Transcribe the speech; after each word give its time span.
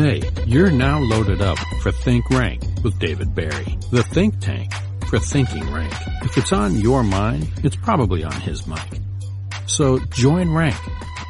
Hey, 0.00 0.22
you're 0.46 0.70
now 0.70 0.98
loaded 0.98 1.42
up 1.42 1.58
for 1.82 1.92
Think 1.92 2.30
Rank 2.30 2.62
with 2.82 2.98
David 2.98 3.34
Barry, 3.34 3.76
the 3.90 4.02
think 4.02 4.40
tank 4.40 4.72
for 5.10 5.18
thinking 5.18 5.70
rank. 5.70 5.92
If 6.22 6.38
it's 6.38 6.54
on 6.54 6.76
your 6.76 7.02
mind, 7.02 7.52
it's 7.62 7.76
probably 7.76 8.24
on 8.24 8.32
his 8.40 8.66
mic. 8.66 8.80
So 9.66 9.98
join 9.98 10.54
rank. 10.54 10.78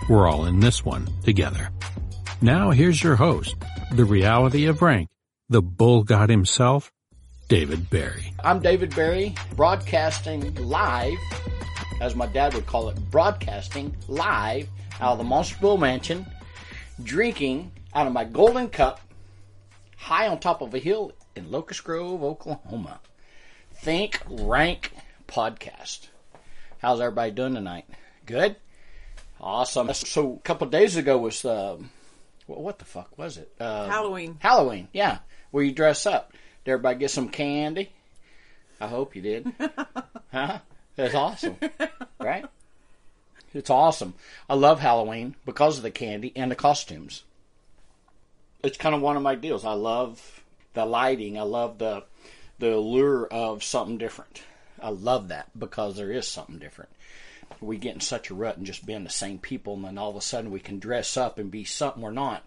We're 0.09 0.29
all 0.29 0.45
in 0.45 0.61
this 0.61 0.84
one 0.84 1.09
together. 1.25 1.70
Now 2.41 2.70
here's 2.70 3.02
your 3.02 3.16
host, 3.16 3.56
the 3.91 4.04
reality 4.04 4.66
of 4.66 4.82
rank, 4.82 5.09
the 5.48 5.62
bull 5.62 6.05
god 6.05 6.30
himself, 6.30 6.93
David 7.48 7.91
Barry. 7.91 8.32
I'm 8.45 8.61
David 8.61 8.95
Barry, 8.95 9.34
broadcasting 9.57 10.55
live, 10.55 11.18
as 12.00 12.14
my 12.14 12.27
dad 12.29 12.55
would 12.55 12.66
call 12.66 12.89
it, 12.89 13.11
broadcasting 13.11 13.96
live 14.07 14.68
out 15.00 15.14
of 15.14 15.18
the 15.18 15.25
Monster 15.25 15.57
Bull 15.61 15.77
Mansion, 15.77 16.25
drinking 17.02 17.72
out 17.94 18.07
of 18.07 18.12
my 18.12 18.25
golden 18.25 18.68
cup, 18.68 19.00
high 19.96 20.29
on 20.29 20.39
top 20.39 20.61
of 20.62 20.75
a 20.75 20.79
hill 20.79 21.12
in 21.35 21.50
Locust 21.50 21.85
Grove, 21.85 22.22
Oklahoma. 22.22 23.00
Think 23.75 24.21
Rank 24.29 24.93
Podcast. 25.26 26.08
How's 26.79 27.00
everybody 27.00 27.30
doing 27.32 27.54
tonight? 27.54 27.86
Good? 28.26 28.57
Awesome. 29.40 29.93
So, 29.94 30.35
a 30.35 30.39
couple 30.40 30.66
days 30.68 30.96
ago 30.96 31.18
was, 31.18 31.44
uh, 31.44 31.79
what, 32.47 32.61
what 32.61 32.78
the 32.78 32.84
fuck 32.84 33.16
was 33.19 33.39
it? 33.39 33.50
Uh, 33.58 33.89
Halloween. 33.89 34.36
Halloween, 34.41 34.88
yeah, 34.92 35.19
where 35.50 35.64
you 35.64 35.72
dress 35.72 36.06
up. 36.06 36.33
Did 36.64 36.72
everybody 36.72 36.98
get 36.98 37.11
some 37.11 37.28
candy? 37.28 37.91
I 38.80 38.86
hope 38.86 39.16
you 39.16 39.22
did. 39.22 39.52
huh? 40.33 40.58
That's 40.97 41.14
awesome, 41.14 41.56
right? 42.19 42.44
It's 43.55 43.70
awesome. 43.70 44.14
I 44.48 44.55
love 44.55 44.80
Halloween 44.80 45.34
because 45.44 45.78
of 45.78 45.83
the 45.83 45.91
candy 45.91 46.33
and 46.36 46.50
the 46.50 46.56
costumes. 46.56 47.25
It's 48.62 48.78
kind 48.78 48.95
of 48.95 49.00
one 49.00 49.17
of 49.17 49.23
my 49.23 49.34
deals. 49.34 49.64
I 49.64 49.72
love 49.72 50.42
the 50.75 50.84
lighting. 50.84 51.39
I 51.39 51.42
love 51.42 51.78
the 51.78 52.05
the 52.58 52.75
allure 52.75 53.27
of 53.27 53.64
something 53.64 53.97
different. 53.97 54.42
I 54.83 54.91
love 54.91 55.28
that 55.28 55.48
because 55.58 55.97
there 55.97 56.12
is 56.12 56.28
something 56.28 56.58
different. 56.58 56.91
We 57.61 57.78
get 57.78 57.94
in 57.94 58.00
such 58.00 58.30
a 58.30 58.34
rut 58.34 58.56
and 58.56 58.67
just 58.67 58.86
being 58.86 59.05
the 59.05 59.11
same 59.11 59.39
people, 59.39 59.75
and 59.75 59.84
then 59.84 59.98
all 59.98 60.11
of 60.11 60.17
a 60.17 60.20
sudden 60.20 60.50
we 60.50 60.61
can 60.61 60.78
dress 60.78 61.17
up 61.17 61.39
and 61.39 61.50
be 61.50 61.64
something 61.64 62.02
we're 62.02 62.11
not 62.11 62.44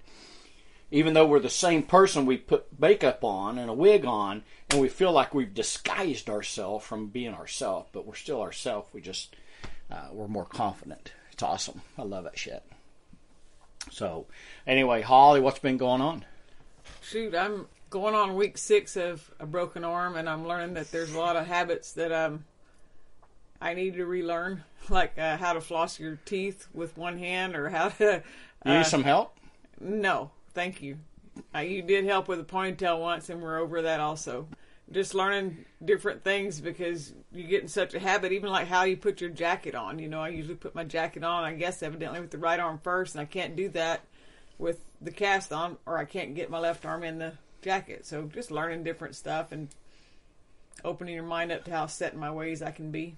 even 0.94 1.16
though 1.16 1.26
we're 1.26 1.40
the 1.40 1.50
same 1.50 1.82
person, 1.82 2.24
we 2.28 2.38
put 2.38 2.80
makeup 2.80 3.24
on 3.24 3.58
and 3.58 3.68
a 3.68 3.74
wig 3.74 4.06
on, 4.06 4.44
and 4.70 4.80
we 4.80 4.88
feel 4.88 5.12
like 5.12 5.34
we've 5.34 5.56
disguised 5.56 6.30
ourselves 6.30 6.86
from 6.86 7.08
being 7.08 7.34
ourselves, 7.34 7.90
but 7.92 8.06
we're 8.06 8.14
still 8.14 8.40
ourselves. 8.40 8.88
We 8.94 9.02
just 9.02 9.36
uh, 9.92 10.10
we're 10.12 10.28
more 10.28 10.46
confident. 10.46 11.12
It's 11.32 11.42
awesome. 11.42 11.82
I 11.98 12.04
love 12.04 12.26
that 12.26 12.38
shit. 12.38 12.64
So, 13.92 14.26
anyway, 14.66 15.02
Holly, 15.02 15.40
what's 15.40 15.60
been 15.60 15.78
going 15.78 16.02
on? 16.02 16.26
Shoot, 17.02 17.36
I'm 17.36 17.68
going 17.90 18.16
on 18.16 18.36
week 18.36 18.58
six 18.58 18.96
of 18.96 19.32
a 19.40 19.46
broken 19.46 19.84
arm, 19.84 20.16
and 20.16 20.28
I'm 20.30 20.48
learning 20.48 20.74
that 20.76 20.92
there's 20.92 21.14
a 21.14 21.20
lot 21.20 21.36
of 21.36 21.46
habits 21.48 21.92
that 21.94 22.12
um 22.12 22.46
I 23.62 23.74
need 23.74 23.94
to 23.96 24.06
relearn, 24.06 24.64
like 24.90 25.18
uh, 25.18 25.38
how 25.38 25.54
to 25.54 25.62
floss 25.62 26.00
your 26.00 26.20
teeth 26.26 26.68
with 26.74 26.98
one 26.98 27.18
hand, 27.18 27.56
or 27.56 27.70
how 27.70 27.90
to. 27.90 28.24
You 28.66 28.72
Uh, 28.72 28.78
need 28.78 28.86
some 28.86 29.04
help? 29.04 29.38
No, 29.80 30.32
thank 30.54 30.82
you. 30.82 30.98
Uh, 31.54 31.60
you 31.60 31.82
did 31.82 32.06
help 32.06 32.28
with 32.28 32.40
a 32.40 32.44
ponytail 32.44 33.00
once, 33.00 33.30
and 33.30 33.42
we're 33.42 33.60
over 33.60 33.82
that 33.82 34.00
also. 34.00 34.48
Just 34.92 35.16
learning 35.16 35.66
different 35.84 36.24
things 36.24 36.60
because 36.60 37.14
you 37.32 37.46
get 37.46 37.62
in 37.62 37.68
such 37.68 37.94
a 37.94 38.00
habit, 38.00 38.32
even 38.32 38.50
like 38.50 38.68
how 38.68 38.84
you 38.84 38.98
put 38.98 39.22
your 39.22 39.30
jacket 39.30 39.76
on. 39.76 39.98
You 39.98 40.08
know, 40.08 40.22
I 40.22 40.30
usually 40.30 40.56
put 40.56 40.76
my 40.76 40.84
jacket 40.84 41.24
on, 41.24 41.44
I 41.44 41.54
guess, 41.54 41.82
evidently 41.82 42.20
with 42.20 42.32
the 42.32 42.38
right 42.38 42.60
arm 42.60 42.80
first, 42.84 43.16
and 43.16 43.22
I 43.22 43.26
can't 43.26 43.56
do 43.56 43.70
that 43.70 44.02
with 44.60 44.82
the 45.02 45.12
cast 45.12 45.52
on, 45.52 45.78
or 45.86 45.98
I 45.98 46.06
can't 46.06 46.36
get 46.36 46.50
my 46.50 46.60
left 46.60 46.86
arm 46.86 47.04
in 47.04 47.18
the 47.18 47.34
jacket. 47.62 48.06
So 48.06 48.24
just 48.24 48.52
learning 48.52 48.84
different 48.84 49.16
stuff 49.16 49.52
and 49.52 49.70
opening 50.84 51.16
your 51.16 51.24
mind 51.24 51.52
up 51.52 51.64
to 51.66 51.72
how 51.72 51.88
set 51.88 52.14
in 52.14 52.20
my 52.20 52.32
ways 52.32 52.62
I 52.62 52.72
can 52.72 52.92
be. 52.92 53.16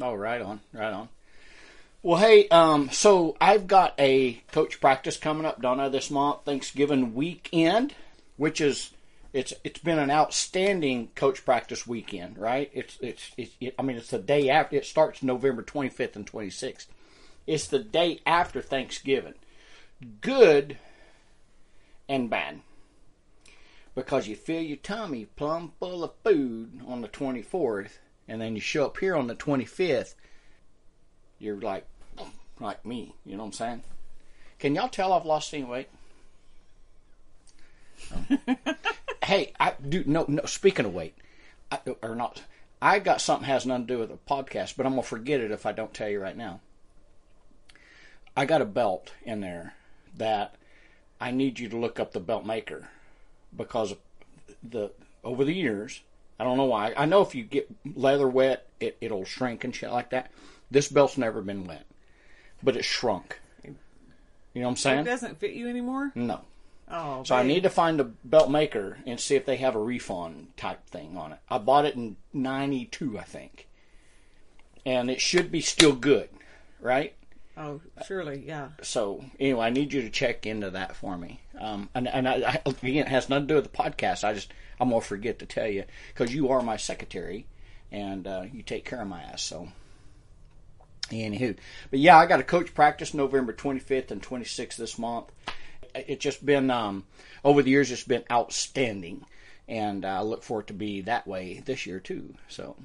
Oh, 0.00 0.14
right 0.14 0.40
on, 0.40 0.60
right 0.72 0.92
on. 0.92 1.08
Well, 2.02 2.18
hey, 2.18 2.46
um, 2.48 2.90
so 2.90 3.36
I've 3.40 3.66
got 3.66 3.94
a 3.98 4.34
coach 4.52 4.80
practice 4.80 5.16
coming 5.16 5.44
up, 5.44 5.60
Donna, 5.60 5.90
this 5.90 6.10
month, 6.10 6.44
Thanksgiving 6.44 7.14
weekend, 7.14 7.94
which 8.36 8.60
is 8.60 8.92
it's 9.32 9.52
it's 9.62 9.80
been 9.80 9.98
an 9.98 10.10
outstanding 10.10 11.08
coach 11.14 11.44
practice 11.44 11.86
weekend, 11.86 12.38
right? 12.38 12.70
It's 12.72 12.98
it's, 13.00 13.30
it's 13.36 13.52
it, 13.60 13.74
I 13.78 13.82
mean 13.82 13.96
it's 13.96 14.10
the 14.10 14.18
day 14.18 14.48
after 14.48 14.76
it 14.76 14.86
starts 14.86 15.22
November 15.22 15.62
25th 15.62 16.16
and 16.16 16.30
26th. 16.30 16.86
It's 17.46 17.66
the 17.66 17.78
day 17.78 18.20
after 18.26 18.60
Thanksgiving. 18.60 19.34
Good 20.20 20.78
and 22.08 22.30
bad. 22.30 22.60
Because 23.94 24.28
you 24.28 24.36
feel 24.36 24.62
your 24.62 24.76
tummy 24.76 25.24
plumb 25.24 25.72
full 25.78 26.04
of 26.04 26.12
food 26.22 26.80
on 26.86 27.00
the 27.00 27.08
24th 27.08 27.98
and 28.28 28.40
then 28.40 28.54
you 28.54 28.60
show 28.60 28.86
up 28.86 28.98
here 28.98 29.16
on 29.16 29.26
the 29.26 29.34
25th 29.34 30.14
you're 31.38 31.60
like 31.60 31.86
like 32.60 32.84
me 32.84 33.14
you 33.24 33.32
know 33.32 33.42
what 33.42 33.46
i'm 33.46 33.52
saying 33.52 33.82
can 34.58 34.74
y'all 34.74 34.88
tell 34.88 35.12
i've 35.12 35.24
lost 35.24 35.54
any 35.54 35.64
weight. 35.64 35.88
hey 39.28 39.52
i 39.60 39.74
do 39.88 40.02
no 40.06 40.24
no 40.26 40.44
speaking 40.44 40.86
of 40.86 40.94
weight 40.94 41.14
I, 41.70 41.78
or 42.02 42.14
not 42.14 42.42
i 42.80 42.98
got 42.98 43.20
something 43.20 43.46
has 43.46 43.66
nothing 43.66 43.86
to 43.86 43.94
do 43.94 43.98
with 44.00 44.08
the 44.08 44.18
podcast 44.28 44.74
but 44.76 44.86
i'm 44.86 44.92
gonna 44.92 45.02
forget 45.02 45.40
it 45.40 45.50
if 45.50 45.66
i 45.66 45.72
don't 45.72 45.92
tell 45.94 46.08
you 46.08 46.20
right 46.20 46.36
now 46.36 46.60
i 48.36 48.44
got 48.44 48.62
a 48.62 48.66
belt 48.66 49.12
in 49.22 49.40
there 49.40 49.74
that 50.16 50.54
i 51.20 51.30
need 51.30 51.58
you 51.58 51.68
to 51.68 51.76
look 51.76 52.00
up 52.00 52.12
the 52.12 52.20
belt 52.20 52.46
maker 52.46 52.88
because 53.54 53.94
the 54.62 54.90
over 55.22 55.44
the 55.44 55.54
years 55.54 56.00
I 56.38 56.44
don't 56.44 56.56
know 56.56 56.66
why. 56.66 56.94
I 56.96 57.06
know 57.06 57.22
if 57.22 57.34
you 57.34 57.42
get 57.42 57.68
leather 57.96 58.28
wet, 58.28 58.66
it, 58.78 58.96
it'll 59.00 59.24
shrink 59.24 59.64
and 59.64 59.74
shit 59.74 59.90
like 59.90 60.10
that. 60.10 60.30
This 60.70 60.88
belt's 60.88 61.18
never 61.18 61.42
been 61.42 61.66
wet, 61.66 61.84
but 62.62 62.76
it 62.76 62.84
shrunk. 62.84 63.40
You 63.64 63.74
know 64.62 64.68
what 64.68 64.70
I'm 64.70 64.76
saying? 64.76 65.00
It 65.00 65.04
doesn't 65.04 65.38
fit 65.38 65.52
you 65.52 65.68
anymore. 65.68 66.12
No. 66.14 66.42
Oh, 66.90 67.22
So 67.24 67.34
I 67.36 67.42
need 67.42 67.64
to 67.64 67.70
find 67.70 68.00
a 68.00 68.04
belt 68.04 68.50
maker 68.50 68.98
and 69.06 69.20
see 69.20 69.34
if 69.34 69.44
they 69.44 69.56
have 69.56 69.74
a 69.74 69.82
refund 69.82 70.56
type 70.56 70.86
thing 70.86 71.16
on 71.16 71.32
it. 71.32 71.38
I 71.48 71.58
bought 71.58 71.84
it 71.84 71.94
in 71.96 72.16
'92, 72.32 73.18
I 73.18 73.24
think, 73.24 73.68
and 74.86 75.10
it 75.10 75.20
should 75.20 75.50
be 75.52 75.60
still 75.60 75.94
good, 75.94 76.30
right? 76.80 77.14
Oh, 77.56 77.80
surely, 78.06 78.44
yeah. 78.46 78.68
So 78.82 79.24
anyway, 79.40 79.66
I 79.66 79.70
need 79.70 79.92
you 79.92 80.02
to 80.02 80.10
check 80.10 80.46
into 80.46 80.70
that 80.70 80.94
for 80.94 81.18
me. 81.18 81.40
Um, 81.60 81.88
and 81.94 82.06
and 82.08 82.28
I, 82.28 82.34
I, 82.34 82.70
again, 82.70 83.06
it 83.06 83.08
has 83.08 83.28
nothing 83.28 83.48
to 83.48 83.54
do 83.54 83.60
with 83.60 83.70
the 83.70 83.76
podcast. 83.76 84.22
I 84.24 84.32
just 84.32 84.52
I'm 84.80 84.90
gonna 84.90 85.00
forget 85.00 85.40
to 85.40 85.46
tell 85.46 85.66
you 85.66 85.84
because 86.14 86.32
you 86.34 86.50
are 86.50 86.62
my 86.62 86.76
secretary, 86.76 87.46
and 87.90 88.26
uh, 88.26 88.44
you 88.52 88.62
take 88.62 88.84
care 88.84 89.02
of 89.02 89.08
my 89.08 89.20
ass. 89.22 89.42
So 89.42 89.68
anywho, 91.10 91.56
but 91.90 91.98
yeah, 91.98 92.16
I 92.16 92.26
got 92.26 92.40
a 92.40 92.44
coach 92.44 92.74
practice 92.74 93.12
November 93.12 93.52
25th 93.52 94.10
and 94.10 94.22
26th 94.22 94.76
this 94.76 94.98
month. 94.98 95.26
It's 96.06 96.22
just 96.22 96.44
been 96.44 96.70
um, 96.70 97.04
over 97.44 97.62
the 97.62 97.70
years, 97.70 97.90
it's 97.90 98.04
been 98.04 98.24
outstanding, 98.30 99.24
and 99.66 100.04
I 100.04 100.20
look 100.20 100.42
for 100.42 100.60
it 100.60 100.68
to 100.68 100.72
be 100.72 101.02
that 101.02 101.26
way 101.26 101.62
this 101.64 101.86
year 101.86 102.00
too. 102.00 102.34
So. 102.48 102.76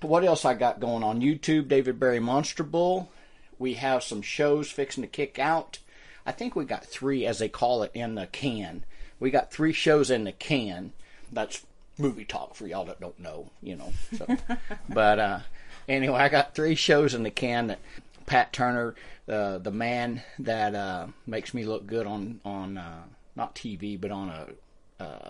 What 0.00 0.24
else 0.24 0.44
I 0.44 0.52
got 0.52 0.80
going 0.80 1.02
on 1.02 1.22
YouTube? 1.22 1.68
David 1.68 1.98
Barry 1.98 2.20
Monster 2.20 2.62
Bull. 2.62 3.10
We 3.58 3.74
have 3.74 4.02
some 4.02 4.20
shows 4.20 4.70
fixing 4.70 5.02
to 5.02 5.08
kick 5.08 5.38
out. 5.38 5.78
I 6.26 6.32
think 6.32 6.54
we 6.54 6.64
got 6.64 6.84
three, 6.84 7.24
as 7.26 7.38
they 7.38 7.48
call 7.48 7.82
it, 7.82 7.90
in 7.94 8.14
the 8.14 8.26
can. 8.26 8.84
We 9.18 9.30
got 9.30 9.50
three 9.50 9.72
shows 9.72 10.10
in 10.10 10.24
the 10.24 10.32
can. 10.32 10.92
That's 11.32 11.64
movie 11.98 12.24
talk 12.24 12.54
for 12.54 12.66
y'all 12.66 12.84
that 12.86 13.00
don't 13.00 13.18
know, 13.18 13.50
you 13.62 13.76
know. 13.76 13.92
So, 14.16 14.26
but 14.88 15.18
uh, 15.18 15.38
anyway, 15.88 16.18
I 16.18 16.28
got 16.28 16.54
three 16.54 16.74
shows 16.74 17.14
in 17.14 17.22
the 17.22 17.30
can 17.30 17.68
that 17.68 17.78
Pat 18.26 18.52
Turner, 18.52 18.94
uh, 19.28 19.58
the 19.58 19.70
man 19.70 20.22
that 20.38 20.74
uh, 20.74 21.06
makes 21.26 21.54
me 21.54 21.64
look 21.64 21.86
good 21.86 22.06
on 22.06 22.40
on 22.44 22.78
uh, 22.78 23.02
not 23.36 23.54
TV 23.54 24.00
but 24.00 24.10
on 24.10 24.28
a 24.28 24.46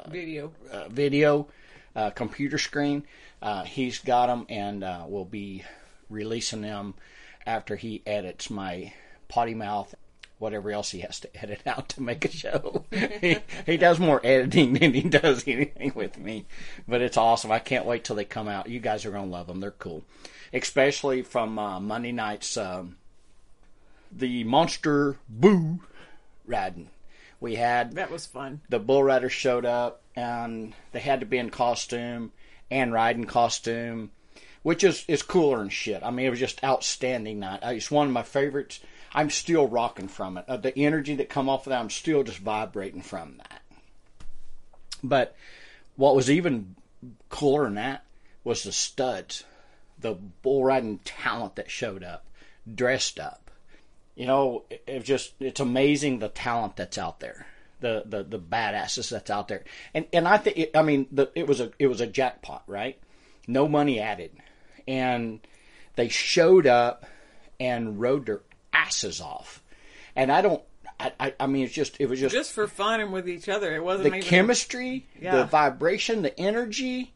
Video. 0.08 0.52
uh, 0.70 0.88
video 0.88 1.48
uh, 1.96 2.10
computer 2.10 2.58
screen. 2.58 3.04
Uh, 3.42 3.64
he's 3.64 3.98
got 3.98 4.26
them, 4.26 4.46
and 4.48 4.84
uh, 4.84 5.04
will 5.08 5.24
be 5.24 5.64
releasing 6.10 6.60
them 6.60 6.94
after 7.46 7.76
he 7.76 8.02
edits 8.06 8.50
my 8.50 8.92
potty 9.28 9.54
mouth, 9.54 9.94
whatever 10.38 10.70
else 10.70 10.90
he 10.90 11.00
has 11.00 11.20
to 11.20 11.36
edit 11.42 11.60
out 11.66 11.88
to 11.90 12.02
make 12.02 12.24
a 12.24 12.30
show. 12.30 12.84
he, 12.90 13.38
he 13.66 13.76
does 13.76 13.98
more 13.98 14.20
editing 14.24 14.74
than 14.74 14.94
he 14.94 15.02
does 15.02 15.44
anything 15.46 15.92
with 15.94 16.18
me, 16.18 16.46
but 16.86 17.02
it's 17.02 17.16
awesome. 17.16 17.50
I 17.50 17.58
can't 17.58 17.86
wait 17.86 18.04
till 18.04 18.16
they 18.16 18.24
come 18.24 18.48
out. 18.48 18.68
You 18.68 18.80
guys 18.80 19.04
are 19.04 19.10
gonna 19.10 19.26
love 19.26 19.46
them. 19.46 19.60
They're 19.60 19.70
cool, 19.72 20.04
especially 20.52 21.22
from 21.22 21.58
uh, 21.58 21.80
Monday 21.80 22.12
night's 22.12 22.56
um, 22.56 22.96
the 24.16 24.44
Monster 24.44 25.16
Boo 25.28 25.80
riding. 26.46 26.90
We 27.40 27.56
had 27.56 27.92
That 27.92 28.10
was 28.10 28.26
fun. 28.26 28.60
the 28.68 28.78
bull 28.78 29.02
riders 29.02 29.32
showed 29.32 29.64
up 29.64 30.02
and 30.16 30.74
they 30.92 31.00
had 31.00 31.20
to 31.20 31.26
be 31.26 31.38
in 31.38 31.50
costume 31.50 32.32
and 32.70 32.92
riding 32.92 33.24
costume 33.24 34.10
which 34.62 34.82
is 34.82 35.04
is 35.08 35.22
cooler 35.22 35.60
and 35.60 35.70
shit 35.72 36.02
i 36.02 36.10
mean 36.10 36.24
it 36.26 36.30
was 36.30 36.38
just 36.38 36.64
outstanding 36.64 37.40
night 37.40 37.60
it's 37.62 37.90
one 37.90 38.06
of 38.06 38.12
my 38.12 38.22
favorites 38.22 38.80
I'm 39.14 39.30
still 39.30 39.68
rocking 39.68 40.08
from 40.08 40.36
it. 40.38 40.44
Uh, 40.48 40.56
the 40.56 40.76
energy 40.76 41.14
that 41.14 41.28
come 41.28 41.48
off 41.48 41.66
of 41.66 41.70
that, 41.70 41.78
I'm 41.78 41.88
still 41.88 42.24
just 42.24 42.38
vibrating 42.38 43.00
from 43.00 43.36
that. 43.38 43.62
But 45.04 45.36
what 45.94 46.16
was 46.16 46.28
even 46.28 46.74
cooler 47.28 47.64
than 47.64 47.74
that 47.74 48.04
was 48.42 48.64
the 48.64 48.72
studs, 48.72 49.44
the 50.00 50.14
bull 50.14 50.64
riding 50.64 50.98
talent 51.04 51.54
that 51.54 51.70
showed 51.70 52.02
up, 52.02 52.26
dressed 52.74 53.20
up. 53.20 53.43
You 54.16 54.26
know, 54.26 54.64
it, 54.70 54.84
it 54.86 55.04
just 55.04 55.34
it's 55.40 55.60
amazing 55.60 56.18
the 56.20 56.28
talent 56.28 56.76
that's 56.76 56.98
out 56.98 57.20
there, 57.20 57.46
the 57.80 58.02
the 58.06 58.22
the 58.22 58.38
badasses 58.38 59.10
that's 59.10 59.30
out 59.30 59.48
there, 59.48 59.64
and 59.92 60.06
and 60.12 60.28
I 60.28 60.36
think 60.38 60.70
I 60.74 60.82
mean 60.82 61.06
the, 61.10 61.30
it 61.34 61.46
was 61.46 61.60
a 61.60 61.70
it 61.78 61.88
was 61.88 62.00
a 62.00 62.06
jackpot, 62.06 62.62
right? 62.66 62.98
No 63.48 63.66
money 63.68 64.00
added, 64.00 64.30
and 64.86 65.40
they 65.96 66.08
showed 66.08 66.66
up 66.66 67.04
and 67.58 68.00
rode 68.00 68.26
their 68.26 68.40
asses 68.72 69.20
off, 69.20 69.62
and 70.14 70.30
I 70.30 70.42
don't. 70.42 70.62
I, 71.00 71.12
I, 71.18 71.34
I 71.40 71.46
mean, 71.48 71.64
it's 71.64 71.74
just 71.74 71.96
it 72.00 72.06
was 72.08 72.20
just 72.20 72.32
Just 72.32 72.52
for 72.52 72.68
fun 72.68 73.00
and 73.00 73.12
with 73.12 73.28
each 73.28 73.48
other. 73.48 73.74
It 73.74 73.82
wasn't 73.82 74.10
the 74.10 74.16
even 74.18 74.28
chemistry, 74.28 75.06
Yeah. 75.20 75.36
the 75.38 75.44
vibration, 75.44 76.22
the 76.22 76.38
energy. 76.38 77.12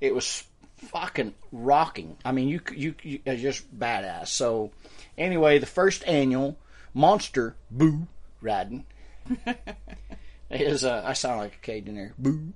It 0.00 0.14
was 0.14 0.44
fucking 0.76 1.34
rocking. 1.50 2.16
I 2.24 2.30
mean, 2.30 2.46
you 2.48 2.60
you, 2.72 2.94
you 3.02 3.18
just 3.24 3.76
badass. 3.76 4.28
So, 4.28 4.70
anyway, 5.16 5.58
the 5.58 5.66
first 5.66 6.06
annual 6.06 6.58
Monster 6.94 7.56
Boo 7.70 8.06
Riding 8.40 8.86
is. 10.50 10.84
Uh, 10.84 11.02
I 11.04 11.12
sound 11.12 11.40
like 11.40 11.54
a 11.54 11.58
Cajun 11.58 11.94
there. 11.94 12.14
Boo 12.18 12.52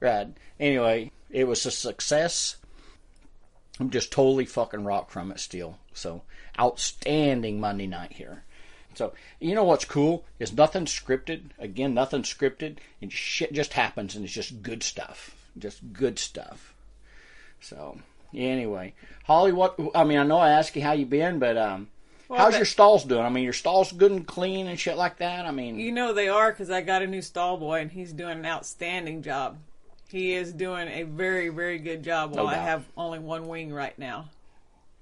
Riding. 0.00 0.36
Anyway, 0.60 1.12
it 1.30 1.44
was 1.44 1.64
a 1.66 1.70
success. 1.70 2.56
I'm 3.80 3.90
just 3.90 4.10
totally 4.10 4.44
fucking 4.44 4.84
rock 4.84 5.10
from 5.10 5.30
it 5.30 5.40
still. 5.40 5.78
So 5.92 6.22
outstanding 6.58 7.60
Monday 7.60 7.86
night 7.86 8.12
here. 8.12 8.42
So 8.94 9.12
you 9.38 9.54
know 9.54 9.64
what's 9.64 9.84
cool 9.84 10.24
is 10.38 10.52
nothing 10.52 10.86
scripted. 10.86 11.50
Again, 11.58 11.94
nothing 11.94 12.22
scripted, 12.22 12.78
and 13.00 13.12
shit 13.12 13.52
just 13.52 13.74
happens, 13.74 14.16
and 14.16 14.24
it's 14.24 14.34
just 14.34 14.62
good 14.62 14.82
stuff. 14.82 15.36
Just 15.56 15.92
good 15.92 16.18
stuff. 16.18 16.74
So 17.60 18.00
anyway, 18.34 18.94
Holly, 19.24 19.52
what? 19.52 19.78
I 19.94 20.04
mean, 20.04 20.18
I 20.18 20.24
know 20.24 20.38
I 20.38 20.50
asked 20.50 20.74
you 20.74 20.82
how 20.82 20.92
you 20.92 21.06
been, 21.06 21.38
but 21.38 21.56
um, 21.56 21.88
Well, 22.28 22.38
how's 22.38 22.52
that- 22.52 22.58
your 22.58 22.66
stalls 22.66 23.04
doing? 23.04 23.22
I 23.24 23.28
mean, 23.30 23.44
your 23.44 23.52
stalls 23.54 23.90
good 23.92 24.12
and 24.12 24.26
clean 24.26 24.66
and 24.66 24.78
shit 24.78 24.96
like 24.96 25.16
that. 25.18 25.46
I 25.46 25.50
mean, 25.50 25.78
You 25.80 25.92
know 25.92 26.12
they 26.12 26.28
are 26.28 26.50
because 26.52 26.70
I 26.70 26.82
got 26.82 27.02
a 27.02 27.06
new 27.06 27.22
stall 27.22 27.56
boy 27.56 27.80
and 27.80 27.90
he's 27.90 28.12
doing 28.12 28.38
an 28.38 28.46
outstanding 28.46 29.22
job. 29.22 29.58
He 30.08 30.34
is 30.34 30.52
doing 30.52 30.88
a 30.88 31.02
very, 31.04 31.48
very 31.48 31.78
good 31.78 32.02
job 32.02 32.34
while 32.34 32.46
I 32.46 32.54
have 32.56 32.84
only 32.96 33.18
one 33.18 33.46
wing 33.48 33.72
right 33.72 33.98
now. 33.98 34.28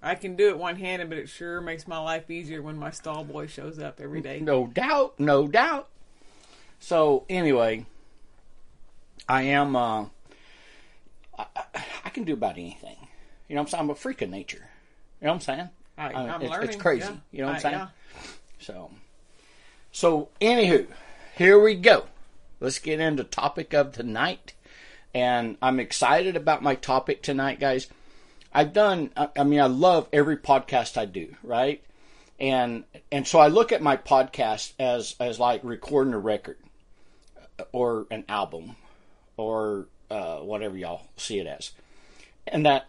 I 0.02 0.14
can 0.14 0.36
do 0.36 0.48
it 0.50 0.58
one 0.58 0.76
handed, 0.76 1.08
but 1.08 1.18
it 1.18 1.28
sure 1.28 1.60
makes 1.60 1.88
my 1.88 1.98
life 1.98 2.30
easier 2.30 2.62
when 2.62 2.76
my 2.76 2.90
stall 2.90 3.24
boy 3.24 3.46
shows 3.46 3.78
up 3.78 4.00
every 4.00 4.20
day. 4.20 4.40
No 4.40 4.66
doubt, 4.66 5.18
no 5.18 5.48
doubt. 5.48 5.88
So 6.78 7.24
anyway, 7.28 7.86
I 9.28 9.42
am. 9.42 9.74
Uh, 9.74 10.06
I, 11.38 11.46
I- 11.56 11.84
I 12.04 12.08
can 12.10 12.24
do 12.24 12.34
about 12.34 12.52
anything. 12.56 12.96
You 13.48 13.56
know 13.56 13.62
what 13.62 13.66
I'm 13.66 13.70
saying? 13.70 13.80
I'm 13.84 13.90
a 13.90 13.94
freak 13.94 14.22
of 14.22 14.30
nature. 14.30 14.68
You 15.20 15.26
know 15.26 15.32
what 15.32 15.34
I'm 15.34 15.40
saying? 15.40 15.68
I, 15.98 16.12
I 16.12 16.38
mean, 16.38 16.42
it's, 16.42 16.50
learning. 16.50 16.68
it's 16.68 16.76
crazy. 16.76 17.06
yeah. 17.06 17.16
You 17.32 17.40
know 17.40 17.46
what 17.46 17.54
I'm 17.54 17.60
saying? 17.60 17.74
yeah. 17.74 17.88
So, 18.60 18.90
so 19.92 20.28
anywho, 20.40 20.86
here 21.36 21.60
we 21.60 21.74
go. 21.74 22.06
Let's 22.60 22.78
get 22.78 23.00
into 23.00 23.24
topic 23.24 23.74
of 23.74 23.92
tonight, 23.92 24.54
and 25.14 25.56
I'm 25.60 25.78
excited 25.78 26.36
about 26.36 26.62
my 26.62 26.74
topic 26.74 27.22
tonight, 27.22 27.60
guys. 27.60 27.88
I've 28.52 28.72
done. 28.72 29.10
I, 29.16 29.28
I 29.38 29.44
mean, 29.44 29.60
I 29.60 29.66
love 29.66 30.08
every 30.12 30.36
podcast 30.38 30.96
I 30.96 31.04
do, 31.04 31.34
right? 31.42 31.82
And 32.40 32.84
and 33.12 33.26
so 33.26 33.38
I 33.38 33.48
look 33.48 33.72
at 33.72 33.82
my 33.82 33.96
podcast 33.96 34.72
as 34.78 35.14
as 35.20 35.38
like 35.38 35.60
recording 35.62 36.14
a 36.14 36.18
record 36.18 36.58
or 37.72 38.06
an 38.10 38.24
album 38.28 38.76
or 39.36 39.86
uh, 40.10 40.38
whatever 40.38 40.76
y'all 40.76 41.02
see 41.16 41.38
it 41.38 41.46
as, 41.46 41.72
and 42.46 42.64
that 42.64 42.88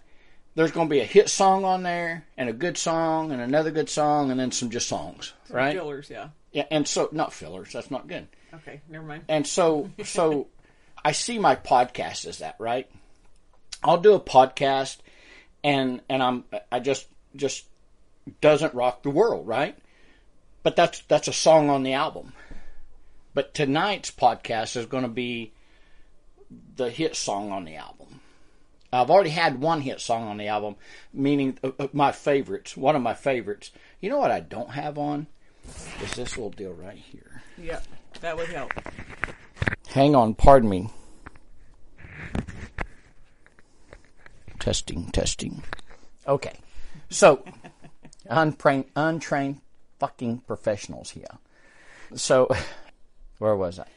there's 0.58 0.72
going 0.72 0.88
to 0.88 0.92
be 0.92 1.02
a 1.02 1.06
hit 1.06 1.30
song 1.30 1.66
on 1.66 1.84
there 1.84 2.26
and 2.36 2.50
a 2.50 2.54
good 2.54 2.80
song 2.80 3.32
and 3.32 3.40
another 3.40 3.70
good 3.70 3.88
song 3.88 4.32
and 4.32 4.40
then 4.40 4.52
some 4.52 4.72
just 4.72 4.88
songs, 4.88 5.34
right? 5.52 5.76
Fillers, 5.76 6.10
yeah. 6.10 6.30
Yeah, 6.52 6.66
and 6.72 6.88
so 6.88 7.10
not 7.12 7.32
fillers. 7.32 7.72
That's 7.74 7.92
not 7.92 8.08
good. 8.08 8.28
Okay, 8.52 8.82
never 8.90 9.06
mind. 9.06 9.26
And 9.30 9.46
so, 9.46 9.92
so 10.04 10.48
I 11.06 11.12
see 11.12 11.38
my 11.38 11.56
podcast 11.56 12.26
as 12.26 12.40
that, 12.40 12.56
right? 12.58 12.90
I'll 13.84 14.00
do 14.00 14.14
a 14.14 14.20
podcast, 14.20 14.98
and 15.64 16.02
and 16.10 16.24
I'm 16.24 16.44
I 16.72 16.80
just 16.80 17.06
just 17.36 17.66
doesn't 18.42 18.74
rock 18.74 19.04
the 19.04 19.12
world, 19.12 19.48
right? 19.48 19.78
But 20.64 20.76
that's 20.76 21.02
that's 21.02 21.28
a 21.28 21.34
song 21.34 21.70
on 21.70 21.84
the 21.84 21.94
album. 21.94 22.34
But 23.36 23.54
tonight's 23.54 24.10
podcast 24.10 24.76
is 24.76 24.88
going 24.88 25.04
to 25.04 25.10
be 25.10 25.54
the 26.76 26.90
hit 26.90 27.16
song 27.16 27.52
on 27.52 27.66
the 27.66 27.76
album. 27.76 28.22
I've 28.92 29.10
already 29.10 29.30
had 29.30 29.60
one 29.60 29.82
hit 29.82 30.00
song 30.00 30.28
on 30.28 30.38
the 30.38 30.48
album, 30.48 30.76
meaning 31.14 31.58
uh, 31.64 31.72
uh, 31.80 31.88
my 31.92 32.12
favorites. 32.12 32.78
One 32.78 32.96
of 32.96 33.02
my 33.02 33.14
favorites. 33.14 33.72
You 34.00 34.10
know 34.10 34.18
what 34.18 34.32
I 34.32 34.40
don't 34.40 34.72
have 34.72 34.98
on 34.98 35.28
is 36.02 36.14
this 36.14 36.38
little 36.38 36.52
deal 36.52 36.74
right 36.74 36.98
here. 36.98 37.42
Yep, 37.58 37.86
that 38.22 38.38
would 38.38 38.48
help. 38.48 38.72
Hang 39.90 40.16
on, 40.16 40.36
pardon 40.36 40.70
me. 40.70 40.90
Testing, 44.60 45.12
testing. 45.12 45.64
Okay. 46.28 46.58
So, 47.10 47.44
untrained, 48.30 48.86
untrained 48.96 49.62
fucking 50.00 50.40
professionals 50.40 51.12
here. 51.12 51.26
So, 52.16 52.50
where 53.38 53.56
was 53.56 53.80
I? 53.80 53.88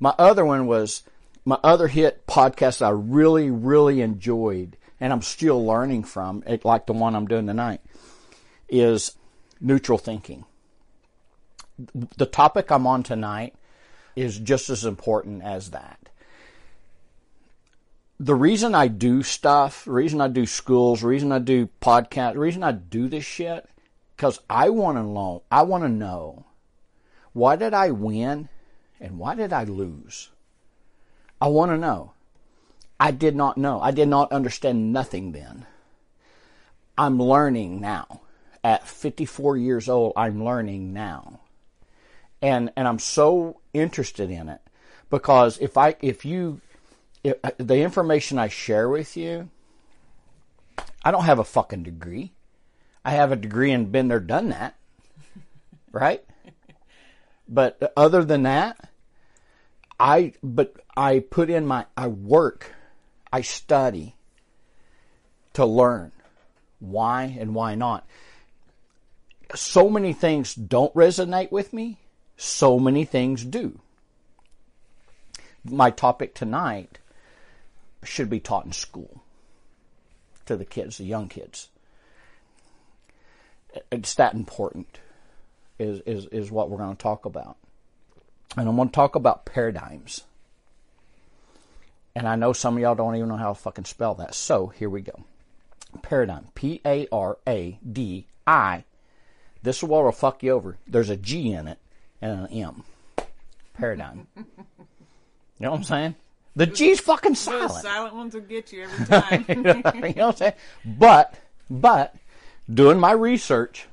My 0.00 0.14
other 0.18 0.44
one 0.44 0.66
was 0.66 1.02
my 1.44 1.58
other 1.62 1.88
hit 1.88 2.26
podcast 2.26 2.84
I 2.84 2.90
really, 2.90 3.50
really 3.50 4.00
enjoyed, 4.00 4.76
and 5.00 5.12
I'm 5.12 5.22
still 5.22 5.64
learning 5.64 6.04
from, 6.04 6.42
it, 6.46 6.64
like 6.64 6.86
the 6.86 6.92
one 6.92 7.14
I'm 7.14 7.26
doing 7.26 7.46
tonight, 7.46 7.80
is 8.68 9.16
neutral 9.60 9.98
thinking. 9.98 10.44
The 12.16 12.26
topic 12.26 12.70
I'm 12.70 12.86
on 12.86 13.02
tonight 13.02 13.54
is 14.16 14.38
just 14.38 14.68
as 14.68 14.84
important 14.84 15.42
as 15.42 15.70
that. 15.70 15.98
The 18.20 18.34
reason 18.34 18.74
I 18.74 18.88
do 18.88 19.22
stuff, 19.22 19.84
the 19.84 19.92
reason 19.92 20.20
I 20.20 20.26
do 20.26 20.44
schools, 20.44 21.02
the 21.02 21.06
reason 21.06 21.30
I 21.30 21.38
do 21.38 21.68
podcasts, 21.80 22.32
the 22.32 22.40
reason 22.40 22.64
I 22.64 22.72
do 22.72 23.08
this 23.08 23.24
shit, 23.24 23.68
because 24.16 24.40
I 24.50 24.70
want 24.70 24.98
to 24.98 25.04
know. 25.04 25.44
I 25.52 25.62
want 25.62 25.84
to 25.84 25.88
know 25.88 26.46
why 27.32 27.54
did 27.54 27.74
I 27.74 27.92
win 27.92 28.48
and 29.00 29.18
why 29.18 29.36
did 29.36 29.52
I 29.52 29.62
lose. 29.62 30.30
I 31.40 31.48
want 31.48 31.70
to 31.70 31.78
know. 31.78 32.12
I 33.00 33.10
did 33.12 33.36
not 33.36 33.56
know. 33.56 33.80
I 33.80 33.90
did 33.90 34.08
not 34.08 34.32
understand 34.32 34.92
nothing 34.92 35.32
then. 35.32 35.66
I'm 36.96 37.22
learning 37.22 37.80
now. 37.80 38.22
At 38.64 38.88
54 38.88 39.56
years 39.56 39.88
old, 39.88 40.12
I'm 40.16 40.44
learning 40.44 40.92
now 40.92 41.40
and 42.40 42.70
and 42.76 42.86
I'm 42.86 42.98
so 42.98 43.60
interested 43.72 44.30
in 44.30 44.48
it 44.48 44.60
because 45.10 45.58
if 45.58 45.76
I 45.76 45.96
if 46.00 46.24
you 46.24 46.60
if, 47.24 47.36
uh, 47.42 47.50
the 47.58 47.80
information 47.80 48.38
I 48.38 48.48
share 48.48 48.88
with 48.88 49.16
you, 49.16 49.50
I 51.04 51.10
don't 51.10 51.24
have 51.24 51.38
a 51.38 51.44
fucking 51.44 51.82
degree. 51.82 52.32
I 53.04 53.12
have 53.12 53.32
a 53.32 53.36
degree 53.36 53.72
and 53.72 53.90
been 53.90 54.08
there, 54.08 54.20
done 54.20 54.50
that, 54.50 54.76
right? 55.92 56.24
But 57.48 57.82
uh, 57.82 57.88
other 57.96 58.24
than 58.24 58.44
that, 58.44 58.90
I 59.98 60.34
but 60.42 60.76
I 60.98 61.20
put 61.20 61.48
in 61.48 61.66
my 61.66 61.86
I 61.96 62.08
work, 62.08 62.72
I 63.32 63.42
study 63.42 64.16
to 65.52 65.64
learn 65.64 66.10
why 66.80 67.36
and 67.38 67.54
why 67.54 67.74
not. 67.74 68.06
So 69.54 69.88
many 69.88 70.12
things 70.12 70.54
don't 70.54 70.92
resonate 70.94 71.52
with 71.52 71.72
me 71.72 71.98
so 72.38 72.78
many 72.78 73.04
things 73.04 73.44
do. 73.44 73.80
My 75.64 75.90
topic 75.90 76.34
tonight 76.34 77.00
should 78.04 78.30
be 78.30 78.38
taught 78.40 78.64
in 78.64 78.72
school 78.72 79.22
to 80.46 80.56
the 80.56 80.64
kids, 80.64 80.96
the 80.96 81.04
young 81.04 81.28
kids. 81.28 81.68
It's 83.90 84.14
that 84.14 84.34
important, 84.34 85.00
is, 85.78 86.00
is, 86.06 86.26
is 86.26 86.50
what 86.50 86.70
we're 86.70 86.78
going 86.78 86.96
to 86.96 87.02
talk 87.02 87.24
about. 87.24 87.56
And 88.56 88.68
I'm 88.68 88.76
going 88.76 88.88
to 88.88 88.94
talk 88.94 89.16
about 89.16 89.44
paradigms. 89.44 90.22
And 92.18 92.26
I 92.26 92.34
know 92.34 92.52
some 92.52 92.74
of 92.76 92.82
y'all 92.82 92.96
don't 92.96 93.14
even 93.14 93.28
know 93.28 93.36
how 93.36 93.52
to 93.52 93.54
fucking 93.54 93.84
spell 93.84 94.14
that. 94.16 94.34
So 94.34 94.66
here 94.66 94.90
we 94.90 95.02
go. 95.02 95.24
Paradigm. 96.02 96.48
P 96.56 96.80
A 96.84 97.06
R 97.12 97.38
A 97.46 97.78
D 97.90 98.26
I. 98.44 98.82
This 99.62 99.76
is 99.78 99.84
what 99.84 100.02
will 100.02 100.10
fuck 100.10 100.42
you 100.42 100.50
over. 100.50 100.78
There's 100.88 101.10
a 101.10 101.16
G 101.16 101.52
in 101.52 101.68
it 101.68 101.78
and 102.20 102.40
an 102.40 102.52
M. 102.52 102.82
Paradigm. 103.74 104.26
you 104.36 104.44
know 105.60 105.70
what 105.70 105.76
I'm 105.78 105.84
saying? 105.84 106.16
The 106.56 106.66
G's 106.66 106.98
fucking 106.98 107.32
Those 107.34 107.38
silent. 107.38 107.70
silent 107.82 108.14
ones 108.16 108.34
will 108.34 108.40
get 108.40 108.72
you 108.72 108.82
every 108.82 109.06
time. 109.20 109.44
you 109.48 109.54
know 109.62 109.74
what 109.74 110.18
I'm 110.18 110.36
saying? 110.36 110.52
But, 110.84 111.34
but, 111.70 112.16
doing 112.72 112.98
my 112.98 113.12
research, 113.12 113.86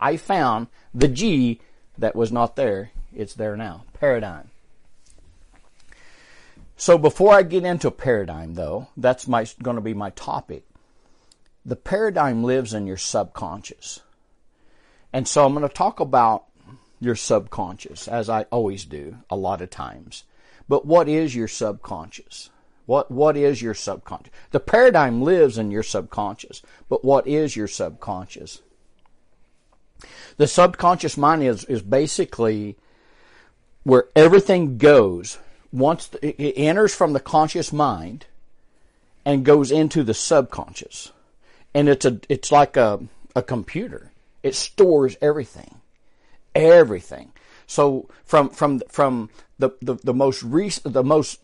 I 0.00 0.16
found 0.16 0.66
The 0.92 1.06
G 1.06 1.60
that 1.96 2.16
was 2.16 2.32
not 2.32 2.56
there, 2.56 2.90
it's 3.14 3.34
there 3.34 3.56
now. 3.56 3.84
Paradigm. 3.92 4.50
So 6.80 6.96
before 6.96 7.34
I 7.34 7.42
get 7.42 7.64
into 7.64 7.90
paradigm, 7.90 8.54
though, 8.54 8.86
that's 8.96 9.24
going 9.26 9.74
to 9.74 9.82
be 9.82 9.94
my 9.94 10.10
topic. 10.10 10.62
The 11.66 11.74
paradigm 11.74 12.44
lives 12.44 12.72
in 12.72 12.86
your 12.86 12.96
subconscious, 12.96 14.00
and 15.12 15.26
so 15.26 15.44
I'm 15.44 15.54
going 15.54 15.68
to 15.68 15.74
talk 15.74 15.98
about 15.98 16.44
your 17.00 17.16
subconscious 17.16 18.06
as 18.06 18.30
I 18.30 18.44
always 18.44 18.84
do 18.84 19.16
a 19.28 19.34
lot 19.34 19.60
of 19.60 19.70
times. 19.70 20.22
But 20.68 20.86
what 20.86 21.08
is 21.08 21.34
your 21.34 21.48
subconscious? 21.48 22.50
What 22.86 23.10
what 23.10 23.36
is 23.36 23.60
your 23.60 23.74
subconscious? 23.74 24.32
The 24.52 24.60
paradigm 24.60 25.20
lives 25.20 25.58
in 25.58 25.72
your 25.72 25.82
subconscious, 25.82 26.62
but 26.88 27.04
what 27.04 27.26
is 27.26 27.56
your 27.56 27.68
subconscious? 27.68 28.62
The 30.36 30.46
subconscious 30.46 31.16
mind 31.16 31.42
is 31.42 31.64
is 31.64 31.82
basically 31.82 32.76
where 33.82 34.04
everything 34.14 34.78
goes 34.78 35.38
once 35.72 36.10
it 36.22 36.54
enters 36.56 36.94
from 36.94 37.12
the 37.12 37.20
conscious 37.20 37.72
mind 37.72 38.26
and 39.24 39.44
goes 39.44 39.70
into 39.70 40.02
the 40.02 40.14
subconscious. 40.14 41.12
And 41.74 41.88
it's 41.88 42.04
a 42.04 42.20
it's 42.28 42.50
like 42.50 42.76
a 42.76 43.00
a 43.36 43.42
computer. 43.42 44.10
It 44.42 44.54
stores 44.54 45.16
everything. 45.20 45.80
Everything. 46.54 47.32
So 47.66 48.08
from 48.24 48.48
from 48.50 48.80
from 48.88 49.30
the 49.58 49.70
the, 49.82 49.96
the 49.96 50.14
most 50.14 50.42
recent 50.42 50.94
the 50.94 51.04
most 51.04 51.40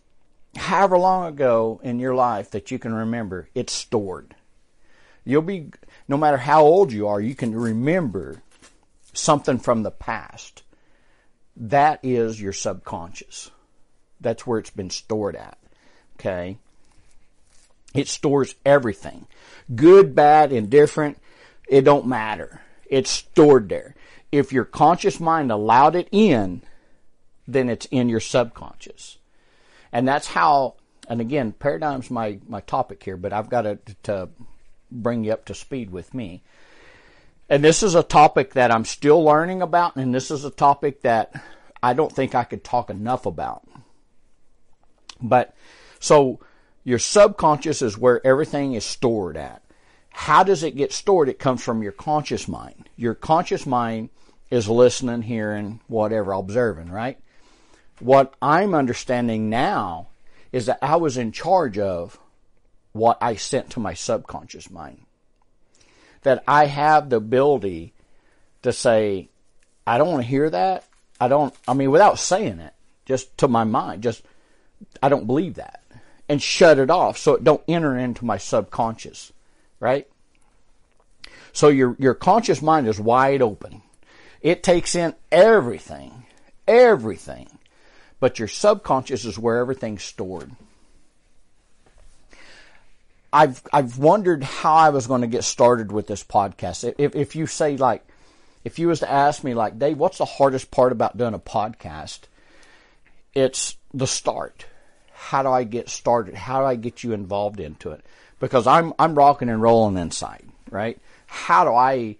however 0.55 0.97
long 0.97 1.27
ago 1.27 1.79
in 1.83 1.99
your 1.99 2.15
life 2.15 2.51
that 2.51 2.71
you 2.71 2.79
can 2.79 2.93
remember, 2.93 3.49
it's 3.53 3.73
stored. 3.73 4.35
You'll 5.23 5.41
be 5.41 5.71
no 6.07 6.17
matter 6.17 6.37
how 6.37 6.63
old 6.63 6.91
you 6.91 7.07
are, 7.07 7.21
you 7.21 7.35
can 7.35 7.53
remember 7.53 8.41
something 9.13 9.59
from 9.59 9.83
the 9.83 9.91
past. 9.91 10.63
That 11.55 11.99
is 12.03 12.41
your 12.41 12.53
subconscious. 12.53 13.51
That's 14.21 14.45
where 14.45 14.59
it's 14.59 14.69
been 14.69 14.89
stored 14.89 15.35
at. 15.35 15.57
Okay? 16.19 16.57
It 17.93 18.07
stores 18.07 18.55
everything. 18.65 19.27
Good, 19.73 20.15
bad, 20.15 20.51
indifferent, 20.51 21.17
it 21.67 21.81
don't 21.81 22.07
matter. 22.07 22.61
It's 22.87 23.09
stored 23.09 23.69
there. 23.69 23.95
If 24.31 24.51
your 24.51 24.65
conscious 24.65 25.19
mind 25.19 25.51
allowed 25.51 25.95
it 25.95 26.09
in, 26.11 26.61
then 27.47 27.69
it's 27.69 27.85
in 27.87 28.09
your 28.09 28.19
subconscious. 28.19 29.17
And 29.91 30.07
that's 30.07 30.27
how, 30.27 30.75
and 31.07 31.21
again, 31.21 31.53
paradigm's 31.53 32.11
my, 32.11 32.39
my 32.47 32.59
topic 32.61 33.01
here, 33.03 33.17
but 33.17 33.33
I've 33.33 33.49
got 33.49 33.61
to, 33.61 33.79
to 34.03 34.29
bring 34.91 35.23
you 35.23 35.31
up 35.31 35.45
to 35.45 35.53
speed 35.53 35.89
with 35.91 36.13
me. 36.13 36.43
And 37.49 37.63
this 37.63 37.83
is 37.83 37.95
a 37.95 38.03
topic 38.03 38.53
that 38.53 38.71
I'm 38.71 38.85
still 38.85 39.23
learning 39.23 39.61
about, 39.61 39.95
and 39.95 40.13
this 40.13 40.31
is 40.31 40.43
a 40.43 40.51
topic 40.51 41.01
that 41.01 41.31
I 41.81 41.93
don't 41.93 42.11
think 42.11 42.33
I 42.33 42.43
could 42.43 42.63
talk 42.63 42.89
enough 42.89 43.25
about. 43.25 43.63
But 45.21 45.55
so 45.99 46.39
your 46.83 46.99
subconscious 46.99 47.81
is 47.81 47.97
where 47.97 48.25
everything 48.25 48.73
is 48.73 48.85
stored 48.85 49.37
at. 49.37 49.61
How 50.09 50.43
does 50.43 50.63
it 50.63 50.77
get 50.77 50.93
stored? 50.93 51.27
It 51.27 51.39
comes 51.39 51.61
from 51.63 51.83
your 51.83 51.91
conscious 51.91 52.47
mind. 52.47 52.89
Your 52.95 53.15
conscious 53.15 53.65
mind 53.65 54.09
is 54.49 54.69
listening, 54.69 55.23
hearing, 55.23 55.81
whatever, 55.87 56.31
observing, 56.31 56.89
right? 56.89 57.17
What 57.99 58.33
I'm 58.41 58.73
understanding 58.73 59.49
now 59.49 60.07
is 60.51 60.67
that 60.67 60.79
I 60.81 60.95
was 60.97 61.17
in 61.17 61.31
charge 61.31 61.77
of 61.77 62.19
what 62.93 63.17
I 63.19 63.35
sent 63.35 63.71
to 63.71 63.79
my 63.79 63.93
subconscious 63.93 64.69
mind. 64.69 65.01
That 66.21 66.43
I 66.47 66.67
have 66.67 67.09
the 67.09 67.17
ability 67.17 67.93
to 68.61 68.71
say, 68.71 69.29
I 69.85 69.97
don't 69.97 70.11
want 70.11 70.23
to 70.23 70.29
hear 70.29 70.49
that. 70.49 70.85
I 71.19 71.27
don't, 71.27 71.53
I 71.67 71.73
mean, 71.73 71.91
without 71.91 72.19
saying 72.19 72.59
it, 72.59 72.73
just 73.05 73.37
to 73.39 73.47
my 73.47 73.63
mind, 73.63 74.03
just 74.03 74.23
I 75.01 75.09
don't 75.09 75.27
believe 75.27 75.55
that. 75.55 75.81
And 76.27 76.41
shut 76.41 76.79
it 76.79 76.89
off 76.89 77.17
so 77.17 77.35
it 77.35 77.43
don't 77.43 77.63
enter 77.67 77.97
into 77.97 78.25
my 78.25 78.37
subconscious. 78.37 79.31
Right? 79.79 80.07
So 81.53 81.69
your 81.69 81.95
your 81.99 82.13
conscious 82.13 82.61
mind 82.61 82.87
is 82.87 82.99
wide 82.99 83.41
open. 83.41 83.81
It 84.41 84.63
takes 84.63 84.95
in 84.95 85.15
everything. 85.31 86.25
Everything. 86.67 87.47
But 88.19 88.39
your 88.39 88.47
subconscious 88.47 89.25
is 89.25 89.37
where 89.37 89.57
everything's 89.57 90.03
stored. 90.03 90.51
I've 93.31 93.61
I've 93.73 93.97
wondered 93.97 94.43
how 94.43 94.75
I 94.75 94.89
was 94.89 95.07
going 95.07 95.21
to 95.21 95.27
get 95.27 95.43
started 95.43 95.91
with 95.91 96.07
this 96.07 96.23
podcast. 96.23 96.93
If 96.97 97.15
if 97.15 97.35
you 97.35 97.47
say 97.47 97.77
like 97.77 98.05
if 98.63 98.79
you 98.79 98.87
was 98.87 98.99
to 99.01 99.11
ask 99.11 99.43
me 99.43 99.53
like 99.53 99.77
Dave, 99.77 99.97
what's 99.97 100.17
the 100.17 100.25
hardest 100.25 100.71
part 100.71 100.91
about 100.91 101.17
doing 101.17 101.33
a 101.33 101.39
podcast? 101.39 102.21
It's 103.33 103.75
the 103.95 104.07
start. 104.07 104.65
How 105.13 105.41
do 105.41 105.49
I 105.49 105.63
get 105.63 105.89
started? 105.89 106.35
How 106.35 106.59
do 106.59 106.65
I 106.65 106.75
get 106.75 107.03
you 107.03 107.13
involved 107.13 107.59
into 107.59 107.91
it? 107.91 108.05
Because 108.39 108.67
I'm 108.67 108.93
I'm 108.99 109.15
rocking 109.15 109.49
and 109.49 109.61
rolling 109.61 109.97
inside, 109.97 110.43
right? 110.69 110.99
How 111.27 111.63
do 111.63 111.73
I 111.73 112.17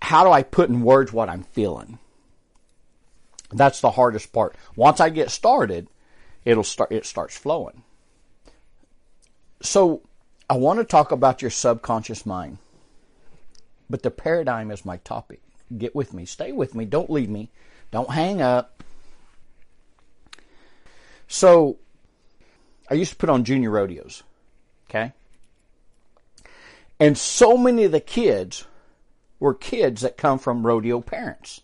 how 0.00 0.24
do 0.24 0.30
I 0.30 0.42
put 0.42 0.68
in 0.68 0.82
words 0.82 1.12
what 1.12 1.28
I'm 1.28 1.44
feeling? 1.44 1.98
That's 3.50 3.80
the 3.80 3.92
hardest 3.92 4.32
part. 4.32 4.56
Once 4.76 5.00
I 5.00 5.10
get 5.10 5.30
started, 5.30 5.88
it'll 6.44 6.64
start 6.64 6.90
it 6.90 7.06
starts 7.06 7.36
flowing. 7.36 7.84
So 9.62 10.02
I 10.50 10.56
want 10.56 10.80
to 10.80 10.84
talk 10.84 11.12
about 11.12 11.40
your 11.40 11.50
subconscious 11.50 12.26
mind. 12.26 12.58
But 13.88 14.02
the 14.02 14.10
paradigm 14.10 14.70
is 14.70 14.84
my 14.84 14.96
topic. 14.98 15.40
Get 15.76 15.94
with 15.94 16.12
me. 16.12 16.24
Stay 16.24 16.50
with 16.50 16.74
me. 16.74 16.84
Don't 16.84 17.10
leave 17.10 17.30
me. 17.30 17.50
Don't 17.90 18.10
hang 18.10 18.42
up. 18.42 18.81
So, 21.32 21.78
I 22.90 22.94
used 22.94 23.12
to 23.12 23.16
put 23.16 23.30
on 23.30 23.44
junior 23.44 23.70
rodeos, 23.70 24.22
okay? 24.90 25.14
And 27.00 27.16
so 27.16 27.56
many 27.56 27.84
of 27.84 27.92
the 27.92 28.00
kids 28.00 28.66
were 29.40 29.54
kids 29.54 30.02
that 30.02 30.18
come 30.18 30.38
from 30.38 30.66
rodeo 30.66 31.00
parents. 31.00 31.62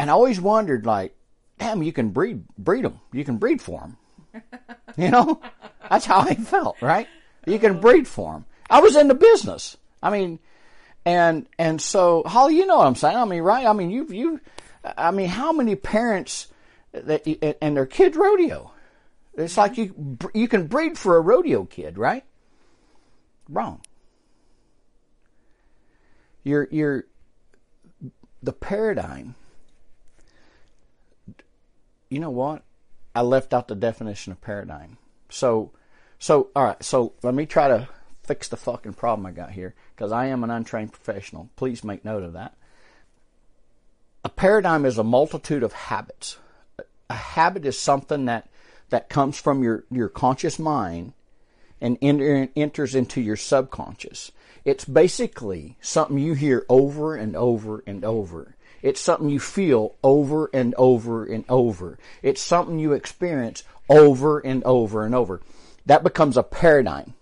And 0.00 0.10
I 0.10 0.14
always 0.14 0.40
wondered, 0.40 0.84
like, 0.84 1.14
damn, 1.60 1.84
you 1.84 1.92
can 1.92 2.08
breed 2.08 2.42
breed 2.58 2.84
them. 2.84 2.98
You 3.12 3.24
can 3.24 3.36
breed 3.36 3.62
for 3.62 3.94
them. 4.32 4.42
you 4.96 5.08
know, 5.08 5.40
that's 5.88 6.04
how 6.04 6.22
I 6.22 6.34
felt, 6.34 6.82
right? 6.82 7.06
You 7.46 7.60
can 7.60 7.80
breed 7.80 8.08
for 8.08 8.32
them. 8.32 8.46
I 8.68 8.80
was 8.80 8.96
in 8.96 9.06
the 9.06 9.14
business. 9.14 9.76
I 10.02 10.10
mean, 10.10 10.40
and 11.04 11.46
and 11.56 11.80
so 11.80 12.24
Holly, 12.26 12.56
you 12.56 12.66
know 12.66 12.78
what 12.78 12.88
I'm 12.88 12.96
saying? 12.96 13.16
I 13.16 13.24
mean, 13.26 13.42
right? 13.42 13.64
I 13.64 13.72
mean, 13.72 13.90
you 13.90 14.08
you, 14.10 14.40
I 14.84 15.12
mean, 15.12 15.28
how 15.28 15.52
many 15.52 15.76
parents 15.76 16.48
and 16.92 17.76
their 17.76 17.86
kids 17.86 18.16
rodeo. 18.16 18.72
It's 19.34 19.56
like 19.56 19.78
you 19.78 20.18
you 20.34 20.48
can 20.48 20.66
breed 20.66 20.98
for 20.98 21.16
a 21.16 21.20
rodeo 21.20 21.64
kid, 21.64 21.96
right? 21.96 22.24
Wrong. 23.48 23.80
You're 26.44 26.68
you're 26.70 27.04
the 28.42 28.52
paradigm. 28.52 29.34
You 32.10 32.20
know 32.20 32.30
what? 32.30 32.62
I 33.14 33.22
left 33.22 33.54
out 33.54 33.68
the 33.68 33.74
definition 33.74 34.32
of 34.32 34.40
paradigm. 34.40 34.98
So 35.30 35.72
so 36.18 36.50
all 36.54 36.64
right, 36.64 36.82
so 36.82 37.14
let 37.22 37.34
me 37.34 37.46
try 37.46 37.68
to 37.68 37.88
fix 38.22 38.48
the 38.48 38.56
fucking 38.56 38.94
problem 38.94 39.26
I 39.26 39.32
got 39.32 39.50
here 39.50 39.74
because 39.94 40.12
I 40.12 40.26
am 40.26 40.44
an 40.44 40.50
untrained 40.50 40.92
professional. 40.92 41.48
Please 41.56 41.82
make 41.82 42.04
note 42.04 42.22
of 42.22 42.34
that. 42.34 42.54
A 44.24 44.28
paradigm 44.28 44.84
is 44.84 44.98
a 44.98 45.04
multitude 45.04 45.62
of 45.62 45.72
habits 45.72 46.36
a 47.12 47.16
habit 47.16 47.66
is 47.66 47.78
something 47.78 48.24
that 48.24 48.48
that 48.88 49.08
comes 49.10 49.38
from 49.38 49.62
your 49.62 49.84
your 49.90 50.08
conscious 50.08 50.58
mind 50.58 51.12
and 51.80 51.98
enter, 52.00 52.48
enters 52.56 52.94
into 52.94 53.20
your 53.20 53.36
subconscious. 53.36 54.32
It's 54.64 54.84
basically 54.84 55.76
something 55.80 56.18
you 56.18 56.34
hear 56.34 56.64
over 56.68 57.14
and 57.16 57.36
over 57.36 57.82
and 57.86 58.04
over. 58.04 58.54
It's 58.80 59.00
something 59.00 59.28
you 59.28 59.40
feel 59.40 59.96
over 60.02 60.48
and 60.54 60.74
over 60.78 61.24
and 61.24 61.44
over. 61.48 61.98
It's 62.22 62.40
something 62.40 62.78
you 62.78 62.92
experience 62.92 63.62
over 63.88 64.38
and 64.38 64.62
over 64.64 65.04
and 65.04 65.14
over. 65.14 65.40
That 65.84 66.04
becomes 66.04 66.36
a 66.36 66.42
paradigm, 66.42 67.14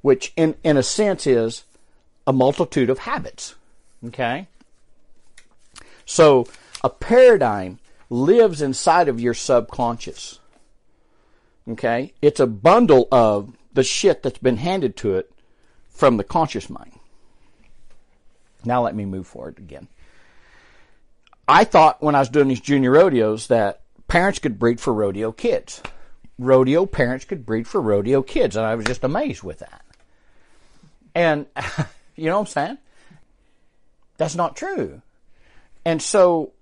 which 0.00 0.32
in, 0.34 0.56
in 0.64 0.76
a 0.76 0.82
sense 0.82 1.26
is 1.26 1.64
a 2.26 2.32
multitude 2.32 2.90
of 2.90 3.00
habits. 3.00 3.54
Okay? 4.06 4.48
So 6.06 6.46
a 6.82 6.90
paradigm 6.90 7.78
lives 8.12 8.60
inside 8.60 9.08
of 9.08 9.20
your 9.20 9.34
subconscious. 9.34 10.38
Okay? 11.68 12.12
It's 12.20 12.40
a 12.40 12.46
bundle 12.46 13.08
of 13.10 13.56
the 13.72 13.82
shit 13.82 14.22
that's 14.22 14.38
been 14.38 14.58
handed 14.58 14.96
to 14.98 15.16
it 15.16 15.32
from 15.88 16.18
the 16.18 16.24
conscious 16.24 16.68
mind. 16.68 16.92
Now 18.64 18.82
let 18.82 18.94
me 18.94 19.06
move 19.06 19.26
forward 19.26 19.58
again. 19.58 19.88
I 21.48 21.64
thought 21.64 22.02
when 22.02 22.14
I 22.14 22.20
was 22.20 22.28
doing 22.28 22.48
these 22.48 22.60
junior 22.60 22.92
rodeos 22.92 23.48
that 23.48 23.80
parents 24.08 24.38
could 24.38 24.58
breed 24.58 24.80
for 24.80 24.92
rodeo 24.92 25.32
kids. 25.32 25.82
Rodeo 26.38 26.86
parents 26.86 27.24
could 27.24 27.46
breed 27.46 27.66
for 27.66 27.80
rodeo 27.80 28.22
kids, 28.22 28.56
and 28.56 28.64
I 28.64 28.74
was 28.74 28.84
just 28.84 29.04
amazed 29.04 29.42
with 29.42 29.60
that. 29.60 29.84
And 31.14 31.46
you 32.16 32.26
know 32.26 32.34
what 32.34 32.40
I'm 32.40 32.46
saying? 32.46 32.78
That's 34.18 34.36
not 34.36 34.56
true. 34.56 35.02
And 35.84 36.00
so 36.00 36.52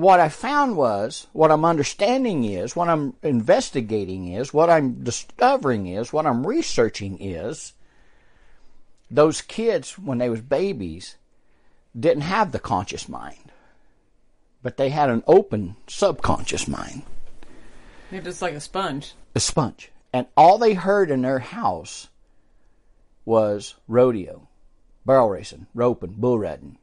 what 0.00 0.20
I 0.20 0.28
found 0.28 0.76
was, 0.76 1.26
what 1.32 1.50
I'm 1.50 1.64
understanding 1.64 2.44
is, 2.44 2.76
what 2.76 2.88
I'm 2.88 3.14
investigating 3.22 4.28
is, 4.32 4.54
what 4.54 4.70
I'm 4.70 5.02
discovering 5.02 5.86
is, 5.86 6.12
what 6.12 6.26
I'm 6.26 6.46
researching 6.46 7.18
is, 7.20 7.74
those 9.10 9.42
kids, 9.42 9.98
when 9.98 10.18
they 10.18 10.30
was 10.30 10.40
babies, 10.40 11.16
didn't 11.98 12.22
have 12.22 12.52
the 12.52 12.58
conscious 12.58 13.08
mind. 13.08 13.52
But 14.62 14.76
they 14.76 14.90
had 14.90 15.10
an 15.10 15.24
open 15.26 15.76
subconscious 15.86 16.68
mind. 16.68 17.02
They're 18.10 18.20
just 18.20 18.42
like 18.42 18.54
a 18.54 18.60
sponge. 18.60 19.14
A 19.34 19.40
sponge. 19.40 19.90
And 20.12 20.26
all 20.36 20.58
they 20.58 20.74
heard 20.74 21.10
in 21.10 21.22
their 21.22 21.38
house 21.38 22.08
was 23.24 23.74
rodeo, 23.88 24.48
barrel 25.06 25.30
racing, 25.30 25.66
roping, 25.74 26.14
bull 26.16 26.38
riding. 26.38 26.78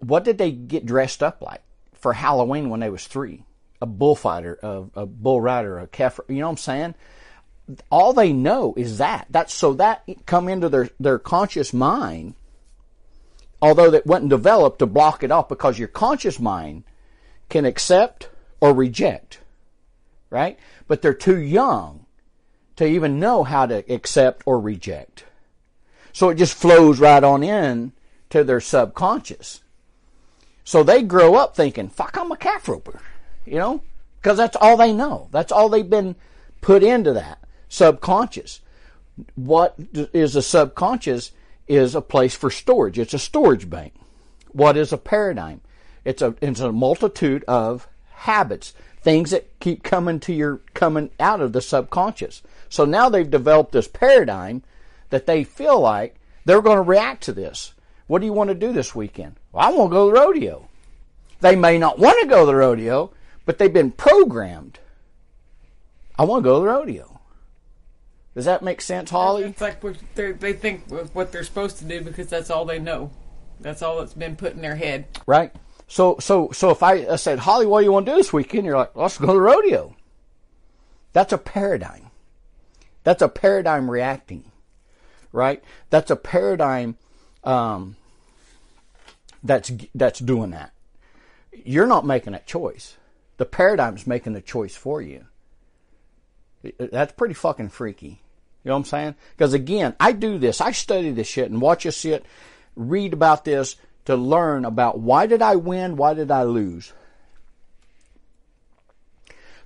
What 0.00 0.24
did 0.24 0.38
they 0.38 0.50
get 0.50 0.86
dressed 0.86 1.22
up 1.22 1.42
like 1.42 1.62
for 1.92 2.12
Halloween 2.12 2.70
when 2.70 2.80
they 2.80 2.90
was 2.90 3.06
three? 3.06 3.44
A 3.80 3.86
bullfighter, 3.86 4.58
a, 4.62 4.84
a 4.94 5.06
bull 5.06 5.40
rider, 5.40 5.78
a 5.78 5.86
calf. 5.86 6.18
You 6.28 6.36
know 6.36 6.46
what 6.46 6.52
I'm 6.52 6.56
saying? 6.56 6.94
All 7.90 8.12
they 8.12 8.32
know 8.32 8.74
is 8.76 8.98
that. 8.98 9.26
That's 9.30 9.52
so 9.52 9.74
that 9.74 10.02
come 10.26 10.48
into 10.48 10.68
their 10.68 10.88
their 10.98 11.18
conscious 11.18 11.72
mind. 11.72 12.34
Although 13.60 13.90
that 13.90 14.06
wasn't 14.06 14.30
developed 14.30 14.78
to 14.78 14.86
block 14.86 15.22
it 15.22 15.32
off 15.32 15.48
because 15.48 15.78
your 15.78 15.88
conscious 15.88 16.38
mind 16.38 16.84
can 17.48 17.64
accept 17.64 18.28
or 18.60 18.72
reject, 18.72 19.40
right? 20.30 20.58
But 20.86 21.02
they're 21.02 21.14
too 21.14 21.38
young 21.38 22.06
to 22.76 22.86
even 22.86 23.18
know 23.18 23.42
how 23.42 23.66
to 23.66 23.84
accept 23.92 24.42
or 24.46 24.60
reject. 24.60 25.24
So 26.12 26.28
it 26.28 26.36
just 26.36 26.54
flows 26.54 27.00
right 27.00 27.22
on 27.22 27.42
in 27.42 27.92
to 28.30 28.44
their 28.44 28.60
subconscious. 28.60 29.62
So 30.68 30.82
they 30.82 31.00
grow 31.00 31.34
up 31.34 31.56
thinking, 31.56 31.88
fuck, 31.88 32.18
I'm 32.18 32.30
a 32.30 32.36
calf 32.36 32.68
roper, 32.68 33.00
you 33.46 33.54
know, 33.54 33.80
because 34.20 34.36
that's 34.36 34.54
all 34.54 34.76
they 34.76 34.92
know. 34.92 35.28
That's 35.30 35.50
all 35.50 35.70
they've 35.70 35.88
been 35.88 36.14
put 36.60 36.82
into 36.82 37.14
that 37.14 37.38
subconscious. 37.70 38.60
What 39.34 39.76
is 40.12 40.36
a 40.36 40.42
subconscious 40.42 41.32
is 41.68 41.94
a 41.94 42.02
place 42.02 42.34
for 42.34 42.50
storage. 42.50 42.98
It's 42.98 43.14
a 43.14 43.18
storage 43.18 43.70
bank. 43.70 43.94
What 44.52 44.76
is 44.76 44.92
a 44.92 44.98
paradigm? 44.98 45.62
It's 46.04 46.20
a, 46.20 46.34
it's 46.42 46.60
a 46.60 46.70
multitude 46.70 47.44
of 47.48 47.88
habits, 48.10 48.74
things 49.00 49.30
that 49.30 49.58
keep 49.60 49.82
coming 49.82 50.20
to 50.20 50.34
your, 50.34 50.60
coming 50.74 51.08
out 51.18 51.40
of 51.40 51.54
the 51.54 51.62
subconscious. 51.62 52.42
So 52.68 52.84
now 52.84 53.08
they've 53.08 53.30
developed 53.30 53.72
this 53.72 53.88
paradigm 53.88 54.62
that 55.08 55.24
they 55.24 55.44
feel 55.44 55.80
like 55.80 56.16
they're 56.44 56.60
going 56.60 56.76
to 56.76 56.82
react 56.82 57.22
to 57.22 57.32
this. 57.32 57.72
What 58.06 58.18
do 58.18 58.26
you 58.26 58.34
want 58.34 58.48
to 58.48 58.54
do 58.54 58.74
this 58.74 58.94
weekend? 58.94 59.36
Well, 59.52 59.66
I 59.66 59.70
want 59.70 59.90
to 59.90 59.94
go 59.94 60.10
to 60.10 60.14
the 60.14 60.20
rodeo. 60.20 60.68
They 61.40 61.56
may 61.56 61.78
not 61.78 61.98
want 61.98 62.20
to 62.20 62.26
go 62.26 62.40
to 62.40 62.46
the 62.46 62.54
rodeo, 62.56 63.12
but 63.46 63.58
they've 63.58 63.72
been 63.72 63.92
programmed. 63.92 64.78
I 66.18 66.24
want 66.24 66.42
to 66.42 66.48
go 66.48 66.56
to 66.56 66.60
the 66.60 66.72
rodeo. 66.72 67.20
Does 68.34 68.44
that 68.44 68.62
make 68.62 68.80
sense, 68.80 69.10
Holly? 69.10 69.44
It's 69.44 69.60
like 69.60 69.80
they 70.14 70.52
think 70.52 70.84
what 71.12 71.32
they're 71.32 71.44
supposed 71.44 71.78
to 71.78 71.84
do 71.84 72.00
because 72.00 72.28
that's 72.28 72.50
all 72.50 72.64
they 72.64 72.78
know. 72.78 73.10
That's 73.60 73.82
all 73.82 73.98
that's 73.98 74.14
been 74.14 74.36
put 74.36 74.52
in 74.52 74.60
their 74.60 74.76
head. 74.76 75.06
Right. 75.26 75.52
So, 75.88 76.18
so, 76.20 76.50
so 76.52 76.70
if 76.70 76.82
I, 76.82 77.06
I 77.06 77.16
said, 77.16 77.40
Holly, 77.40 77.66
what 77.66 77.80
do 77.80 77.86
you 77.86 77.92
want 77.92 78.06
to 78.06 78.12
do 78.12 78.16
this 78.16 78.32
weekend? 78.32 78.64
You're 78.64 78.76
like, 78.76 78.94
let's 78.94 79.18
go 79.18 79.28
to 79.28 79.32
the 79.32 79.40
rodeo. 79.40 79.96
That's 81.12 81.32
a 81.32 81.38
paradigm. 81.38 82.10
That's 83.02 83.22
a 83.22 83.28
paradigm 83.28 83.90
reacting, 83.90 84.44
right? 85.32 85.64
That's 85.90 86.10
a 86.10 86.16
paradigm 86.16 86.96
um, 87.42 87.96
that's 89.42 89.70
that's 89.94 90.20
doing 90.20 90.50
that. 90.50 90.72
You're 91.52 91.86
not 91.86 92.06
making 92.06 92.32
that 92.32 92.46
choice. 92.46 92.96
The 93.36 93.44
paradigm's 93.44 94.06
making 94.06 94.32
the 94.32 94.40
choice 94.40 94.74
for 94.74 95.00
you. 95.00 95.26
That's 96.78 97.12
pretty 97.12 97.34
fucking 97.34 97.68
freaky. 97.68 98.20
You 98.64 98.70
know 98.70 98.74
what 98.74 98.78
I'm 98.78 98.84
saying? 98.84 99.14
Because 99.36 99.54
again, 99.54 99.94
I 100.00 100.12
do 100.12 100.38
this. 100.38 100.60
I 100.60 100.72
study 100.72 101.10
this 101.12 101.28
shit 101.28 101.50
and 101.50 101.60
watch 101.60 101.84
you 101.84 101.90
sit, 101.90 102.24
read 102.74 103.12
about 103.12 103.44
this 103.44 103.76
to 104.06 104.16
learn 104.16 104.64
about 104.64 104.98
why 104.98 105.26
did 105.26 105.42
I 105.42 105.56
win, 105.56 105.96
why 105.96 106.14
did 106.14 106.30
I 106.30 106.42
lose. 106.42 106.92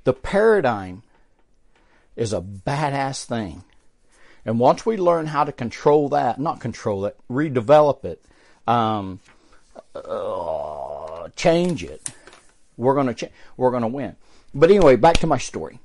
The 0.05 0.13
paradigm 0.13 1.03
is 2.17 2.33
a 2.33 2.41
badass 2.41 3.25
thing. 3.25 3.65
And 4.45 4.59
once 4.59 4.85
we 4.85 4.97
learn 4.97 5.27
how 5.27 5.45
to 5.45 5.53
control 5.53 6.09
that, 6.11 6.41
not 6.41 6.61
control 6.61 7.07
it, 7.07 7.17
redevelop 7.31 8.05
it, 8.05 8.23
um, 8.67 9.21
uh, 9.95 11.29
change 11.37 11.85
it, 11.85 12.11
we're 12.77 12.95
gonna 12.95 13.15
ch- 13.15 13.33
we're 13.57 13.71
gonna 13.71 13.89
win. 13.89 14.17
But 14.55 14.71
anyway, 14.71 14.97
back 14.97 15.19
to 15.19 15.27
my 15.27 15.39
story. 15.39 15.81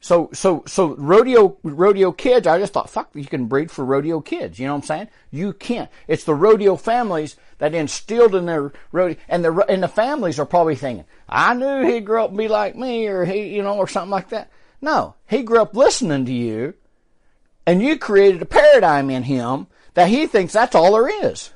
So 0.00 0.30
so 0.32 0.62
so 0.66 0.94
rodeo 0.94 1.56
rodeo 1.62 2.12
kids. 2.12 2.46
I 2.46 2.58
just 2.58 2.72
thought, 2.72 2.90
fuck, 2.90 3.10
you 3.14 3.24
can 3.24 3.46
breed 3.46 3.70
for 3.70 3.84
rodeo 3.84 4.20
kids. 4.20 4.58
You 4.58 4.66
know 4.66 4.74
what 4.74 4.82
I'm 4.82 4.86
saying? 4.86 5.08
You 5.30 5.52
can't. 5.52 5.90
It's 6.06 6.24
the 6.24 6.34
rodeo 6.34 6.76
families 6.76 7.36
that 7.58 7.74
instilled 7.74 8.34
in 8.34 8.46
their 8.46 8.72
rodeo, 8.92 9.16
and 9.28 9.44
the 9.44 9.52
and 9.68 9.82
the 9.82 9.88
families 9.88 10.38
are 10.38 10.46
probably 10.46 10.76
thinking, 10.76 11.04
I 11.28 11.54
knew 11.54 11.84
he'd 11.84 12.06
grow 12.06 12.24
up 12.24 12.30
and 12.30 12.38
be 12.38 12.48
like 12.48 12.76
me, 12.76 13.06
or 13.08 13.24
he, 13.24 13.48
you 13.48 13.62
know, 13.62 13.76
or 13.76 13.88
something 13.88 14.10
like 14.10 14.28
that. 14.28 14.50
No, 14.80 15.16
he 15.28 15.42
grew 15.42 15.60
up 15.60 15.74
listening 15.74 16.24
to 16.26 16.32
you, 16.32 16.74
and 17.66 17.82
you 17.82 17.98
created 17.98 18.40
a 18.40 18.46
paradigm 18.46 19.10
in 19.10 19.24
him 19.24 19.66
that 19.94 20.08
he 20.08 20.28
thinks 20.28 20.52
that's 20.52 20.76
all 20.76 20.92
there 20.92 21.26
is. 21.26 21.50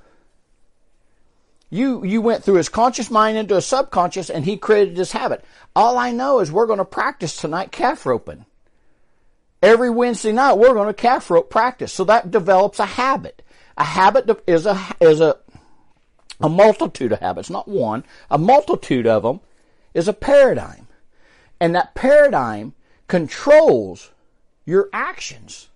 You, 1.73 2.05
you 2.05 2.21
went 2.21 2.45
through 2.45 2.57
his 2.57 2.69
conscious 2.69 3.11
mind 3.11 3.39
into 3.39 3.57
a 3.57 3.63
subconscious 3.63 4.29
and 4.29 4.45
he 4.45 4.59
created 4.59 4.95
this 4.95 5.13
habit. 5.13 5.43
All 5.75 5.97
I 5.97 6.11
know 6.11 6.41
is 6.41 6.53
we're 6.53 6.67
going 6.67 6.81
to 6.81 6.85
practice 6.85 7.35
tonight 7.35 7.73
calf 7.73 8.05
roping. 8.05 8.45
Every 9.63 9.89
Wednesday 9.89 10.33
night 10.33 10.59
we're 10.59 10.75
going 10.75 10.89
to 10.89 10.93
calf 10.93 11.31
rope 11.31 11.49
practice. 11.49 11.91
So 11.91 12.05
that 12.05 12.31
develops 12.31 12.79
a 12.79 12.85
habit. 12.85 13.41
A 13.79 13.85
habit 13.85 14.29
is 14.47 14.67
a, 14.67 14.79
is 15.01 15.23
a, 15.23 15.39
a 16.43 16.51
multitude 16.51 17.11
of 17.11 17.21
habits, 17.21 17.49
not 17.49 17.67
one. 17.67 18.05
A 18.31 18.37
multitude 18.37 19.07
of 19.07 19.23
them 19.23 19.41
is 19.95 20.09
a 20.09 20.13
paradigm. 20.13 20.89
And 21.59 21.75
that 21.75 21.95
paradigm 21.95 22.75
controls 23.09 24.11
your 24.67 24.91
actions. 24.93 25.71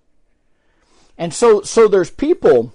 And 1.17 1.33
so, 1.33 1.63
so 1.63 1.87
there's 1.87 2.11
people, 2.11 2.71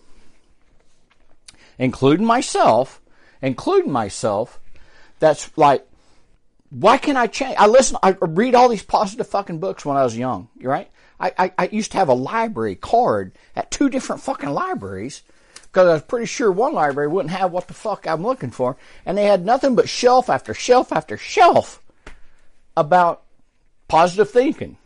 including 1.79 2.27
myself, 2.27 2.99
including 3.43 3.93
myself, 3.93 4.61
that's 5.19 5.51
like, 5.59 5.87
why 6.71 6.97
can't 6.97 7.19
I 7.19 7.27
change? 7.27 7.57
I 7.59 7.67
listen, 7.67 7.99
I 8.03 8.17
read 8.21 8.55
all 8.55 8.69
these 8.69 8.83
positive 8.83 9.29
fucking 9.29 9.59
books 9.59 9.85
when 9.85 9.97
I 9.97 10.05
was 10.05 10.17
young, 10.17 10.49
right? 10.63 10.91
I, 11.21 11.33
I, 11.39 11.53
I 11.59 11.69
used 11.71 11.93
to 11.93 11.99
have 11.99 12.09
a 12.09 12.15
library 12.15 12.77
card 12.77 13.33
at 13.55 13.71
two 13.71 13.89
different 13.89 14.23
fucking 14.23 14.49
libraries 14.49 15.23
because 15.55 15.89
I 15.89 15.93
was 15.93 16.03
pretty 16.03 16.27
sure 16.27 16.51
one 16.51 16.75
library 16.75 17.09
wouldn't 17.09 17.35
have 17.35 17.53
what 17.53 17.69
the 17.69 17.75
fuck 17.75 18.07
I'm 18.07 18.23
looking 18.23 18.51
for. 18.51 18.77
And 19.07 19.17
they 19.17 19.25
had 19.25 19.45
nothing 19.45 19.75
but 19.75 19.89
shelf 19.89 20.29
after 20.29 20.55
shelf 20.55 20.93
after 20.93 21.17
shelf 21.17 21.83
about 22.77 23.23
positive 23.89 24.31
thinking. 24.31 24.77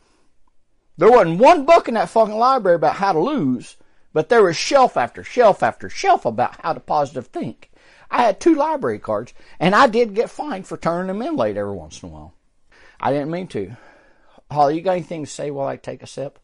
There 0.98 1.10
wasn't 1.10 1.40
one 1.40 1.66
book 1.66 1.88
in 1.88 1.94
that 1.94 2.08
fucking 2.08 2.34
library 2.34 2.76
about 2.76 2.96
how 2.96 3.12
to 3.12 3.20
lose, 3.20 3.76
but 4.12 4.28
there 4.28 4.42
was 4.42 4.56
shelf 4.56 4.96
after 4.96 5.22
shelf 5.22 5.62
after 5.62 5.88
shelf 5.88 6.24
about 6.24 6.60
how 6.62 6.72
to 6.72 6.80
positive 6.80 7.26
think. 7.28 7.70
I 8.10 8.22
had 8.22 8.40
two 8.40 8.54
library 8.54 8.98
cards, 8.98 9.34
and 9.58 9.74
I 9.74 9.86
did 9.86 10.14
get 10.14 10.30
fined 10.30 10.66
for 10.66 10.76
turning 10.76 11.08
them 11.08 11.22
in 11.22 11.36
late 11.36 11.56
every 11.56 11.74
once 11.74 12.02
in 12.02 12.08
a 12.08 12.12
while. 12.12 12.34
I 13.00 13.12
didn't 13.12 13.30
mean 13.30 13.48
to. 13.48 13.76
Holly, 14.50 14.76
you 14.76 14.82
got 14.82 14.92
anything 14.92 15.24
to 15.24 15.30
say 15.30 15.50
while 15.50 15.66
I 15.66 15.76
take 15.76 16.02
a 16.02 16.06
sip? 16.06 16.38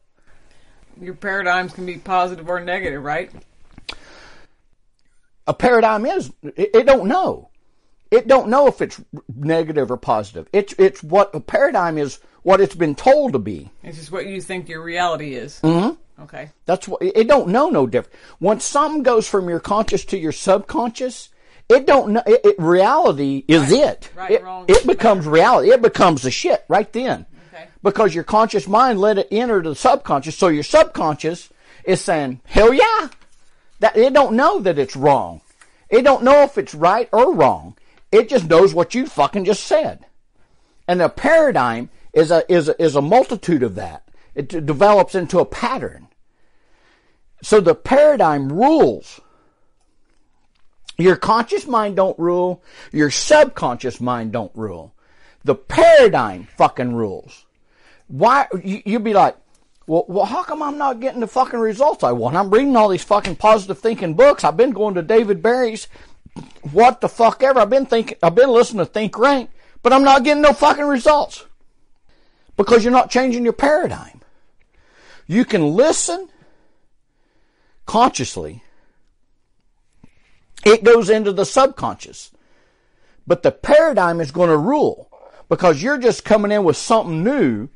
Your 1.00 1.14
paradigms 1.14 1.72
can 1.72 1.86
be 1.86 1.96
positive 1.96 2.48
or 2.48 2.60
negative, 2.60 3.02
right? 3.02 3.30
A 5.46 5.54
paradigm 5.54 6.06
is 6.06 6.32
it, 6.42 6.70
it 6.74 6.86
don't 6.86 7.06
know. 7.06 7.48
It 8.10 8.28
don't 8.28 8.48
know 8.48 8.66
if 8.66 8.82
it's 8.82 9.00
negative 9.34 9.90
or 9.90 9.96
positive. 9.96 10.48
It's 10.52 10.74
it's 10.78 11.02
what 11.02 11.34
a 11.34 11.40
paradigm 11.40 11.96
is 11.96 12.18
what 12.42 12.60
it's 12.60 12.74
been 12.74 12.94
told 12.94 13.32
to 13.32 13.38
be. 13.38 13.70
It's 13.82 13.96
just 13.96 14.12
what 14.12 14.26
you 14.26 14.40
think 14.40 14.68
your 14.68 14.82
reality 14.82 15.34
is. 15.34 15.60
Mm-hmm. 15.62 16.22
Okay. 16.22 16.50
That's 16.66 16.86
what 16.86 17.02
it 17.02 17.26
don't 17.26 17.48
know 17.48 17.70
no 17.70 17.86
different. 17.86 18.18
Once 18.38 18.64
something 18.64 19.02
goes 19.02 19.26
from 19.26 19.48
your 19.48 19.60
conscious 19.60 20.04
to 20.06 20.18
your 20.18 20.32
subconscious, 20.32 21.30
it 21.72 21.86
don't 21.86 22.12
know. 22.12 22.22
It, 22.26 22.40
it 22.44 22.56
reality 22.58 23.44
is 23.48 23.62
right. 23.62 23.72
it. 23.72 24.10
Right, 24.14 24.30
it, 24.32 24.42
wrong, 24.42 24.64
it 24.68 24.86
becomes 24.86 25.26
reality. 25.26 25.70
It 25.70 25.82
becomes 25.82 26.22
the 26.22 26.30
shit 26.30 26.64
right 26.68 26.90
then. 26.92 27.26
Okay. 27.48 27.66
Because 27.82 28.14
your 28.14 28.24
conscious 28.24 28.66
mind 28.66 29.00
let 29.00 29.18
it 29.18 29.28
enter 29.30 29.62
the 29.62 29.74
subconscious. 29.74 30.36
So 30.36 30.48
your 30.48 30.62
subconscious 30.62 31.50
is 31.84 32.00
saying, 32.00 32.40
"Hell 32.44 32.72
yeah!" 32.72 33.08
That 33.80 33.96
it 33.96 34.12
don't 34.12 34.36
know 34.36 34.60
that 34.60 34.78
it's 34.78 34.96
wrong. 34.96 35.40
It 35.90 36.02
don't 36.02 36.22
know 36.22 36.42
if 36.42 36.56
it's 36.56 36.74
right 36.74 37.08
or 37.12 37.34
wrong. 37.34 37.76
It 38.10 38.28
just 38.28 38.48
knows 38.48 38.72
what 38.74 38.94
you 38.94 39.06
fucking 39.06 39.44
just 39.44 39.64
said. 39.64 40.06
And 40.88 41.00
the 41.00 41.08
paradigm 41.08 41.90
is 42.12 42.30
a, 42.30 42.50
is 42.52 42.68
a, 42.68 42.82
is 42.82 42.96
a 42.96 43.02
multitude 43.02 43.62
of 43.62 43.74
that. 43.76 44.08
It 44.34 44.48
develops 44.48 45.14
into 45.14 45.38
a 45.38 45.44
pattern. 45.44 46.08
So 47.42 47.60
the 47.60 47.74
paradigm 47.74 48.52
rules. 48.52 49.20
Your 50.98 51.16
conscious 51.16 51.66
mind 51.66 51.96
don't 51.96 52.18
rule. 52.18 52.62
Your 52.92 53.10
subconscious 53.10 54.00
mind 54.00 54.32
don't 54.32 54.52
rule. 54.54 54.94
The 55.44 55.54
paradigm 55.54 56.48
fucking 56.56 56.94
rules. 56.94 57.46
Why, 58.08 58.46
you, 58.62 58.82
you'd 58.84 59.04
be 59.04 59.14
like, 59.14 59.36
well, 59.86 60.04
well, 60.08 60.26
how 60.26 60.42
come 60.42 60.62
I'm 60.62 60.78
not 60.78 61.00
getting 61.00 61.20
the 61.20 61.26
fucking 61.26 61.58
results 61.58 62.04
I 62.04 62.12
want? 62.12 62.36
I'm 62.36 62.50
reading 62.50 62.76
all 62.76 62.88
these 62.88 63.02
fucking 63.02 63.36
positive 63.36 63.78
thinking 63.78 64.14
books. 64.14 64.44
I've 64.44 64.56
been 64.56 64.70
going 64.70 64.94
to 64.94 65.02
David 65.02 65.42
Barry's 65.42 65.88
what 66.70 67.00
the 67.00 67.08
fuck 67.08 67.42
ever. 67.42 67.60
I've 67.60 67.70
been 67.70 67.86
thinking, 67.86 68.16
I've 68.22 68.34
been 68.34 68.50
listening 68.50 68.86
to 68.86 68.90
Think 68.90 69.18
Rank, 69.18 69.50
but 69.82 69.92
I'm 69.92 70.04
not 70.04 70.24
getting 70.24 70.42
no 70.42 70.52
fucking 70.52 70.84
results. 70.84 71.44
Because 72.56 72.84
you're 72.84 72.92
not 72.92 73.10
changing 73.10 73.44
your 73.44 73.54
paradigm. 73.54 74.20
You 75.26 75.44
can 75.44 75.74
listen 75.74 76.28
consciously. 77.86 78.62
It 80.64 80.84
goes 80.84 81.10
into 81.10 81.32
the 81.32 81.44
subconscious. 81.44 82.30
But 83.26 83.42
the 83.42 83.52
paradigm 83.52 84.20
is 84.20 84.30
going 84.30 84.50
to 84.50 84.56
rule 84.56 85.10
because 85.48 85.82
you're 85.82 85.98
just 85.98 86.24
coming 86.24 86.52
in 86.52 86.64
with 86.64 86.76
something 86.76 87.22
new 87.22 87.68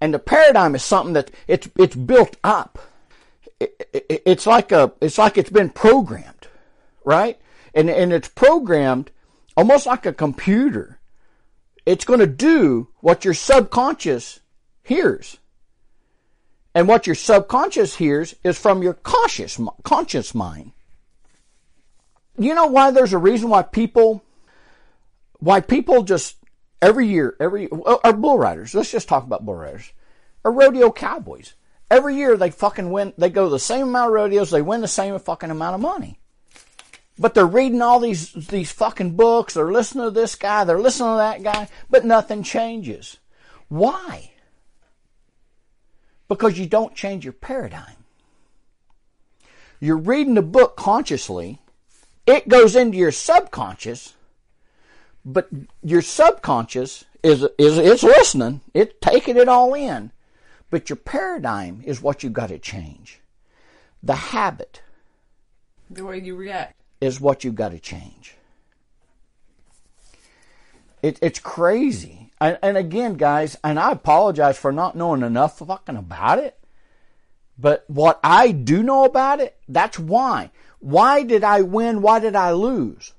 and 0.00 0.12
the 0.12 0.18
paradigm 0.18 0.74
is 0.74 0.82
something 0.82 1.14
that 1.14 1.30
it's, 1.48 1.68
it's 1.76 1.96
built 1.96 2.36
up. 2.44 2.78
It, 3.58 3.88
it, 3.92 4.22
it's 4.26 4.46
like 4.46 4.70
a, 4.72 4.92
it's 5.00 5.16
like 5.16 5.38
it's 5.38 5.50
been 5.50 5.70
programmed, 5.70 6.48
right? 7.04 7.40
And, 7.74 7.88
and 7.88 8.12
it's 8.12 8.28
programmed 8.28 9.10
almost 9.56 9.86
like 9.86 10.04
a 10.04 10.12
computer. 10.12 10.98
It's 11.86 12.04
going 12.04 12.20
to 12.20 12.26
do 12.26 12.88
what 13.00 13.24
your 13.24 13.34
subconscious 13.34 14.40
hears. 14.82 15.38
And 16.74 16.86
what 16.86 17.06
your 17.06 17.14
subconscious 17.16 17.96
hears 17.96 18.34
is 18.44 18.58
from 18.58 18.82
your 18.82 18.94
conscious, 18.94 19.58
conscious 19.84 20.34
mind. 20.34 20.72
You 22.36 22.54
know 22.54 22.66
why 22.66 22.90
there's 22.90 23.12
a 23.12 23.18
reason 23.18 23.48
why 23.48 23.62
people, 23.62 24.24
why 25.38 25.60
people 25.60 26.02
just 26.02 26.36
every 26.82 27.06
year, 27.06 27.36
every, 27.38 27.68
are 27.70 28.12
bull 28.12 28.38
riders. 28.38 28.74
Let's 28.74 28.90
just 28.90 29.08
talk 29.08 29.24
about 29.24 29.44
bull 29.44 29.54
riders. 29.54 29.92
Are 30.44 30.52
rodeo 30.52 30.90
cowboys. 30.90 31.54
Every 31.90 32.16
year 32.16 32.36
they 32.36 32.50
fucking 32.50 32.90
win, 32.90 33.12
they 33.16 33.30
go 33.30 33.48
the 33.48 33.58
same 33.58 33.88
amount 33.88 34.08
of 34.08 34.14
rodeos, 34.14 34.50
they 34.50 34.62
win 34.62 34.80
the 34.80 34.88
same 34.88 35.18
fucking 35.18 35.50
amount 35.50 35.76
of 35.76 35.80
money. 35.80 36.18
But 37.18 37.34
they're 37.34 37.46
reading 37.46 37.82
all 37.82 38.00
these, 38.00 38.32
these 38.32 38.72
fucking 38.72 39.14
books, 39.14 39.54
they're 39.54 39.70
listening 39.70 40.04
to 40.04 40.10
this 40.10 40.34
guy, 40.34 40.64
they're 40.64 40.80
listening 40.80 41.12
to 41.12 41.16
that 41.18 41.42
guy, 41.42 41.68
but 41.88 42.04
nothing 42.04 42.42
changes. 42.42 43.18
Why? 43.68 44.32
Because 46.26 46.58
you 46.58 46.66
don't 46.66 46.96
change 46.96 47.24
your 47.24 47.34
paradigm. 47.34 47.96
You're 49.78 49.98
reading 49.98 50.34
the 50.34 50.42
book 50.42 50.76
consciously, 50.76 51.60
it 52.26 52.48
goes 52.48 52.76
into 52.76 52.96
your 52.96 53.12
subconscious, 53.12 54.14
but 55.24 55.48
your 55.82 56.02
subconscious 56.02 57.04
is 57.22 57.46
is 57.58 57.78
it's 57.78 58.02
listening, 58.02 58.60
it's 58.72 58.94
taking 59.00 59.36
it 59.36 59.48
all 59.48 59.74
in. 59.74 60.10
But 60.70 60.90
your 60.90 60.96
paradigm 60.96 61.82
is 61.84 62.02
what 62.02 62.22
you've 62.22 62.32
got 62.32 62.48
to 62.48 62.58
change. 62.58 63.20
The 64.02 64.16
habit. 64.16 64.82
The 65.88 66.04
way 66.04 66.18
you 66.18 66.34
react. 66.34 66.80
Is 67.00 67.20
what 67.20 67.44
you've 67.44 67.54
got 67.54 67.70
to 67.70 67.78
change. 67.78 68.34
It, 71.00 71.18
it's 71.22 71.38
crazy. 71.38 72.32
And, 72.40 72.58
and 72.62 72.76
again, 72.76 73.14
guys, 73.14 73.56
and 73.62 73.78
I 73.78 73.92
apologize 73.92 74.58
for 74.58 74.72
not 74.72 74.96
knowing 74.96 75.22
enough 75.22 75.58
fucking 75.58 75.96
about 75.96 76.38
it. 76.38 76.58
But 77.58 77.84
what 77.86 78.18
I 78.24 78.50
do 78.50 78.82
know 78.82 79.04
about 79.04 79.38
it, 79.38 79.56
that's 79.68 79.98
why. 79.98 80.50
Why 80.84 81.22
did 81.22 81.44
I 81.44 81.62
win? 81.62 82.02
Why 82.02 82.18
did 82.18 82.36
I 82.36 82.52
lose? 82.52 83.14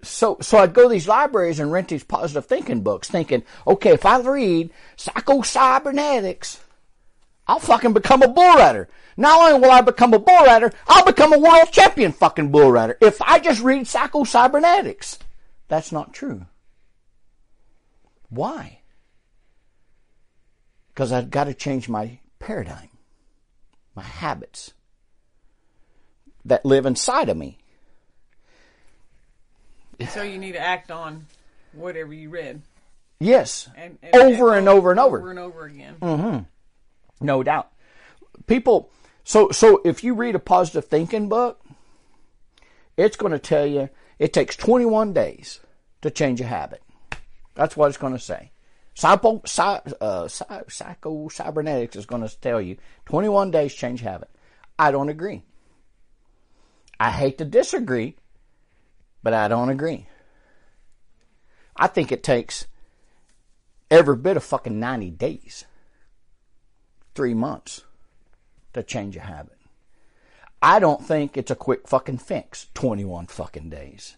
so 0.00 0.38
so 0.40 0.56
I'd 0.56 0.72
go 0.72 0.84
to 0.84 0.88
these 0.88 1.06
libraries 1.06 1.60
and 1.60 1.70
rent 1.70 1.88
these 1.88 2.02
positive 2.02 2.46
thinking 2.46 2.80
books, 2.80 3.10
thinking, 3.10 3.42
okay, 3.66 3.92
if 3.92 4.06
I 4.06 4.18
read 4.20 4.70
Psycho 4.96 5.42
Cybernetics, 5.42 6.60
I'll 7.46 7.58
fucking 7.58 7.92
become 7.92 8.22
a 8.22 8.28
bull 8.28 8.54
rider. 8.54 8.88
Not 9.18 9.38
only 9.38 9.60
will 9.60 9.70
I 9.70 9.82
become 9.82 10.14
a 10.14 10.18
bull 10.18 10.44
rider, 10.46 10.72
I'll 10.86 11.04
become 11.04 11.34
a 11.34 11.38
world 11.38 11.70
champion 11.72 12.12
fucking 12.12 12.50
bull 12.50 12.72
rider 12.72 12.96
if 13.02 13.20
I 13.20 13.38
just 13.38 13.62
read 13.62 13.86
Psycho 13.86 14.24
Cybernetics. 14.24 15.18
That's 15.68 15.92
not 15.92 16.14
true. 16.14 16.46
Why? 18.30 18.80
Because 20.88 21.12
I've 21.12 21.28
got 21.28 21.44
to 21.44 21.54
change 21.54 21.86
my 21.86 22.20
paradigm, 22.38 22.88
my 23.94 24.04
habits 24.04 24.72
that 26.48 26.64
live 26.64 26.86
inside 26.86 27.28
of 27.28 27.36
me. 27.36 27.58
So 30.10 30.22
you 30.22 30.38
need 30.38 30.52
to 30.52 30.60
act 30.60 30.90
on 30.90 31.26
whatever 31.72 32.12
you 32.12 32.30
read. 32.30 32.62
Yes. 33.20 33.68
And, 33.76 33.98
and 34.02 34.14
over 34.14 34.50
and, 34.50 34.58
and 34.58 34.68
over 34.68 34.90
and 34.90 35.00
over. 35.00 35.18
Over 35.18 35.30
and 35.30 35.38
over 35.38 35.64
again. 35.64 35.96
Mm-hmm. 36.00 37.24
No 37.24 37.42
doubt. 37.42 37.72
People, 38.46 38.90
so, 39.24 39.50
so 39.50 39.80
if 39.84 40.04
you 40.04 40.14
read 40.14 40.34
a 40.34 40.40
positive 40.40 40.84
thinking 40.84 41.28
book, 41.28 41.60
it's 42.96 43.16
going 43.16 43.32
to 43.32 43.38
tell 43.38 43.66
you 43.66 43.88
it 44.18 44.32
takes 44.32 44.56
21 44.56 45.12
days 45.12 45.60
to 46.02 46.10
change 46.10 46.40
a 46.40 46.46
habit. 46.46 46.82
That's 47.54 47.76
what 47.76 47.88
it's 47.88 47.98
going 47.98 48.12
to 48.12 48.20
say. 48.20 48.52
Psycho, 48.94 49.42
uh, 50.00 50.28
psycho 50.28 51.28
cybernetics 51.28 51.96
is 51.96 52.06
going 52.06 52.26
to 52.26 52.40
tell 52.40 52.60
you 52.60 52.76
21 53.06 53.50
days 53.50 53.74
change 53.74 54.00
habit. 54.00 54.28
I 54.78 54.90
don't 54.90 55.08
agree. 55.08 55.42
I 57.00 57.10
hate 57.10 57.38
to 57.38 57.44
disagree, 57.44 58.16
but 59.22 59.32
I 59.32 59.48
don't 59.48 59.68
agree. 59.68 60.06
I 61.76 61.86
think 61.86 62.10
it 62.10 62.24
takes 62.24 62.66
every 63.90 64.16
bit 64.16 64.36
of 64.36 64.44
fucking 64.44 64.80
90 64.80 65.10
days, 65.12 65.64
three 67.14 67.34
months 67.34 67.84
to 68.72 68.82
change 68.82 69.16
a 69.16 69.20
habit. 69.20 69.56
I 70.60 70.80
don't 70.80 71.04
think 71.04 71.36
it's 71.36 71.52
a 71.52 71.56
quick 71.56 71.86
fucking 71.86 72.18
fix, 72.18 72.66
21 72.74 73.26
fucking 73.26 73.70
days. 73.70 74.16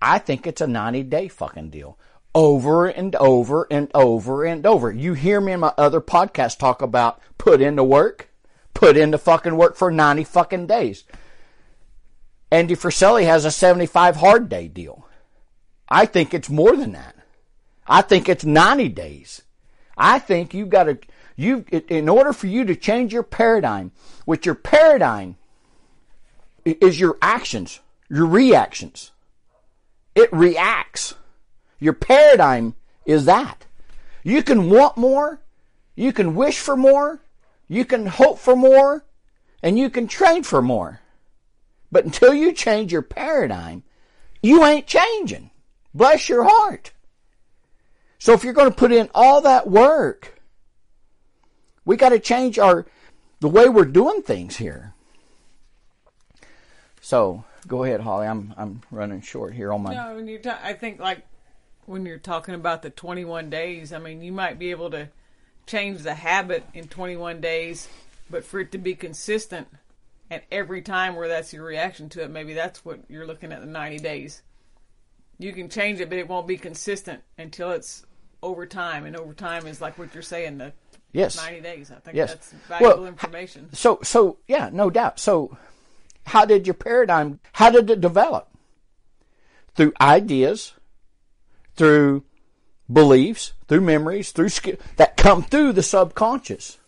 I 0.00 0.18
think 0.18 0.46
it's 0.46 0.60
a 0.60 0.66
90 0.66 1.02
day 1.04 1.28
fucking 1.28 1.70
deal. 1.70 1.98
Over 2.34 2.86
and 2.86 3.14
over 3.16 3.66
and 3.70 3.90
over 3.94 4.44
and 4.44 4.64
over. 4.64 4.90
You 4.90 5.14
hear 5.14 5.40
me 5.40 5.52
in 5.52 5.60
my 5.60 5.72
other 5.76 6.00
podcast 6.00 6.58
talk 6.58 6.82
about 6.82 7.20
put 7.36 7.60
in 7.60 7.76
the 7.76 7.84
work, 7.84 8.30
put 8.74 8.96
in 8.96 9.10
the 9.10 9.18
fucking 9.18 9.56
work 9.56 9.76
for 9.76 9.90
90 9.90 10.24
fucking 10.24 10.66
days. 10.66 11.04
Andy 12.52 12.76
Frisella 12.76 13.24
has 13.24 13.46
a 13.46 13.50
75 13.50 14.16
hard 14.16 14.50
day 14.50 14.68
deal. 14.68 15.08
I 15.88 16.04
think 16.04 16.34
it's 16.34 16.50
more 16.50 16.76
than 16.76 16.92
that. 16.92 17.16
I 17.86 18.02
think 18.02 18.28
it's 18.28 18.44
90 18.44 18.90
days. 18.90 19.40
I 19.96 20.18
think 20.18 20.52
you've 20.52 20.68
got 20.68 20.84
to, 20.84 20.98
you, 21.34 21.64
in 21.88 22.10
order 22.10 22.34
for 22.34 22.48
you 22.48 22.66
to 22.66 22.76
change 22.76 23.10
your 23.10 23.22
paradigm, 23.22 23.90
which 24.26 24.44
your 24.44 24.54
paradigm 24.54 25.36
is 26.66 27.00
your 27.00 27.16
actions, 27.22 27.80
your 28.10 28.26
reactions. 28.26 29.12
It 30.14 30.30
reacts. 30.30 31.14
Your 31.80 31.94
paradigm 31.94 32.74
is 33.06 33.24
that. 33.24 33.64
You 34.22 34.42
can 34.42 34.68
want 34.68 34.98
more, 34.98 35.40
you 35.96 36.12
can 36.12 36.34
wish 36.34 36.58
for 36.58 36.76
more, 36.76 37.22
you 37.66 37.86
can 37.86 38.04
hope 38.04 38.38
for 38.38 38.54
more, 38.54 39.06
and 39.62 39.78
you 39.78 39.88
can 39.88 40.06
train 40.06 40.42
for 40.42 40.60
more. 40.60 41.01
But 41.92 42.06
until 42.06 42.32
you 42.32 42.52
change 42.52 42.90
your 42.90 43.02
paradigm, 43.02 43.84
you 44.42 44.64
ain't 44.64 44.86
changing. 44.86 45.50
Bless 45.94 46.28
your 46.28 46.44
heart. 46.44 46.92
So 48.18 48.32
if 48.32 48.42
you're 48.42 48.54
going 48.54 48.70
to 48.70 48.76
put 48.76 48.92
in 48.92 49.10
all 49.14 49.42
that 49.42 49.68
work, 49.68 50.40
we 51.84 51.96
got 51.96 52.08
to 52.08 52.18
change 52.18 52.58
our 52.58 52.86
the 53.40 53.48
way 53.48 53.68
we're 53.68 53.84
doing 53.84 54.22
things 54.22 54.56
here. 54.56 54.94
So 57.00 57.44
go 57.66 57.84
ahead, 57.84 58.00
Holly. 58.00 58.26
I'm 58.26 58.54
I'm 58.56 58.82
running 58.90 59.20
short 59.20 59.52
here 59.52 59.72
on 59.72 59.82
my. 59.82 59.94
No, 59.94 60.14
when 60.14 60.28
you 60.28 60.38
ta- 60.38 60.60
I 60.62 60.72
think 60.72 60.98
like 60.98 61.26
when 61.84 62.06
you're 62.06 62.18
talking 62.18 62.54
about 62.54 62.82
the 62.82 62.90
21 62.90 63.50
days, 63.50 63.92
I 63.92 63.98
mean 63.98 64.22
you 64.22 64.32
might 64.32 64.58
be 64.58 64.70
able 64.70 64.90
to 64.92 65.08
change 65.66 66.02
the 66.02 66.14
habit 66.14 66.64
in 66.72 66.88
21 66.88 67.40
days, 67.40 67.88
but 68.30 68.44
for 68.44 68.60
it 68.60 68.72
to 68.72 68.78
be 68.78 68.94
consistent, 68.94 69.68
and 70.32 70.40
every 70.50 70.80
time 70.80 71.14
where 71.14 71.28
that's 71.28 71.52
your 71.52 71.62
reaction 71.62 72.08
to 72.08 72.22
it, 72.22 72.30
maybe 72.30 72.54
that's 72.54 72.82
what 72.86 73.00
you're 73.10 73.26
looking 73.26 73.52
at 73.52 73.60
the 73.60 73.66
90 73.66 73.98
days. 73.98 74.42
You 75.38 75.52
can 75.52 75.68
change 75.68 76.00
it, 76.00 76.08
but 76.08 76.16
it 76.16 76.26
won't 76.26 76.46
be 76.46 76.56
consistent 76.56 77.22
until 77.36 77.72
it's 77.72 78.06
over 78.42 78.64
time, 78.64 79.04
and 79.04 79.14
over 79.14 79.34
time 79.34 79.66
is 79.66 79.82
like 79.82 79.98
what 79.98 80.14
you're 80.14 80.22
saying 80.22 80.56
the 80.56 80.72
yes 81.12 81.36
90 81.36 81.60
days. 81.60 81.90
I 81.90 81.96
think 81.96 82.16
yes. 82.16 82.30
that's 82.30 82.52
valuable 82.66 83.02
well, 83.02 83.08
information. 83.08 83.68
So 83.74 83.98
so 84.02 84.38
yeah, 84.48 84.70
no 84.72 84.88
doubt. 84.88 85.20
So 85.20 85.58
how 86.24 86.46
did 86.46 86.66
your 86.66 86.74
paradigm? 86.74 87.38
How 87.52 87.68
did 87.68 87.90
it 87.90 88.00
develop? 88.00 88.48
Through 89.74 89.92
ideas, 90.00 90.72
through 91.76 92.24
beliefs, 92.90 93.52
through 93.68 93.82
memories, 93.82 94.32
through 94.32 94.48
skill 94.48 94.76
that 94.96 95.18
come 95.18 95.42
through 95.42 95.74
the 95.74 95.82
subconscious. 95.82 96.78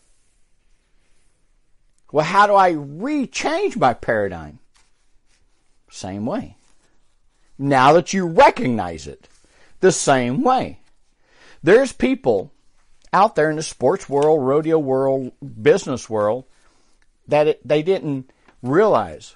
Well, 2.15 2.25
how 2.25 2.47
do 2.47 2.55
I 2.55 2.75
rechange 2.75 3.77
my 3.77 3.93
paradigm? 3.93 4.61
Same 5.91 6.25
way. 6.27 6.57
Now 7.59 7.93
that 7.95 8.13
you 8.13 8.25
recognize 8.25 9.09
it, 9.09 9.29
the 9.81 9.91
same 9.91 10.45
way. 10.45 10.79
There's 11.65 11.93
people 11.93 12.53
out 13.13 13.35
there 13.35 13.51
in 13.51 13.57
the 13.57 13.65
sports 13.65 14.09
world, 14.09 14.47
rodeo 14.47 14.79
world, 14.79 15.33
business 15.61 16.09
world 16.09 16.45
that 17.27 17.49
it, 17.49 17.67
they 17.67 17.83
didn't 17.83 18.31
realize 18.63 19.35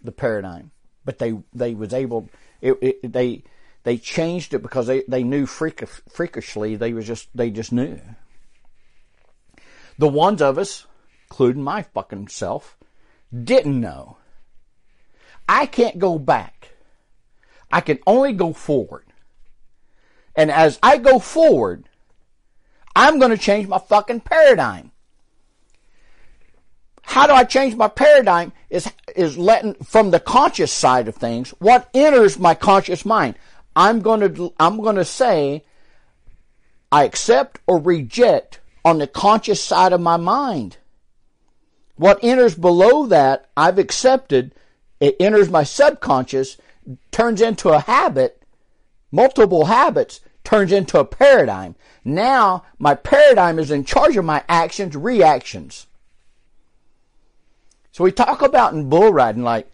the 0.00 0.12
paradigm, 0.12 0.70
but 1.04 1.18
they 1.18 1.34
they 1.52 1.74
was 1.74 1.92
able 1.92 2.28
it, 2.60 2.78
it, 2.80 3.12
they 3.12 3.42
they 3.82 3.98
changed 3.98 4.54
it 4.54 4.62
because 4.62 4.86
they, 4.86 5.02
they 5.08 5.24
knew 5.24 5.46
freak, 5.46 5.84
freakishly 6.08 6.76
they 6.76 6.92
was 6.92 7.08
just 7.08 7.28
they 7.34 7.50
just 7.50 7.72
knew. 7.72 7.98
The 9.98 10.06
ones 10.06 10.40
of 10.40 10.58
us, 10.58 10.86
including 11.30 11.62
my 11.62 11.82
fucking 11.82 12.28
self, 12.28 12.76
didn't 13.32 13.80
know. 13.80 14.16
I 15.48 15.66
can't 15.66 15.98
go 15.98 16.18
back. 16.18 16.70
I 17.70 17.80
can 17.80 17.98
only 18.06 18.32
go 18.32 18.52
forward. 18.52 19.04
And 20.34 20.50
as 20.50 20.78
I 20.82 20.98
go 20.98 21.18
forward, 21.18 21.88
I'm 22.94 23.18
going 23.18 23.30
to 23.30 23.38
change 23.38 23.68
my 23.68 23.78
fucking 23.78 24.20
paradigm. 24.20 24.92
How 27.02 27.26
do 27.26 27.32
I 27.32 27.44
change 27.44 27.74
my 27.74 27.88
paradigm 27.88 28.52
is, 28.68 28.90
is 29.16 29.38
letting 29.38 29.74
from 29.74 30.10
the 30.10 30.20
conscious 30.20 30.72
side 30.72 31.08
of 31.08 31.14
things, 31.14 31.50
what 31.58 31.88
enters 31.94 32.38
my 32.38 32.54
conscious 32.54 33.04
mind. 33.04 33.36
I'm 33.74 34.00
going 34.00 34.20
to, 34.20 34.52
I'm 34.58 34.80
going 34.82 34.96
to 34.96 35.04
say, 35.04 35.64
I 36.90 37.04
accept 37.04 37.60
or 37.66 37.78
reject 37.78 38.60
on 38.84 38.98
the 38.98 39.06
conscious 39.06 39.62
side 39.62 39.92
of 39.92 40.00
my 40.00 40.16
mind. 40.16 40.78
What 41.98 42.22
enters 42.22 42.54
below 42.54 43.06
that, 43.06 43.50
I've 43.56 43.78
accepted. 43.78 44.54
It 45.00 45.16
enters 45.18 45.50
my 45.50 45.64
subconscious, 45.64 46.56
turns 47.10 47.40
into 47.40 47.70
a 47.70 47.80
habit, 47.80 48.40
multiple 49.10 49.64
habits, 49.64 50.20
turns 50.44 50.70
into 50.70 51.00
a 51.00 51.04
paradigm. 51.04 51.74
Now, 52.04 52.64
my 52.78 52.94
paradigm 52.94 53.58
is 53.58 53.72
in 53.72 53.84
charge 53.84 54.16
of 54.16 54.24
my 54.24 54.44
actions, 54.48 54.96
reactions. 54.96 55.88
So 57.90 58.04
we 58.04 58.12
talk 58.12 58.42
about 58.42 58.74
in 58.74 58.88
bull 58.88 59.12
riding, 59.12 59.42
like, 59.42 59.68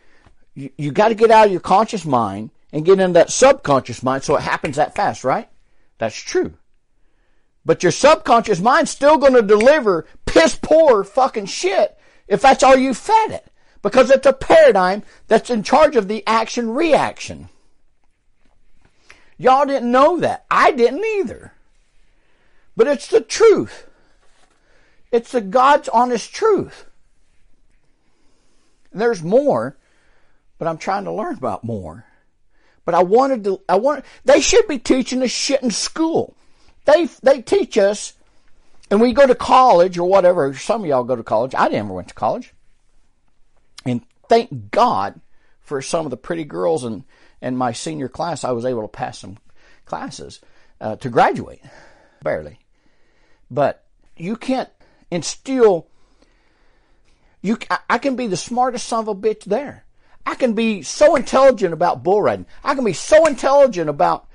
you, 0.54 0.70
you 0.78 0.92
got 0.92 1.08
to 1.08 1.14
get 1.14 1.30
out 1.30 1.46
of 1.46 1.52
your 1.52 1.60
conscious 1.60 2.06
mind 2.06 2.50
and 2.72 2.86
get 2.86 3.00
into 3.00 3.12
that 3.12 3.30
subconscious 3.30 4.02
mind 4.02 4.24
so 4.24 4.34
it 4.36 4.42
happens 4.42 4.76
that 4.76 4.94
fast, 4.94 5.24
right? 5.24 5.50
That's 5.98 6.16
true. 6.16 6.54
But 7.66 7.82
your 7.82 7.92
subconscious 7.92 8.60
mind's 8.60 8.90
still 8.90 9.18
going 9.18 9.34
to 9.34 9.42
deliver 9.42 10.06
piss 10.24 10.58
poor 10.60 11.04
fucking 11.04 11.46
shit 11.46 11.98
if 12.28 12.42
that's 12.42 12.62
all 12.62 12.76
you 12.76 12.94
fed 12.94 13.30
it. 13.30 13.50
Because 13.82 14.10
it's 14.10 14.26
a 14.26 14.32
paradigm 14.32 15.02
that's 15.28 15.50
in 15.50 15.62
charge 15.62 15.94
of 15.94 16.08
the 16.08 16.26
action 16.26 16.70
reaction. 16.70 17.48
Y'all 19.36 19.66
didn't 19.66 19.90
know 19.90 20.18
that. 20.20 20.46
I 20.50 20.72
didn't 20.72 21.04
either. 21.18 21.52
But 22.76 22.86
it's 22.86 23.08
the 23.08 23.20
truth. 23.20 23.88
It's 25.12 25.32
the 25.32 25.40
God's 25.40 25.88
honest 25.90 26.32
truth. 26.32 26.86
And 28.90 29.00
there's 29.00 29.22
more, 29.22 29.76
but 30.58 30.66
I'm 30.66 30.78
trying 30.78 31.04
to 31.04 31.12
learn 31.12 31.34
about 31.34 31.64
more. 31.64 32.06
But 32.84 32.94
I 32.94 33.02
wanted 33.02 33.44
to, 33.44 33.60
I 33.68 33.76
want, 33.76 34.04
they 34.24 34.40
should 34.40 34.66
be 34.66 34.78
teaching 34.78 35.20
this 35.20 35.32
shit 35.32 35.62
in 35.62 35.70
school. 35.70 36.36
They, 36.84 37.06
they 37.22 37.42
teach 37.42 37.78
us, 37.78 38.14
and 38.90 39.00
we 39.00 39.12
go 39.12 39.26
to 39.26 39.34
college 39.34 39.98
or 39.98 40.08
whatever. 40.08 40.52
Some 40.54 40.82
of 40.82 40.86
y'all 40.88 41.04
go 41.04 41.16
to 41.16 41.22
college. 41.22 41.54
I 41.56 41.68
never 41.68 41.92
went 41.92 42.08
to 42.08 42.14
college. 42.14 42.52
And 43.84 44.02
thank 44.28 44.70
God 44.70 45.20
for 45.60 45.80
some 45.80 46.06
of 46.06 46.10
the 46.10 46.16
pretty 46.16 46.44
girls 46.44 46.84
in, 46.84 47.04
in 47.40 47.56
my 47.56 47.72
senior 47.72 48.08
class. 48.08 48.44
I 48.44 48.52
was 48.52 48.64
able 48.64 48.82
to 48.82 48.88
pass 48.88 49.18
some 49.18 49.38
classes 49.84 50.40
uh, 50.80 50.96
to 50.96 51.08
graduate. 51.08 51.62
Barely. 52.22 52.58
But 53.50 53.84
you 54.16 54.36
can't 54.36 54.70
instill, 55.10 55.88
you, 57.42 57.58
I 57.88 57.98
can 57.98 58.16
be 58.16 58.26
the 58.26 58.36
smartest 58.36 58.86
son 58.86 59.00
of 59.00 59.08
a 59.08 59.14
bitch 59.14 59.44
there. 59.44 59.84
I 60.26 60.34
can 60.34 60.54
be 60.54 60.82
so 60.82 61.16
intelligent 61.16 61.74
about 61.74 62.02
bull 62.02 62.22
riding. 62.22 62.46
I 62.62 62.74
can 62.74 62.84
be 62.84 62.94
so 62.94 63.26
intelligent 63.26 63.90
about 63.90 64.26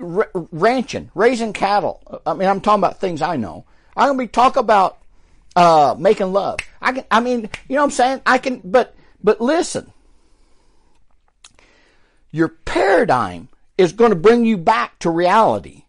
r- 0.00 0.30
ranching, 0.34 1.10
raising 1.14 1.52
cattle. 1.52 2.20
I 2.26 2.34
mean, 2.34 2.48
I'm 2.48 2.60
talking 2.60 2.80
about 2.80 3.00
things 3.00 3.22
I 3.22 3.36
know. 3.36 3.64
I'm 3.96 4.08
gonna 4.08 4.18
be 4.18 4.28
talk 4.28 4.56
about 4.56 4.98
uh, 5.56 5.94
making 5.98 6.32
love. 6.32 6.60
I 6.80 6.92
can. 6.92 7.04
I 7.10 7.20
mean, 7.20 7.48
you 7.68 7.76
know 7.76 7.82
what 7.82 7.84
I'm 7.84 7.90
saying? 7.90 8.22
I 8.26 8.38
can. 8.38 8.60
But 8.64 8.94
but 9.22 9.40
listen, 9.40 9.92
your 12.30 12.48
paradigm 12.48 13.48
is 13.76 13.92
going 13.92 14.10
to 14.10 14.16
bring 14.16 14.44
you 14.44 14.56
back 14.56 14.98
to 15.00 15.10
reality, 15.10 15.84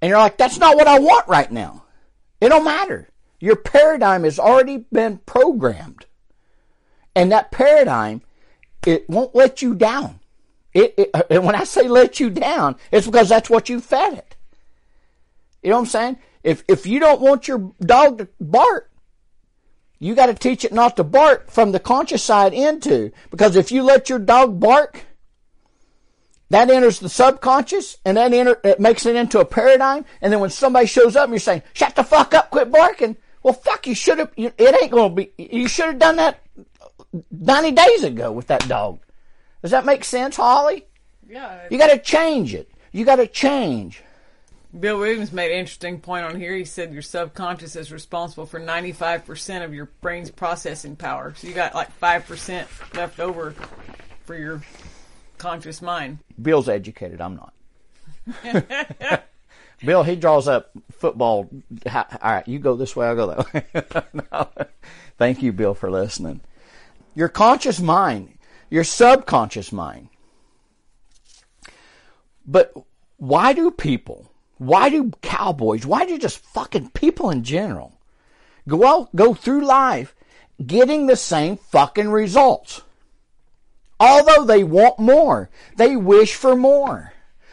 and 0.00 0.08
you're 0.08 0.18
like, 0.18 0.36
that's 0.36 0.58
not 0.58 0.76
what 0.76 0.86
I 0.86 0.98
want 0.98 1.28
right 1.28 1.50
now. 1.50 1.84
It 2.40 2.48
don't 2.48 2.64
matter. 2.64 3.08
Your 3.40 3.56
paradigm 3.56 4.24
has 4.24 4.38
already 4.38 4.84
been 4.92 5.18
programmed, 5.18 6.06
and 7.14 7.32
that 7.32 7.50
paradigm 7.50 8.22
it 8.86 9.08
won't 9.10 9.34
let 9.34 9.62
you 9.62 9.74
down. 9.74 10.19
It, 10.72 10.94
it, 10.96 11.10
and 11.30 11.44
when 11.44 11.54
I 11.54 11.64
say 11.64 11.88
let 11.88 12.20
you 12.20 12.30
down, 12.30 12.76
it's 12.92 13.06
because 13.06 13.28
that's 13.28 13.50
what 13.50 13.68
you 13.68 13.80
fed 13.80 14.14
it. 14.14 14.36
You 15.62 15.70
know 15.70 15.76
what 15.76 15.82
I'm 15.82 15.86
saying? 15.86 16.18
If 16.42 16.64
if 16.68 16.86
you 16.86 17.00
don't 17.00 17.20
want 17.20 17.48
your 17.48 17.72
dog 17.80 18.18
to 18.18 18.28
bark, 18.40 18.90
you 19.98 20.14
got 20.14 20.26
to 20.26 20.34
teach 20.34 20.64
it 20.64 20.72
not 20.72 20.96
to 20.96 21.04
bark 21.04 21.50
from 21.50 21.72
the 21.72 21.80
conscious 21.80 22.22
side 22.22 22.54
into. 22.54 23.12
Because 23.30 23.56
if 23.56 23.70
you 23.70 23.82
let 23.82 24.08
your 24.08 24.18
dog 24.18 24.58
bark, 24.58 25.04
that 26.48 26.70
enters 26.70 26.98
the 26.98 27.08
subconscious, 27.08 27.98
and 28.04 28.16
that 28.16 28.32
enter, 28.32 28.58
it 28.64 28.80
makes 28.80 29.06
it 29.06 29.16
into 29.16 29.38
a 29.38 29.44
paradigm. 29.44 30.04
And 30.22 30.32
then 30.32 30.40
when 30.40 30.50
somebody 30.50 30.86
shows 30.86 31.14
up, 31.16 31.24
and 31.24 31.32
you're 31.32 31.40
saying, 31.40 31.62
"Shut 31.74 31.94
the 31.94 32.04
fuck 32.04 32.32
up, 32.32 32.50
quit 32.50 32.70
barking." 32.70 33.16
Well, 33.42 33.54
fuck, 33.54 33.86
you 33.86 33.94
should 33.94 34.18
have. 34.18 34.32
It 34.36 34.82
ain't 34.82 34.90
gonna 34.90 35.14
be. 35.14 35.32
You 35.36 35.68
should 35.68 35.86
have 35.86 35.98
done 35.98 36.16
that 36.16 36.40
90 37.30 37.72
days 37.72 38.04
ago 38.04 38.32
with 38.32 38.46
that 38.48 38.66
dog. 38.68 39.00
Does 39.62 39.70
that 39.70 39.84
make 39.84 40.04
sense, 40.04 40.36
Holly? 40.36 40.86
Yeah. 41.28 41.66
You 41.70 41.78
got 41.78 41.90
to 41.90 41.98
change 41.98 42.54
it. 42.54 42.70
You 42.92 43.04
got 43.04 43.16
to 43.16 43.26
change. 43.26 44.02
Bill 44.78 44.98
Williams 44.98 45.32
made 45.32 45.50
an 45.50 45.58
interesting 45.58 46.00
point 46.00 46.24
on 46.24 46.38
here. 46.38 46.54
He 46.54 46.64
said 46.64 46.92
your 46.92 47.02
subconscious 47.02 47.74
is 47.74 47.90
responsible 47.90 48.46
for 48.46 48.60
95% 48.60 49.64
of 49.64 49.74
your 49.74 49.86
brain's 50.00 50.30
processing 50.30 50.94
power. 50.94 51.34
So 51.36 51.48
you 51.48 51.54
got 51.54 51.74
like 51.74 51.98
5% 52.00 52.96
left 52.96 53.18
over 53.18 53.52
for 54.24 54.36
your 54.36 54.62
conscious 55.38 55.82
mind. 55.82 56.18
Bill's 56.40 56.68
educated. 56.68 57.20
I'm 57.20 57.36
not. 58.44 59.24
Bill, 59.84 60.02
he 60.04 60.14
draws 60.14 60.46
up 60.46 60.70
football. 60.92 61.50
All 61.92 62.04
right, 62.22 62.46
you 62.46 62.58
go 62.58 62.76
this 62.76 62.94
way, 62.94 63.06
I'll 63.06 63.16
go 63.16 63.26
that 63.26 63.54
way. 63.54 64.02
no. 64.32 64.48
Thank 65.18 65.42
you, 65.42 65.52
Bill, 65.52 65.74
for 65.74 65.90
listening. 65.90 66.42
Your 67.14 67.28
conscious 67.28 67.80
mind, 67.80 68.38
your 68.70 68.84
subconscious 68.84 69.72
mind. 69.72 70.08
But 72.46 72.72
why 73.18 73.52
do 73.52 73.70
people, 73.70 74.30
why 74.58 74.88
do 74.88 75.12
cowboys, 75.20 75.84
why 75.84 76.06
do 76.06 76.18
just 76.18 76.38
fucking 76.38 76.90
people 76.90 77.30
in 77.30 77.44
general 77.44 77.98
go 78.66 78.86
out, 78.86 79.14
go 79.14 79.34
through 79.34 79.64
life 79.66 80.14
getting 80.64 81.06
the 81.06 81.16
same 81.16 81.56
fucking 81.56 82.10
results? 82.10 82.82
Although 83.98 84.44
they 84.44 84.64
want 84.64 84.98
more, 84.98 85.50
they 85.76 85.94
wish 85.96 86.34
for 86.34 86.56
more. 86.56 87.12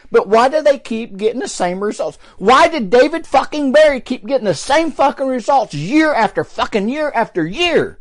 But 0.09 0.29
why 0.29 0.47
do 0.47 0.61
they 0.61 0.79
keep 0.79 1.17
getting 1.17 1.41
the 1.41 1.49
same 1.49 1.83
results? 1.83 2.17
Why 2.37 2.69
did 2.69 2.89
David 2.89 3.27
fucking 3.27 3.73
Barry 3.73 3.99
keep 3.99 4.25
getting 4.25 4.45
the 4.45 4.55
same 4.55 4.91
fucking 4.91 5.27
results 5.27 5.73
year 5.73 6.13
after 6.13 6.45
fucking 6.45 6.87
year 6.87 7.11
after 7.13 7.45
year? 7.45 7.99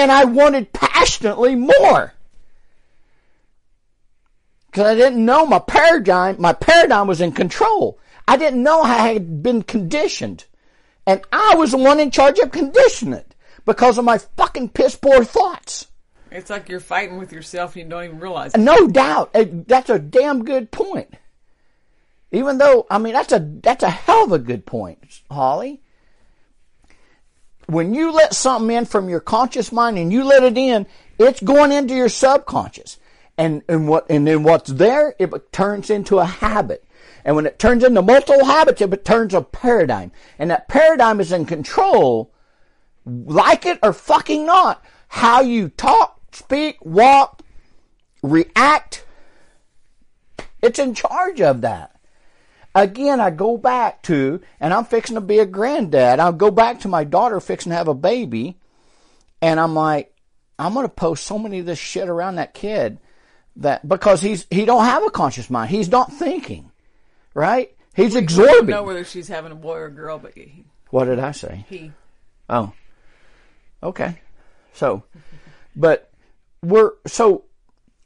And 0.00 0.10
I 0.10 0.24
wanted 0.24 0.72
passionately 0.72 1.54
more. 1.54 2.14
Because 4.66 4.86
I 4.86 4.94
didn't 4.94 5.22
know 5.22 5.44
my 5.44 5.58
paradigm, 5.58 6.36
my 6.40 6.54
paradigm 6.54 7.06
was 7.06 7.20
in 7.20 7.32
control. 7.32 7.98
I 8.26 8.38
didn't 8.38 8.62
know 8.62 8.80
I 8.80 9.08
had 9.08 9.42
been 9.42 9.62
conditioned. 9.62 10.46
And 11.06 11.20
I 11.30 11.54
was 11.56 11.72
the 11.72 11.76
one 11.76 12.00
in 12.00 12.10
charge 12.10 12.38
of 12.38 12.50
conditioning 12.50 13.12
it 13.12 13.34
because 13.66 13.98
of 13.98 14.06
my 14.06 14.16
fucking 14.16 14.70
piss 14.70 14.96
poor 14.96 15.22
thoughts. 15.22 15.88
It's 16.30 16.48
like 16.48 16.70
you're 16.70 16.80
fighting 16.80 17.18
with 17.18 17.30
yourself 17.30 17.74
and 17.74 17.84
you 17.84 17.90
don't 17.90 18.04
even 18.04 18.20
realize 18.20 18.54
it. 18.54 18.58
No 18.58 18.88
doubt. 18.88 19.34
That's 19.34 19.90
a 19.90 19.98
damn 19.98 20.46
good 20.46 20.70
point. 20.70 21.12
Even 22.32 22.56
though, 22.56 22.86
I 22.90 22.96
mean, 22.96 23.12
that's 23.12 23.32
a, 23.32 23.40
that's 23.40 23.82
a 23.82 23.90
hell 23.90 24.24
of 24.24 24.32
a 24.32 24.38
good 24.38 24.64
point, 24.64 25.20
Holly. 25.30 25.82
When 27.70 27.94
you 27.94 28.12
let 28.12 28.34
something 28.34 28.76
in 28.76 28.84
from 28.84 29.08
your 29.08 29.20
conscious 29.20 29.70
mind 29.70 29.96
and 29.96 30.12
you 30.12 30.24
let 30.24 30.42
it 30.42 30.58
in, 30.58 30.86
it's 31.18 31.40
going 31.40 31.70
into 31.70 31.94
your 31.94 32.08
subconscious. 32.08 32.98
And, 33.38 33.62
and 33.68 33.88
what, 33.88 34.06
and 34.10 34.26
then 34.26 34.42
what's 34.42 34.70
there, 34.70 35.14
it 35.18 35.52
turns 35.52 35.88
into 35.88 36.18
a 36.18 36.24
habit. 36.24 36.84
And 37.24 37.36
when 37.36 37.46
it 37.46 37.58
turns 37.58 37.84
into 37.84 38.02
multiple 38.02 38.44
habits, 38.44 38.80
it 38.80 39.04
turns 39.04 39.34
a 39.34 39.42
paradigm. 39.42 40.10
And 40.38 40.50
that 40.50 40.68
paradigm 40.68 41.20
is 41.20 41.30
in 41.30 41.46
control, 41.46 42.32
like 43.04 43.66
it 43.66 43.78
or 43.82 43.92
fucking 43.92 44.44
not, 44.44 44.84
how 45.08 45.40
you 45.40 45.68
talk, 45.68 46.20
speak, 46.32 46.84
walk, 46.84 47.42
react. 48.22 49.04
It's 50.60 50.78
in 50.78 50.94
charge 50.94 51.40
of 51.40 51.60
that. 51.60 51.99
Again, 52.74 53.18
I 53.20 53.30
go 53.30 53.56
back 53.56 54.02
to, 54.02 54.40
and 54.60 54.72
I'm 54.72 54.84
fixing 54.84 55.16
to 55.16 55.20
be 55.20 55.38
a 55.40 55.46
granddad. 55.46 56.20
I'll 56.20 56.32
go 56.32 56.50
back 56.50 56.80
to 56.80 56.88
my 56.88 57.02
daughter 57.04 57.40
fixing 57.40 57.70
to 57.70 57.76
have 57.76 57.88
a 57.88 57.94
baby, 57.94 58.58
and 59.42 59.58
I'm 59.58 59.74
like, 59.74 60.14
I'm 60.58 60.74
going 60.74 60.84
to 60.86 60.92
post 60.92 61.24
so 61.24 61.38
many 61.38 61.58
of 61.60 61.66
this 61.66 61.78
shit 61.78 62.08
around 62.08 62.36
that 62.36 62.54
kid 62.54 62.98
that 63.56 63.86
because 63.88 64.20
he's 64.20 64.46
he 64.50 64.64
don't 64.64 64.84
have 64.84 65.04
a 65.04 65.10
conscious 65.10 65.50
mind. 65.50 65.70
He's 65.70 65.88
not 65.88 66.12
thinking, 66.12 66.70
right? 67.34 67.74
He's 67.94 68.14
I 68.14 68.20
absorbing. 68.20 68.66
don't 68.66 68.70
know 68.70 68.82
whether 68.84 69.04
she's 69.04 69.26
having 69.28 69.52
a 69.52 69.56
boy 69.56 69.78
or 69.78 69.86
a 69.86 69.90
girl, 69.90 70.18
but 70.18 70.34
he. 70.34 70.64
What 70.90 71.06
did 71.06 71.18
I 71.18 71.32
say? 71.32 71.66
he 71.68 71.92
Oh, 72.48 72.72
okay. 73.82 74.20
So, 74.74 75.04
but 75.74 76.10
we're 76.62 76.92
so, 77.06 77.44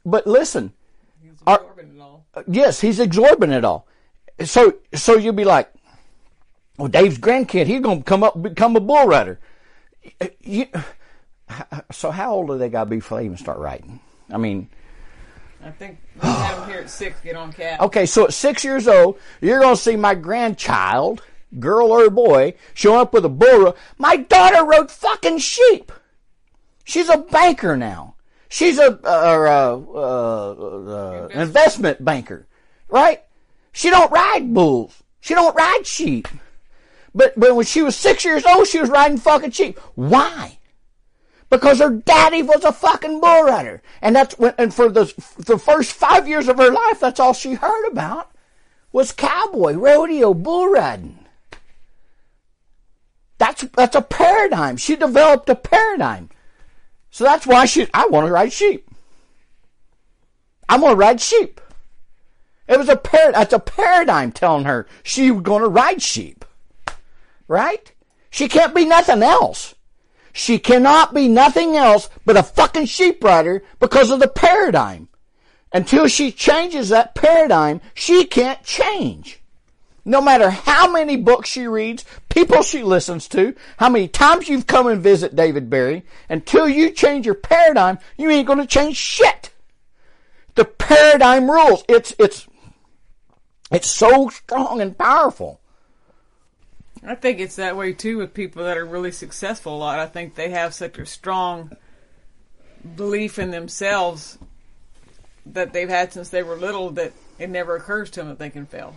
but 0.05 0.25
listen, 0.25 0.73
he's 1.21 1.33
absorbing 1.45 1.95
it 1.95 2.01
all. 2.01 2.25
yes, 2.47 2.81
he's 2.81 2.99
absorbing 2.99 3.51
it 3.51 3.63
all. 3.65 3.87
So, 4.43 4.75
so 4.93 5.17
you'll 5.17 5.33
be 5.33 5.45
like, 5.45 5.71
well, 6.77 6.89
Dave's 6.89 7.17
grandkid, 7.17 7.67
he's 7.67 7.81
gonna 7.81 8.03
come 8.03 8.23
up, 8.23 8.41
become 8.41 8.75
a 8.75 8.81
bull 8.81 9.07
rider. 9.07 9.39
You, 10.41 10.67
so 11.91 12.11
how 12.11 12.33
old 12.33 12.47
do 12.47 12.57
they 12.57 12.69
gotta 12.69 12.89
be 12.89 12.97
before 12.97 13.19
they 13.19 13.25
even 13.25 13.37
start 13.37 13.59
riding? 13.59 13.99
I 14.31 14.37
mean, 14.37 14.69
I 15.65 15.71
think 15.71 15.99
we 16.21 16.27
have 16.27 16.59
him 16.59 16.69
here 16.69 16.79
at 16.79 16.89
six. 16.91 17.19
Get 17.21 17.35
on 17.35 17.51
cat. 17.51 17.79
Okay, 17.81 18.05
so 18.05 18.25
at 18.25 18.33
six 18.33 18.63
years 18.63 18.87
old, 18.87 19.17
you're 19.41 19.59
going 19.59 19.75
to 19.75 19.81
see 19.81 19.95
my 19.95 20.13
grandchild, 20.13 21.23
girl 21.59 21.91
or 21.91 22.09
boy, 22.11 22.53
show 22.75 22.99
up 22.99 23.13
with 23.13 23.25
a 23.25 23.29
bull. 23.29 23.75
My 23.97 24.15
daughter 24.15 24.63
rode 24.63 24.91
fucking 24.91 25.39
sheep. 25.39 25.91
She's 26.83 27.09
a 27.09 27.17
banker 27.17 27.75
now. 27.75 28.13
She's 28.47 28.77
a 28.77 28.99
uh, 29.03 29.81
uh, 29.95 29.97
uh, 29.97 30.51
uh, 30.91 31.27
investment 31.29 32.05
banker, 32.05 32.45
right? 32.87 33.23
She 33.75 33.91
don't 33.91 34.11
ride 34.11 34.53
bulls. 34.53 35.03
She 35.21 35.35
don't 35.35 35.55
ride 35.55 35.85
sheep. 35.85 36.27
But 37.13 37.39
but 37.39 37.55
when 37.55 37.65
she 37.65 37.83
was 37.83 37.95
six 37.95 38.25
years 38.25 38.43
old, 38.45 38.67
she 38.67 38.79
was 38.79 38.89
riding 38.89 39.17
fucking 39.17 39.51
sheep. 39.51 39.77
Why? 39.93 40.57
because 41.49 41.79
her 41.79 41.89
daddy 41.89 42.41
was 42.41 42.63
a 42.63 42.71
fucking 42.73 43.21
bull 43.21 43.43
rider, 43.43 43.81
and 44.01 44.15
that's 44.15 44.37
when, 44.37 44.53
and 44.57 44.73
for 44.73 44.89
the 44.89 45.05
the 45.37 45.57
first 45.57 45.93
five 45.93 46.27
years 46.27 46.47
of 46.47 46.57
her 46.57 46.71
life, 46.71 46.99
that's 46.99 47.19
all 47.19 47.33
she 47.33 47.53
heard 47.53 47.87
about 47.87 48.31
was 48.91 49.11
cowboy 49.11 49.73
rodeo 49.73 50.33
bull 50.33 50.69
riding. 50.69 51.19
That's 53.37 53.63
that's 53.75 53.95
a 53.95 54.01
paradigm. 54.01 54.77
She 54.77 54.95
developed 54.95 55.49
a 55.49 55.55
paradigm, 55.55 56.29
so 57.11 57.23
that's 57.23 57.45
why 57.45 57.65
she. 57.65 57.87
I 57.93 58.07
want 58.07 58.25
to 58.25 58.31
ride 58.31 58.53
sheep. 58.53 58.89
I 60.67 60.77
want 60.77 60.93
to 60.93 60.97
ride 60.97 61.21
sheep. 61.21 61.61
It 62.67 62.77
was 62.79 62.89
a 62.89 62.95
par- 62.95 63.31
That's 63.31 63.53
a 63.53 63.59
paradigm 63.59 64.31
telling 64.31 64.65
her 64.65 64.87
she 65.03 65.31
was 65.31 65.43
going 65.43 65.61
to 65.61 65.69
ride 65.69 66.01
sheep, 66.01 66.45
right? 67.47 67.91
She 68.29 68.47
can't 68.47 68.75
be 68.75 68.85
nothing 68.85 69.23
else. 69.23 69.75
She 70.33 70.59
cannot 70.59 71.13
be 71.13 71.29
nothing 71.29 71.77
else 71.77 72.09
but 72.25 72.35
a 72.35 72.43
fucking 72.43 72.87
sheep 72.87 73.23
rider 73.23 73.63
because 73.79 74.11
of 74.11 74.19
the 74.19 74.27
paradigm. 74.27 75.07
Until 75.71 76.07
she 76.07 76.31
changes 76.31 76.89
that 76.89 77.15
paradigm, 77.15 77.81
she 77.93 78.25
can't 78.25 78.63
change. 78.63 79.39
No 80.03 80.21
matter 80.21 80.49
how 80.49 80.91
many 80.91 81.15
books 81.15 81.49
she 81.49 81.67
reads, 81.67 82.05
people 82.29 82.61
she 82.61 82.83
listens 82.83 83.27
to, 83.29 83.55
how 83.77 83.89
many 83.89 84.07
times 84.07 84.47
you've 84.47 84.67
come 84.67 84.87
and 84.87 85.01
visit 85.01 85.35
David 85.35 85.69
Berry, 85.69 86.03
until 86.29 86.69
you 86.69 86.91
change 86.91 87.25
your 87.25 87.35
paradigm, 87.35 87.97
you 88.17 88.29
ain't 88.29 88.47
gonna 88.47 88.67
change 88.67 88.97
shit. 88.97 89.51
The 90.53 90.65
paradigm 90.65 91.49
rules. 91.49 91.83
It's, 91.89 92.13
it's, 92.19 92.47
it's 93.71 93.89
so 93.89 94.29
strong 94.29 94.81
and 94.81 94.97
powerful. 94.97 95.59
I 97.03 97.15
think 97.15 97.39
it's 97.39 97.57
that 97.57 97.77
way 97.77 97.93
too 97.93 98.17
with 98.17 98.33
people 98.33 98.63
that 98.63 98.77
are 98.77 98.85
really 98.85 99.11
successful 99.11 99.75
a 99.75 99.77
lot. 99.77 99.99
I 99.99 100.07
think 100.07 100.35
they 100.35 100.49
have 100.49 100.73
such 100.73 100.97
a 100.97 101.05
strong 101.05 101.71
belief 102.95 103.37
in 103.37 103.51
themselves 103.51 104.37
that 105.45 105.73
they've 105.73 105.89
had 105.89 106.13
since 106.13 106.29
they 106.29 106.43
were 106.43 106.55
little 106.55 106.89
that 106.91 107.13
it 107.37 107.49
never 107.49 107.75
occurs 107.75 108.09
to 108.11 108.21
them 108.21 108.29
that 108.29 108.39
they 108.39 108.49
can 108.49 108.65
fail. 108.65 108.95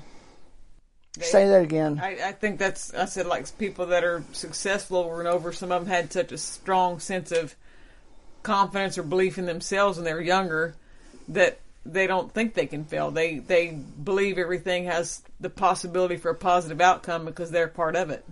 Say 1.21 1.49
that 1.49 1.63
again. 1.63 1.99
I, 2.01 2.29
I 2.29 2.33
think 2.33 2.59
that's 2.59 2.95
I 2.95 3.07
said 3.07 3.27
like 3.27 3.59
people 3.59 3.87
that 3.87 4.05
are 4.05 4.23
successful 4.33 4.99
over 4.99 5.19
and 5.19 5.29
over. 5.29 5.53
Some 5.53 5.73
of 5.73 5.85
them 5.85 5.93
had 5.93 6.13
such 6.13 6.33
a 6.33 6.39
strong 6.39 7.01
sense 7.01 7.33
of 7.33 7.57
confidence 8.43 8.97
or 8.97 9.03
belief 9.03 9.37
in 9.37 9.47
themselves 9.47 9.99
when 9.99 10.05
they 10.05 10.15
were 10.15 10.21
younger 10.21 10.77
that 11.29 11.59
they 11.85 12.07
don't 12.07 12.33
think 12.33 12.55
they 12.55 12.67
can 12.67 12.85
fail. 12.85 13.11
They 13.11 13.39
they 13.39 13.71
believe 14.03 14.39
everything 14.39 14.85
has 14.85 15.23
the 15.41 15.51
possibility 15.51 16.17
for 16.17 16.31
a 16.31 16.35
positive 16.35 16.81
outcome 16.81 17.25
because 17.25 17.51
they're 17.51 17.69
part 17.69 17.97
of 17.97 18.11
it. 18.11 18.25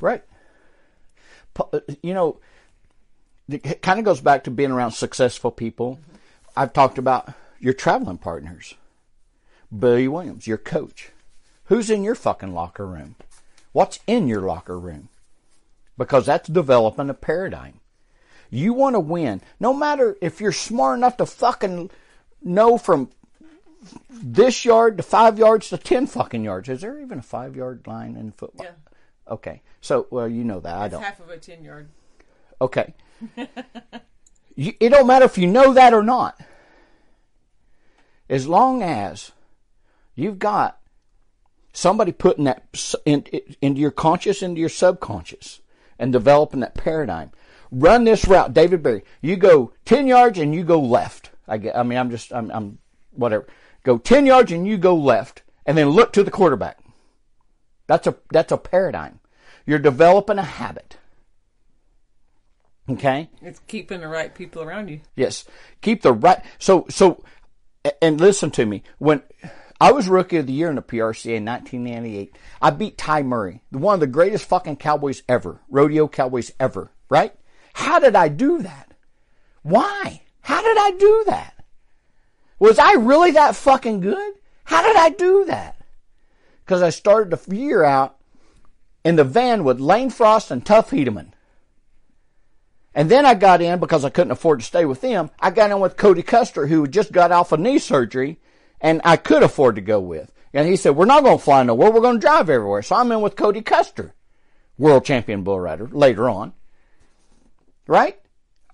Right. 0.00 0.22
Uh, 1.58 1.80
You 2.02 2.14
know, 2.14 2.40
it 3.48 3.82
kind 3.82 3.98
of 3.98 4.04
goes 4.04 4.20
back 4.20 4.44
to 4.44 4.50
being 4.50 4.70
around 4.70 4.92
successful 4.92 5.50
people. 5.50 6.00
I've 6.56 6.72
talked 6.72 6.98
about 6.98 7.32
your 7.60 7.74
traveling 7.74 8.18
partners. 8.18 8.74
Billy 9.76 10.08
Williams, 10.08 10.46
your 10.46 10.58
coach. 10.58 11.10
Who's 11.64 11.90
in 11.90 12.04
your 12.04 12.14
fucking 12.14 12.52
locker 12.52 12.86
room? 12.86 13.16
What's 13.72 14.00
in 14.06 14.28
your 14.28 14.42
locker 14.42 14.78
room? 14.78 15.08
Because 15.96 16.26
that's 16.26 16.48
developing 16.48 17.08
a 17.08 17.14
paradigm. 17.14 17.80
You 18.50 18.74
want 18.74 18.94
to 18.96 19.00
win. 19.00 19.40
No 19.58 19.72
matter 19.72 20.16
if 20.20 20.40
you're 20.40 20.52
smart 20.52 20.98
enough 20.98 21.16
to 21.16 21.26
fucking 21.26 21.90
know 22.44 22.78
from 22.78 23.10
this 24.10 24.64
yard 24.64 24.96
to 24.96 25.02
five 25.02 25.38
yards 25.38 25.68
to 25.70 25.78
ten 25.78 26.06
fucking 26.06 26.44
yards. 26.44 26.68
Is 26.68 26.80
there 26.82 27.00
even 27.00 27.18
a 27.18 27.22
five 27.22 27.56
yard 27.56 27.86
line 27.86 28.16
in 28.16 28.32
football? 28.32 28.66
Yeah. 28.66 29.32
Okay. 29.32 29.62
So, 29.80 30.06
well, 30.10 30.28
you 30.28 30.44
know 30.44 30.60
that. 30.60 30.76
I 30.76 30.88
don't. 30.88 31.02
half 31.02 31.20
of 31.20 31.28
a 31.30 31.38
ten 31.38 31.64
yard. 31.64 31.88
Okay. 32.60 32.94
you, 34.54 34.74
it 34.78 34.90
don't 34.90 35.06
matter 35.06 35.24
if 35.24 35.38
you 35.38 35.46
know 35.46 35.72
that 35.74 35.92
or 35.92 36.02
not. 36.02 36.40
As 38.28 38.46
long 38.46 38.82
as 38.82 39.32
you've 40.14 40.38
got 40.38 40.78
somebody 41.72 42.12
putting 42.12 42.44
that 42.44 42.64
in, 43.04 43.22
in- 43.32 43.56
into 43.60 43.80
your 43.80 43.90
conscious, 43.90 44.42
into 44.42 44.60
your 44.60 44.68
subconscious, 44.68 45.60
and 45.98 46.12
developing 46.12 46.60
that 46.60 46.74
paradigm. 46.74 47.30
Run 47.70 48.04
this 48.04 48.26
route, 48.26 48.52
David 48.52 48.82
Berry. 48.82 49.02
You 49.20 49.36
go 49.36 49.72
ten 49.84 50.06
yards 50.06 50.38
and 50.38 50.54
you 50.54 50.62
go 50.62 50.80
left. 50.80 51.30
I, 51.52 51.70
I 51.74 51.82
mean, 51.82 51.98
I'm 51.98 52.10
just, 52.10 52.32
I'm, 52.32 52.50
I'm, 52.50 52.78
whatever. 53.12 53.46
Go 53.84 53.98
ten 53.98 54.26
yards 54.26 54.52
and 54.52 54.66
you 54.66 54.78
go 54.78 54.94
left, 54.94 55.42
and 55.66 55.76
then 55.76 55.90
look 55.90 56.12
to 56.12 56.22
the 56.22 56.30
quarterback. 56.30 56.78
That's 57.86 58.06
a 58.06 58.16
that's 58.30 58.52
a 58.52 58.56
paradigm. 58.56 59.20
You're 59.66 59.78
developing 59.78 60.38
a 60.38 60.42
habit. 60.42 60.96
Okay. 62.88 63.30
It's 63.40 63.60
keeping 63.66 64.00
the 64.00 64.08
right 64.08 64.34
people 64.34 64.62
around 64.62 64.88
you. 64.88 65.00
Yes. 65.14 65.44
Keep 65.82 66.02
the 66.02 66.12
right. 66.12 66.42
So, 66.58 66.86
so, 66.88 67.22
and 68.00 68.20
listen 68.20 68.50
to 68.52 68.66
me. 68.66 68.82
When 68.98 69.22
I 69.80 69.92
was 69.92 70.08
rookie 70.08 70.38
of 70.38 70.46
the 70.46 70.52
year 70.52 70.68
in 70.68 70.76
the 70.76 70.82
PRCA 70.82 71.36
in 71.36 71.44
1998, 71.44 72.36
I 72.60 72.70
beat 72.70 72.98
Ty 72.98 73.22
Murray, 73.22 73.62
one 73.70 73.94
of 73.94 74.00
the 74.00 74.06
greatest 74.06 74.46
fucking 74.46 74.76
cowboys 74.76 75.22
ever, 75.28 75.60
rodeo 75.70 76.08
cowboys 76.08 76.52
ever, 76.58 76.90
right? 77.08 77.34
How 77.74 77.98
did 77.98 78.16
I 78.16 78.28
do 78.28 78.62
that? 78.62 78.92
Why? 79.62 80.22
How 80.42 80.62
did 80.62 80.76
I 80.78 80.96
do 80.98 81.24
that? 81.26 81.54
Was 82.58 82.78
I 82.78 82.92
really 82.92 83.32
that 83.32 83.56
fucking 83.56 84.00
good? 84.00 84.34
How 84.64 84.82
did 84.82 84.96
I 84.96 85.10
do 85.10 85.44
that? 85.46 85.76
Because 86.64 86.82
I 86.82 86.90
started 86.90 87.30
the 87.30 87.56
year 87.56 87.82
out 87.82 88.16
in 89.04 89.16
the 89.16 89.24
van 89.24 89.64
with 89.64 89.80
Lane 89.80 90.10
Frost 90.10 90.50
and 90.50 90.64
Tuff 90.64 90.90
Hedeman. 90.90 91.32
And 92.94 93.10
then 93.10 93.24
I 93.24 93.34
got 93.34 93.62
in 93.62 93.80
because 93.80 94.04
I 94.04 94.10
couldn't 94.10 94.32
afford 94.32 94.60
to 94.60 94.66
stay 94.66 94.84
with 94.84 95.00
them. 95.00 95.30
I 95.40 95.50
got 95.50 95.70
in 95.70 95.80
with 95.80 95.96
Cody 95.96 96.22
Custer, 96.22 96.66
who 96.66 96.86
just 96.86 97.10
got 97.10 97.32
off 97.32 97.52
of 97.52 97.60
knee 97.60 97.78
surgery, 97.78 98.38
and 98.80 99.00
I 99.04 99.16
could 99.16 99.42
afford 99.42 99.76
to 99.76 99.80
go 99.80 99.98
with. 99.98 100.30
And 100.52 100.68
he 100.68 100.76
said, 100.76 100.94
"We're 100.94 101.06
not 101.06 101.24
going 101.24 101.38
to 101.38 101.42
fly 101.42 101.62
nowhere. 101.62 101.90
We're 101.90 102.00
going 102.00 102.20
to 102.20 102.26
drive 102.26 102.50
everywhere." 102.50 102.82
So 102.82 102.96
I'm 102.96 103.10
in 103.10 103.22
with 103.22 103.36
Cody 103.36 103.62
Custer, 103.62 104.14
world 104.76 105.04
champion 105.04 105.42
bull 105.42 105.58
rider, 105.58 105.88
later 105.90 106.28
on. 106.28 106.52
Right? 107.86 108.20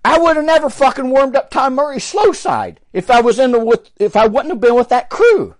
I 0.03 0.17
would 0.17 0.37
have 0.37 0.45
never 0.45 0.69
fucking 0.69 1.09
warmed 1.09 1.35
up 1.35 1.49
Tom 1.49 1.75
Murray's 1.75 2.03
slow 2.03 2.31
side 2.31 2.79
if 2.93 3.11
I 3.11 3.21
was 3.21 3.37
in 3.39 3.51
the 3.51 3.59
with 3.59 3.89
if 3.99 4.15
I 4.15 4.27
wouldn't 4.27 4.51
have 4.51 4.61
been 4.61 4.75
with 4.75 4.89
that 4.89 5.09
crew. 5.09 5.55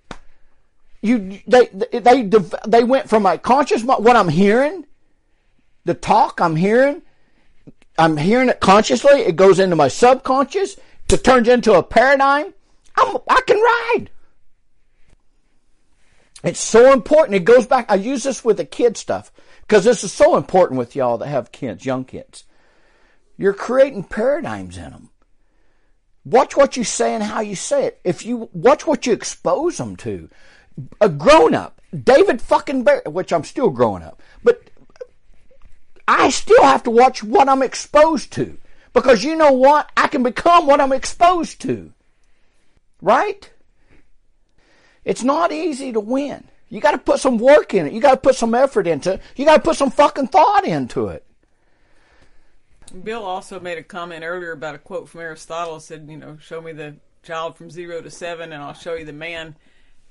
You 1.01 1.39
they 1.47 1.67
they 1.67 2.29
they, 2.65 2.83
went 2.83 3.09
from 3.09 3.23
my 3.23 3.37
conscious 3.37 3.83
what 3.83 4.15
I'm 4.15 4.29
hearing, 4.29 4.85
the 5.85 5.93
talk 5.93 6.39
I'm 6.41 6.55
hearing 6.55 7.01
I'm 7.99 8.15
hearing 8.15 8.47
it 8.49 8.61
consciously. 8.61 9.21
It 9.21 9.35
goes 9.35 9.59
into 9.59 9.75
my 9.75 9.89
subconscious. 9.89 10.77
It 11.11 11.23
turns 11.23 11.49
into 11.49 11.73
a 11.73 11.83
paradigm. 11.83 12.53
I'm, 12.95 13.17
I 13.27 13.41
can 13.45 13.57
ride. 13.57 14.09
It's 16.43 16.61
so 16.61 16.93
important. 16.93 17.35
It 17.35 17.43
goes 17.43 17.65
back. 17.65 17.91
I 17.91 17.95
use 17.95 18.23
this 18.23 18.45
with 18.45 18.57
the 18.57 18.65
kid 18.65 18.95
stuff 18.95 19.33
because 19.61 19.83
this 19.83 20.03
is 20.05 20.13
so 20.13 20.37
important 20.37 20.79
with 20.79 20.95
y'all 20.95 21.17
that 21.17 21.27
have 21.27 21.51
kids, 21.51 21.85
young 21.85 22.05
kids. 22.05 22.45
You're 23.39 23.53
creating 23.53 24.03
paradigms 24.03 24.75
in 24.75 24.91
them. 24.91 25.09
Watch 26.25 26.57
what 26.57 26.75
you 26.75 26.83
say 26.83 27.15
and 27.15 27.23
how 27.23 27.39
you 27.39 27.55
say 27.55 27.85
it. 27.85 28.01
If 28.03 28.25
you 28.25 28.49
watch 28.51 28.85
what 28.85 29.07
you 29.07 29.13
expose 29.13 29.77
them 29.77 29.95
to, 29.95 30.29
a 30.99 31.07
grown 31.07 31.55
up, 31.55 31.79
David 31.97 32.41
fucking 32.41 32.83
Berry, 32.83 33.01
which 33.05 33.31
I'm 33.31 33.45
still 33.45 33.69
growing 33.69 34.03
up, 34.03 34.21
but 34.43 34.69
I 36.05 36.31
still 36.31 36.61
have 36.63 36.83
to 36.83 36.91
watch 36.91 37.23
what 37.23 37.47
I'm 37.47 37.63
exposed 37.63 38.33
to 38.33 38.57
because 38.91 39.23
you 39.23 39.37
know 39.37 39.53
what? 39.53 39.89
I 39.95 40.07
can 40.07 40.21
become 40.21 40.67
what 40.67 40.81
I'm 40.81 40.91
exposed 40.91 41.61
to. 41.61 41.93
Right? 43.01 43.49
It's 45.05 45.23
not 45.23 45.53
easy 45.53 45.93
to 45.93 46.01
win. 46.01 46.43
You 46.67 46.81
got 46.81 46.91
to 46.91 46.97
put 46.97 47.21
some 47.21 47.37
work 47.37 47.73
in 47.73 47.87
it. 47.87 47.93
You 47.93 48.01
got 48.01 48.11
to 48.11 48.17
put 48.17 48.35
some 48.35 48.53
effort 48.53 48.85
into 48.85 49.13
it. 49.13 49.21
You 49.37 49.45
got 49.45 49.55
to 49.55 49.63
put 49.63 49.77
some 49.77 49.91
fucking 49.91 50.27
thought 50.27 50.67
into 50.67 51.07
it. 51.07 51.25
Bill 52.89 53.23
also 53.23 53.59
made 53.59 53.77
a 53.77 53.83
comment 53.83 54.23
earlier 54.23 54.51
about 54.51 54.75
a 54.75 54.79
quote 54.79 55.09
from 55.09 55.21
Aristotle. 55.21 55.79
Said, 55.79 56.07
you 56.09 56.17
know, 56.17 56.37
show 56.41 56.61
me 56.61 56.71
the 56.71 56.95
child 57.23 57.57
from 57.57 57.69
zero 57.69 58.01
to 58.01 58.09
seven, 58.11 58.51
and 58.53 58.61
I'll 58.63 58.73
show 58.73 58.95
you 58.95 59.05
the 59.05 59.13
man. 59.13 59.55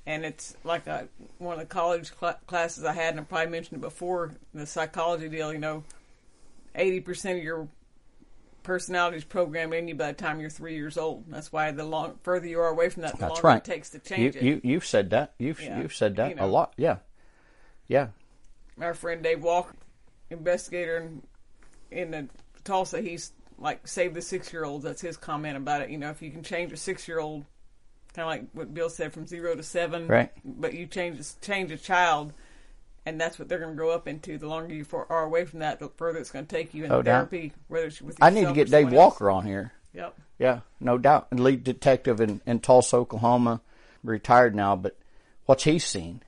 And 0.06 0.24
it's 0.24 0.56
like 0.64 0.86
a, 0.86 1.08
one 1.38 1.54
of 1.54 1.58
the 1.60 1.66
college 1.66 2.12
cl- 2.18 2.38
classes 2.46 2.84
I 2.84 2.92
had, 2.94 3.10
and 3.10 3.20
I 3.20 3.22
probably 3.24 3.50
mentioned 3.50 3.78
it 3.78 3.80
before. 3.82 4.32
The 4.54 4.64
psychology 4.66 5.28
deal, 5.28 5.52
you 5.52 5.58
know, 5.58 5.84
eighty 6.74 7.00
percent 7.00 7.38
of 7.38 7.44
your 7.44 7.68
personality 8.62 9.16
is 9.16 9.24
programmed 9.24 9.72
in 9.74 9.88
you 9.88 9.94
by 9.94 10.08
the 10.08 10.12
time 10.12 10.40
you're 10.40 10.50
three 10.50 10.74
years 10.76 10.96
old. 10.98 11.24
That's 11.28 11.50
why 11.52 11.70
the 11.72 11.84
long 11.84 12.18
further 12.22 12.46
you 12.46 12.60
are 12.60 12.68
away 12.68 12.88
from 12.90 13.02
that, 13.02 13.12
the 13.12 13.18
That's 13.18 13.30
longer 13.34 13.46
right. 13.48 13.56
it 13.58 13.64
takes 13.64 13.90
to 13.90 13.98
change 13.98 14.34
You, 14.36 14.40
it. 14.40 14.44
you 14.44 14.60
you've 14.64 14.86
said 14.86 15.10
that. 15.10 15.34
You've 15.38 15.60
Yeah. 15.60 15.80
you've 15.80 15.94
said 15.94 16.16
that 16.16 16.30
You 16.30 16.34
know. 16.36 16.44
a 16.44 16.48
lot. 16.48 16.72
Yeah, 16.76 16.98
yeah. 17.86 18.08
our 18.80 18.94
friend 18.94 19.22
Dave 19.22 19.42
Walker, 19.42 19.74
investigator 20.30 20.98
in, 20.98 21.22
in 21.90 22.10
the 22.10 22.28
Tulsa, 22.68 23.00
he's 23.00 23.32
like 23.58 23.88
save 23.88 24.14
the 24.14 24.22
six 24.22 24.52
year 24.52 24.64
olds. 24.64 24.84
That's 24.84 25.00
his 25.00 25.16
comment 25.16 25.56
about 25.56 25.80
it. 25.80 25.90
You 25.90 25.98
know, 25.98 26.10
if 26.10 26.22
you 26.22 26.30
can 26.30 26.42
change 26.42 26.70
a 26.72 26.76
six 26.76 27.08
year 27.08 27.18
old, 27.18 27.44
kind 28.14 28.24
of 28.24 28.28
like 28.28 28.44
what 28.52 28.74
Bill 28.74 28.90
said, 28.90 29.12
from 29.12 29.26
zero 29.26 29.54
to 29.56 29.62
seven, 29.62 30.06
Right. 30.06 30.30
But 30.44 30.74
you 30.74 30.86
change 30.86 31.20
change 31.40 31.72
a 31.72 31.78
child, 31.78 32.32
and 33.06 33.20
that's 33.20 33.38
what 33.38 33.48
they're 33.48 33.58
going 33.58 33.72
to 33.72 33.76
grow 33.76 33.90
up 33.90 34.06
into. 34.06 34.36
The 34.36 34.46
longer 34.46 34.74
you 34.74 34.84
for, 34.84 35.10
are 35.10 35.24
away 35.24 35.46
from 35.46 35.60
that, 35.60 35.80
the 35.80 35.88
further 35.96 36.18
it's 36.18 36.30
going 36.30 36.46
to 36.46 36.54
take 36.54 36.74
you 36.74 36.84
in 36.84 36.92
oh, 36.92 37.02
doubt. 37.02 37.30
therapy. 37.30 37.52
Whether 37.68 37.86
it's 37.86 38.02
with 38.02 38.18
I 38.20 38.30
need 38.30 38.46
to 38.46 38.52
get 38.52 38.70
Dave 38.70 38.84
someone 38.84 38.94
else. 38.94 39.12
Walker 39.12 39.30
on 39.30 39.46
here. 39.46 39.72
Yep. 39.94 40.14
Yeah, 40.38 40.60
no 40.78 40.98
doubt. 40.98 41.32
Lead 41.32 41.64
detective 41.64 42.20
in, 42.20 42.40
in 42.46 42.60
Tulsa, 42.60 42.96
Oklahoma, 42.96 43.62
retired 44.04 44.54
now, 44.54 44.76
but 44.76 44.96
what's 45.46 45.64
he 45.64 45.78
seen? 45.78 46.22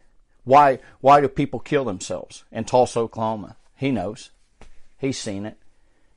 Why 0.45 0.78
why 1.03 1.20
do 1.20 1.28
people 1.28 1.61
kill 1.61 1.84
themselves 1.84 2.45
in 2.51 2.64
Tulsa, 2.64 3.01
Oklahoma? 3.01 3.57
He 3.76 3.91
knows. 3.91 4.30
He's 4.99 5.18
seen 5.18 5.45
it. 5.47 5.59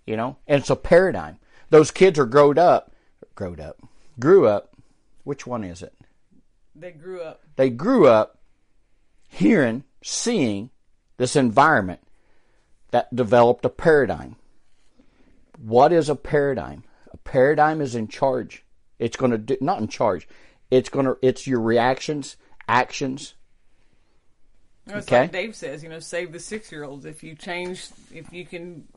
You 0.05 0.17
know? 0.17 0.37
And 0.47 0.59
it's 0.59 0.69
a 0.69 0.75
paradigm. 0.75 1.39
Those 1.69 1.91
kids 1.91 2.19
are 2.19 2.25
growed 2.25 2.57
up 2.59 2.93
growed 3.35 3.59
up. 3.59 3.79
Grew 4.19 4.47
up. 4.47 4.75
Which 5.23 5.47
one 5.47 5.63
is 5.63 5.81
it? 5.81 5.93
They 6.75 6.91
grew 6.91 7.21
up. 7.21 7.41
They 7.55 7.69
grew 7.69 8.07
up 8.07 8.39
hearing, 9.27 9.83
seeing 10.03 10.69
this 11.17 11.35
environment 11.35 12.01
that 12.91 13.15
developed 13.15 13.65
a 13.65 13.69
paradigm. 13.69 14.35
What 15.57 15.93
is 15.93 16.09
a 16.09 16.15
paradigm? 16.15 16.83
A 17.11 17.17
paradigm 17.17 17.79
is 17.79 17.95
in 17.95 18.07
charge. 18.07 18.63
It's 18.99 19.15
going 19.17 19.31
to 19.31 19.37
do 19.37 19.57
not 19.61 19.79
in 19.79 19.87
charge. 19.87 20.27
It's 20.69 20.89
going 20.89 21.05
to 21.05 21.17
it's 21.21 21.47
your 21.47 21.61
reactions, 21.61 22.37
actions. 22.67 23.35
You 24.85 24.93
know, 24.93 24.97
It's 24.99 25.07
Okay. 25.07 25.21
like 25.21 25.31
Dave 25.31 25.55
says, 25.55 25.83
you 25.83 25.89
know, 25.89 25.99
save 25.99 26.31
the 26.33 26.39
six 26.39 26.71
year 26.71 26.83
olds. 26.83 27.05
If 27.05 27.23
you 27.23 27.35
change, 27.35 27.87
if 28.13 28.31
you 28.33 28.45
can 28.45 28.87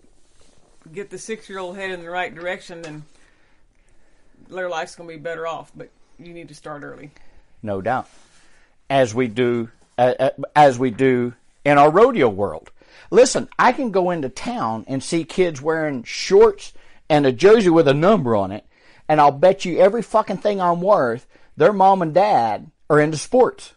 get 0.93 1.11
the 1.11 1.19
six 1.19 1.49
year 1.49 1.59
old 1.59 1.77
head 1.77 1.91
in 1.91 2.03
the 2.03 2.11
right 2.11 2.35
direction, 2.35 2.83
then 2.83 3.05
their 4.49 4.69
life's 4.69 4.95
going 4.95 5.09
to 5.09 5.15
be 5.15 5.21
better 5.21 5.47
off. 5.47 5.71
But 5.75 5.91
you 6.19 6.33
need 6.33 6.49
to 6.49 6.55
start 6.55 6.83
early. 6.83 7.11
no 7.63 7.81
doubt, 7.81 8.09
as 8.89 9.15
we 9.15 9.29
do 9.29 9.71
uh, 9.99 10.31
as 10.55 10.79
we 10.79 10.91
do 10.91 11.35
in 11.65 11.79
our 11.79 11.91
rodeo 11.91 12.29
world. 12.29 12.71
Listen, 13.11 13.49
I 13.59 13.73
can 13.73 13.91
go 13.91 14.11
into 14.11 14.29
town 14.29 14.85
and 14.89 15.03
see 15.03 15.25
kids 15.25 15.63
wearing 15.63 16.03
shorts 16.03 16.73
and 17.09 17.25
a 17.25 17.33
jersey 17.33 17.71
with 17.71 17.87
a 17.87 17.95
number 17.95 18.35
on 18.35 18.51
it, 18.51 18.65
and 19.09 19.21
I'll 19.21 19.31
bet 19.31 19.65
you 19.65 19.79
every 19.79 20.03
fucking 20.03 20.39
thing 20.39 20.61
I'm 20.61 20.81
worth, 20.81 21.27
their 21.57 21.73
mom 21.73 22.03
and 22.03 22.13
dad 22.13 22.71
are 22.91 23.01
into 23.01 23.17
sports. 23.17 23.75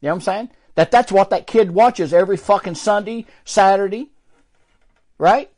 You 0.00 0.08
know 0.08 0.14
what 0.14 0.16
I'm 0.16 0.20
saying? 0.22 0.50
That 0.74 0.90
that's 0.90 1.12
what 1.12 1.30
that 1.30 1.46
kid 1.46 1.72
watches 1.72 2.14
every 2.14 2.36
fucking 2.36 2.76
Sunday, 2.76 3.26
Saturday, 3.44 4.11
right? 5.22 5.48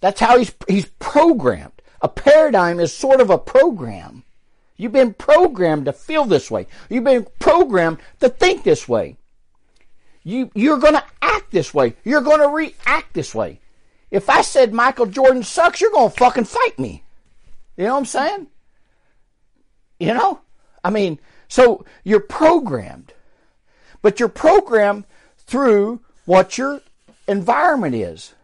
That's 0.00 0.18
how 0.18 0.36
he's 0.36 0.52
he's 0.66 0.86
programmed. 0.98 1.80
A 2.02 2.08
paradigm 2.08 2.80
is 2.80 2.92
sort 2.92 3.20
of 3.20 3.30
a 3.30 3.38
program. 3.38 4.24
You've 4.76 4.92
been 4.92 5.14
programmed 5.14 5.84
to 5.84 5.92
feel 5.92 6.24
this 6.24 6.50
way. 6.50 6.66
You've 6.90 7.04
been 7.04 7.24
programmed 7.38 7.98
to 8.18 8.28
think 8.28 8.64
this 8.64 8.88
way. 8.88 9.16
You 10.24 10.50
you're 10.54 10.78
going 10.78 10.94
to 10.94 11.04
act 11.22 11.52
this 11.52 11.72
way. 11.72 11.94
You're 12.02 12.20
going 12.20 12.40
to 12.40 12.48
react 12.48 13.14
this 13.14 13.32
way. 13.32 13.60
If 14.10 14.28
I 14.28 14.42
said 14.42 14.72
Michael 14.72 15.06
Jordan 15.06 15.44
sucks, 15.44 15.80
you're 15.80 15.92
going 15.92 16.10
to 16.10 16.16
fucking 16.16 16.44
fight 16.44 16.76
me. 16.76 17.04
You 17.76 17.84
know 17.84 17.92
what 17.92 18.00
I'm 18.00 18.06
saying? 18.06 18.46
You 20.00 20.14
know? 20.14 20.40
I 20.82 20.90
mean, 20.90 21.20
so 21.46 21.84
you're 22.02 22.20
programmed. 22.20 23.12
But 24.02 24.18
you're 24.18 24.28
programmed 24.28 25.04
through 25.38 26.00
what 26.24 26.58
your 26.58 26.80
environment 27.28 27.94
is. 27.94 28.34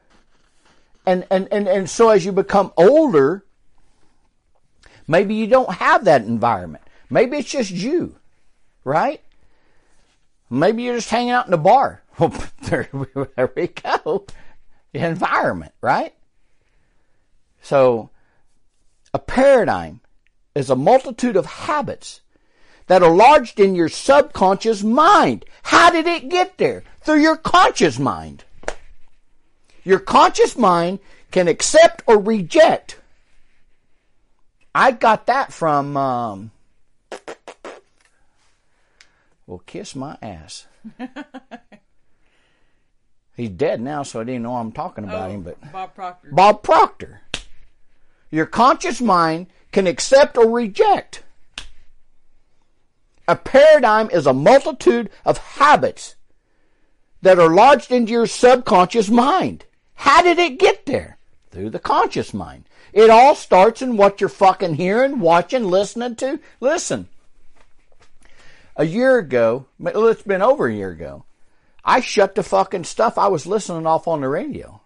And, 1.04 1.26
and, 1.30 1.48
and, 1.50 1.68
and 1.68 1.90
so 1.90 2.10
as 2.10 2.24
you 2.24 2.32
become 2.32 2.72
older, 2.76 3.44
maybe 5.08 5.34
you 5.34 5.46
don't 5.46 5.74
have 5.74 6.04
that 6.04 6.22
environment. 6.22 6.84
Maybe 7.10 7.38
it's 7.38 7.50
just 7.50 7.70
you, 7.70 8.16
right? 8.84 9.20
Maybe 10.48 10.82
you're 10.82 10.96
just 10.96 11.10
hanging 11.10 11.30
out 11.30 11.46
in 11.46 11.50
the 11.50 11.58
bar. 11.58 12.00
Well, 12.18 12.34
there, 12.64 12.90
there 13.36 13.52
we 13.56 13.68
go. 13.68 14.26
The 14.92 15.06
environment, 15.06 15.72
right? 15.80 16.12
So, 17.62 18.10
a 19.14 19.18
paradigm 19.18 20.00
is 20.54 20.68
a 20.68 20.76
multitude 20.76 21.36
of 21.36 21.46
habits 21.46 22.20
that 22.86 23.02
are 23.02 23.14
lodged 23.14 23.58
in 23.58 23.74
your 23.74 23.88
subconscious 23.88 24.82
mind. 24.82 25.46
How 25.62 25.90
did 25.90 26.06
it 26.06 26.28
get 26.28 26.58
there? 26.58 26.84
Through 27.00 27.22
your 27.22 27.36
conscious 27.36 27.98
mind. 27.98 28.44
Your 29.84 29.98
conscious 29.98 30.56
mind 30.56 31.00
can 31.30 31.48
accept 31.48 32.02
or 32.06 32.18
reject. 32.18 32.98
I 34.74 34.92
got 34.92 35.26
that 35.26 35.52
from, 35.52 35.96
um, 35.96 36.50
well, 39.46 39.62
kiss 39.66 39.94
my 39.94 40.16
ass. 40.22 40.66
He's 43.36 43.50
dead 43.50 43.80
now, 43.80 44.02
so 44.02 44.20
I 44.20 44.24
didn't 44.24 44.42
know 44.42 44.56
I'm 44.56 44.72
talking 44.72 45.04
about 45.04 45.30
him, 45.30 45.42
but. 45.42 45.56
Oh, 45.64 45.68
Bob 45.72 45.94
Proctor. 45.94 46.30
Bob 46.32 46.62
Proctor. 46.62 47.20
Your 48.30 48.46
conscious 48.46 49.00
mind 49.00 49.46
can 49.72 49.86
accept 49.86 50.36
or 50.36 50.48
reject. 50.50 51.22
A 53.28 53.36
paradigm 53.36 54.10
is 54.10 54.26
a 54.26 54.32
multitude 54.32 55.10
of 55.24 55.38
habits 55.38 56.16
that 57.22 57.38
are 57.38 57.54
lodged 57.54 57.90
into 57.90 58.12
your 58.12 58.26
subconscious 58.26 59.08
mind. 59.08 59.64
How 59.94 60.22
did 60.22 60.38
it 60.38 60.58
get 60.58 60.86
there? 60.86 61.18
Through 61.50 61.70
the 61.70 61.78
conscious 61.78 62.32
mind. 62.32 62.64
It 62.92 63.10
all 63.10 63.34
starts 63.34 63.82
in 63.82 63.96
what 63.96 64.20
you're 64.20 64.28
fucking 64.28 64.74
hearing, 64.74 65.20
watching, 65.20 65.64
listening 65.64 66.16
to. 66.16 66.40
Listen. 66.60 67.08
A 68.76 68.84
year 68.84 69.18
ago, 69.18 69.66
it's 69.78 70.22
been 70.22 70.42
over 70.42 70.66
a 70.66 70.74
year 70.74 70.90
ago, 70.90 71.24
I 71.84 72.00
shut 72.00 72.34
the 72.34 72.42
fucking 72.42 72.84
stuff 72.84 73.18
I 73.18 73.28
was 73.28 73.46
listening 73.46 73.86
off 73.86 74.08
on 74.08 74.22
the 74.22 74.28
radio 74.28 74.82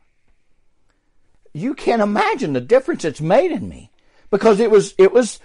you 1.57 1.72
can't 1.72 2.02
imagine 2.02 2.52
the 2.52 2.61
difference 2.61 3.02
it's 3.04 3.20
made 3.20 3.50
in 3.50 3.66
me 3.66 3.90
because 4.30 4.61
it 4.61 4.70
was 4.70 4.94
it 4.98 5.11
was 5.11 5.40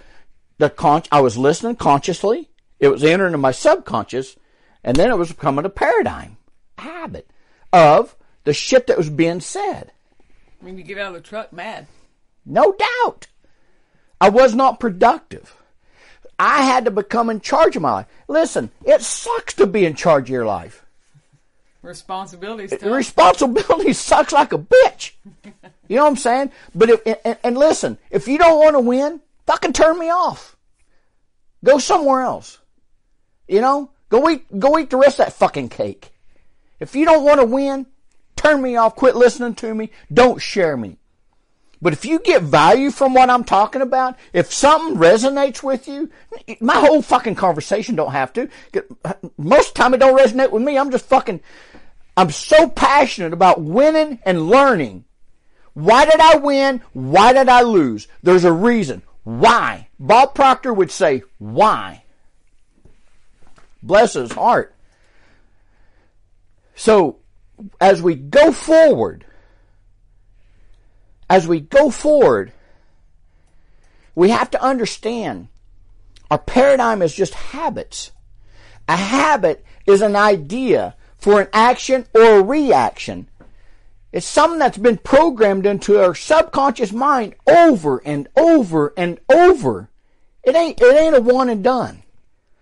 the 0.58 0.68
con 0.68 1.02
I 1.10 1.22
was 1.22 1.38
listening 1.38 1.76
consciously 1.76 2.50
it 2.78 2.88
was 2.88 3.02
entering 3.02 3.40
my 3.40 3.50
subconscious 3.50 4.36
and 4.84 4.96
then 4.96 5.10
it 5.10 5.16
was 5.16 5.32
becoming 5.32 5.64
a 5.64 5.70
paradigm 5.70 6.36
habit 6.76 7.30
of 7.72 8.14
the 8.44 8.52
shit 8.52 8.86
that 8.86 8.98
was 8.98 9.10
being 9.10 9.40
said 9.40 9.92
I 10.60 10.64
mean, 10.64 10.78
you 10.78 10.84
get 10.84 10.98
out 10.98 11.14
of 11.14 11.22
the 11.22 11.28
truck 11.28 11.52
mad. 11.52 11.86
no 12.44 12.72
doubt 12.72 13.26
I 14.20 14.28
was 14.28 14.54
not 14.54 14.80
productive 14.80 15.56
I 16.38 16.62
had 16.62 16.84
to 16.86 16.90
become 16.90 17.30
in 17.30 17.40
charge 17.40 17.76
of 17.76 17.82
my 17.82 17.92
life 17.92 18.06
listen 18.28 18.70
it 18.84 19.02
sucks 19.02 19.54
to 19.54 19.66
be 19.66 19.84
in 19.84 19.94
charge 19.94 20.24
of 20.24 20.30
your 20.30 20.46
life 20.46 20.82
Responsibilities. 21.82 22.70
The 22.70 22.90
responsibility 22.90 23.92
sucks 23.92 24.32
like 24.32 24.52
a 24.52 24.58
bitch. 24.58 25.12
You 25.88 25.96
know 25.96 26.04
what 26.04 26.10
I'm 26.10 26.16
saying? 26.16 26.52
But 26.74 26.90
if 26.90 27.18
and, 27.24 27.36
and 27.42 27.58
listen, 27.58 27.98
if 28.10 28.28
you 28.28 28.38
don't 28.38 28.58
want 28.58 28.74
to 28.74 28.80
win, 28.80 29.20
fucking 29.46 29.72
turn 29.72 29.98
me 29.98 30.08
off. 30.08 30.56
Go 31.64 31.78
somewhere 31.78 32.22
else. 32.22 32.58
You 33.48 33.60
know, 33.60 33.90
go 34.10 34.30
eat 34.30 34.58
go 34.58 34.78
eat 34.78 34.90
the 34.90 34.96
rest 34.96 35.18
of 35.18 35.26
that 35.26 35.32
fucking 35.32 35.70
cake. 35.70 36.12
If 36.78 36.94
you 36.94 37.04
don't 37.04 37.24
want 37.24 37.40
to 37.40 37.46
win, 37.46 37.86
turn 38.42 38.62
me 38.62 38.76
off. 38.76 38.96
Quit 38.96 39.16
listening 39.16 39.54
to 39.56 39.74
me. 39.74 39.90
Don't 40.12 40.40
share 40.40 40.76
me. 40.76 40.98
But 41.80 41.92
if 41.92 42.04
you 42.04 42.20
get 42.20 42.42
value 42.42 42.92
from 42.92 43.12
what 43.12 43.28
I'm 43.28 43.42
talking 43.42 43.82
about, 43.82 44.16
if 44.32 44.52
something 44.52 44.96
resonates 44.96 45.64
with 45.64 45.88
you, 45.88 46.10
my 46.60 46.76
whole 46.76 47.02
fucking 47.02 47.34
conversation 47.34 47.96
don't 47.96 48.12
have 48.12 48.32
to. 48.34 48.48
Most 49.36 49.70
of 49.70 49.74
the 49.74 49.78
time 49.78 49.94
it 49.94 49.98
don't 49.98 50.16
resonate 50.16 50.52
with 50.52 50.62
me. 50.62 50.78
I'm 50.78 50.92
just 50.92 51.06
fucking, 51.06 51.40
I'm 52.16 52.30
so 52.30 52.68
passionate 52.68 53.32
about 53.32 53.60
winning 53.60 54.20
and 54.24 54.48
learning. 54.48 55.06
Why 55.74 56.04
did 56.04 56.20
I 56.20 56.36
win? 56.36 56.82
Why 56.92 57.32
did 57.32 57.48
I 57.48 57.62
lose? 57.62 58.06
There's 58.22 58.44
a 58.44 58.52
reason. 58.52 59.02
Why? 59.24 59.88
Bob 59.98 60.34
Proctor 60.36 60.72
would 60.72 60.92
say, 60.92 61.24
why? 61.38 62.04
Bless 63.82 64.12
his 64.12 64.30
heart. 64.30 64.72
So, 66.76 67.16
as 67.80 68.02
we 68.02 68.14
go 68.14 68.52
forward, 68.52 69.24
as 71.28 71.46
we 71.48 71.60
go 71.60 71.90
forward, 71.90 72.52
we 74.14 74.30
have 74.30 74.50
to 74.50 74.62
understand 74.62 75.48
our 76.30 76.38
paradigm 76.38 77.02
is 77.02 77.14
just 77.14 77.34
habits. 77.34 78.10
A 78.88 78.96
habit 78.96 79.64
is 79.86 80.00
an 80.00 80.16
idea 80.16 80.96
for 81.18 81.40
an 81.40 81.48
action 81.52 82.06
or 82.14 82.38
a 82.38 82.42
reaction. 82.42 83.28
It's 84.12 84.26
something 84.26 84.58
that's 84.58 84.78
been 84.78 84.98
programmed 84.98 85.66
into 85.66 86.02
our 86.02 86.14
subconscious 86.14 86.92
mind 86.92 87.34
over 87.46 87.98
and 88.04 88.28
over 88.36 88.92
and 88.96 89.18
over. 89.30 89.88
It 90.42 90.56
ain't, 90.56 90.80
it 90.80 90.96
ain't 90.96 91.16
a 91.16 91.20
one 91.20 91.48
and 91.48 91.62
done. 91.62 92.02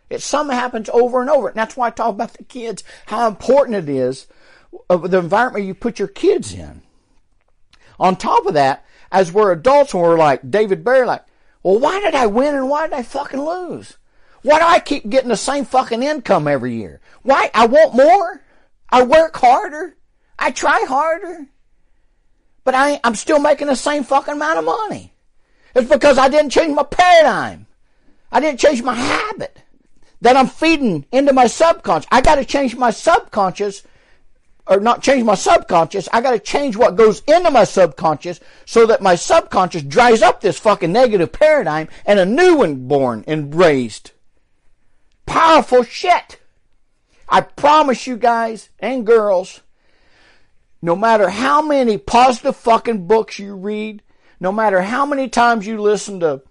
It's 0.09 0.25
something 0.25 0.57
happens 0.57 0.89
over 0.89 1.21
and 1.21 1.31
over. 1.31 1.49
And 1.49 1.57
that's 1.57 1.77
why 1.77 1.87
I 1.87 1.91
talk 1.91 2.15
about 2.15 2.35
the 2.35 2.45
kids, 2.45 2.83
how 3.07 3.29
important 3.29 3.77
it 3.77 3.89
is 3.89 4.27
of 4.89 5.11
the 5.11 5.19
environment 5.19 5.65
you 5.65 5.75
put 5.75 5.99
your 5.99 6.09
kids 6.09 6.53
in. 6.53 6.83
On 7.99 8.17
top 8.17 8.47
of 8.47 8.55
that, 8.55 8.85
as 9.13 9.33
we're 9.33 9.53
adults 9.53 9.93
and 9.93 10.03
we're 10.03 10.17
like 10.17 10.51
David 10.51 10.85
Berry, 10.85 11.07
like, 11.07 11.25
well, 11.63 11.79
why 11.79 12.01
did 12.01 12.15
I 12.15 12.27
win 12.27 12.55
and 12.55 12.69
why 12.69 12.87
did 12.87 12.95
I 12.95 13.03
fucking 13.03 13.41
lose? 13.41 13.97
Why 14.43 14.59
do 14.59 14.65
I 14.65 14.81
keep 14.81 15.09
getting 15.09 15.29
the 15.29 15.37
same 15.37 15.65
fucking 15.65 16.03
income 16.03 16.49
every 16.49 16.75
year? 16.75 17.01
Why? 17.23 17.51
I 17.53 17.67
want 17.67 17.95
more. 17.95 18.43
I 18.89 19.03
work 19.03 19.37
harder. 19.37 19.97
I 20.39 20.51
try 20.51 20.85
harder. 20.89 21.47
But 22.65 22.75
I, 22.75 23.01
I'm 23.05 23.15
still 23.15 23.39
making 23.39 23.67
the 23.67 23.77
same 23.77 24.05
fucking 24.05 24.35
amount 24.35 24.59
of 24.59 24.65
money. 24.65 25.13
It's 25.75 25.89
because 25.89 26.19
I 26.19 26.29
didn't 26.29 26.51
change 26.51 26.75
my 26.75 26.83
paradigm. 26.83 27.67
I 28.33 28.41
didn't 28.41 28.61
change 28.61 28.83
my 28.83 28.95
habit 28.95 29.63
that 30.21 30.37
I'm 30.37 30.47
feeding 30.47 31.07
into 31.13 31.33
my 31.33 31.47
subconscious. 31.47 32.09
I 32.11 32.21
got 32.21 32.37
to 32.37 32.45
change 32.45 32.77
my 32.77 32.91
subconscious 32.91 33.83
or 34.71 34.79
not 34.79 35.03
change 35.03 35.25
my 35.25 35.35
subconscious. 35.35 36.09
I 36.13 36.21
got 36.21 36.31
to 36.31 36.39
change 36.39 36.77
what 36.77 36.95
goes 36.95 37.23
into 37.27 37.51
my 37.51 37.65
subconscious 37.65 38.39
so 38.65 38.87
that 38.87 39.03
my 39.03 39.17
subconscious 39.17 39.83
dries 39.83 40.23
up 40.23 40.41
this 40.41 40.61
fucking 40.61 40.93
negative 40.93 41.33
paradigm 41.33 41.89
and 42.07 42.21
a 42.21 42.25
new 42.25 42.55
one 42.55 42.87
born 42.87 43.25
and 43.27 43.53
raised. 43.53 44.13
Powerful 45.27 45.83
shit. 45.83 46.41
I 47.29 47.41
promise 47.41 48.07
you 48.07 48.17
guys 48.17 48.71
and 48.79 49.05
girls, 49.05 49.61
no 50.81 50.95
matter 50.95 51.29
how 51.29 51.61
many 51.61 51.99
positive 51.99 52.55
fucking 52.55 53.09
books 53.09 53.41
you 53.41 53.57
read, 53.57 54.03
no 54.39 54.53
matter 54.53 54.83
how 54.83 55.05
many 55.05 55.29
times 55.29 55.67
you 55.67 55.81
listen 55.81 56.21
to 56.21 56.43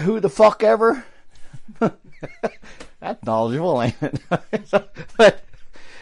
who 0.00 0.18
the 0.18 0.28
fuck 0.28 0.64
ever, 0.64 1.04
that's 3.00 3.24
knowledgeable, 3.24 3.82
ain't 3.82 3.94
it? 4.02 4.20
but 5.16 5.45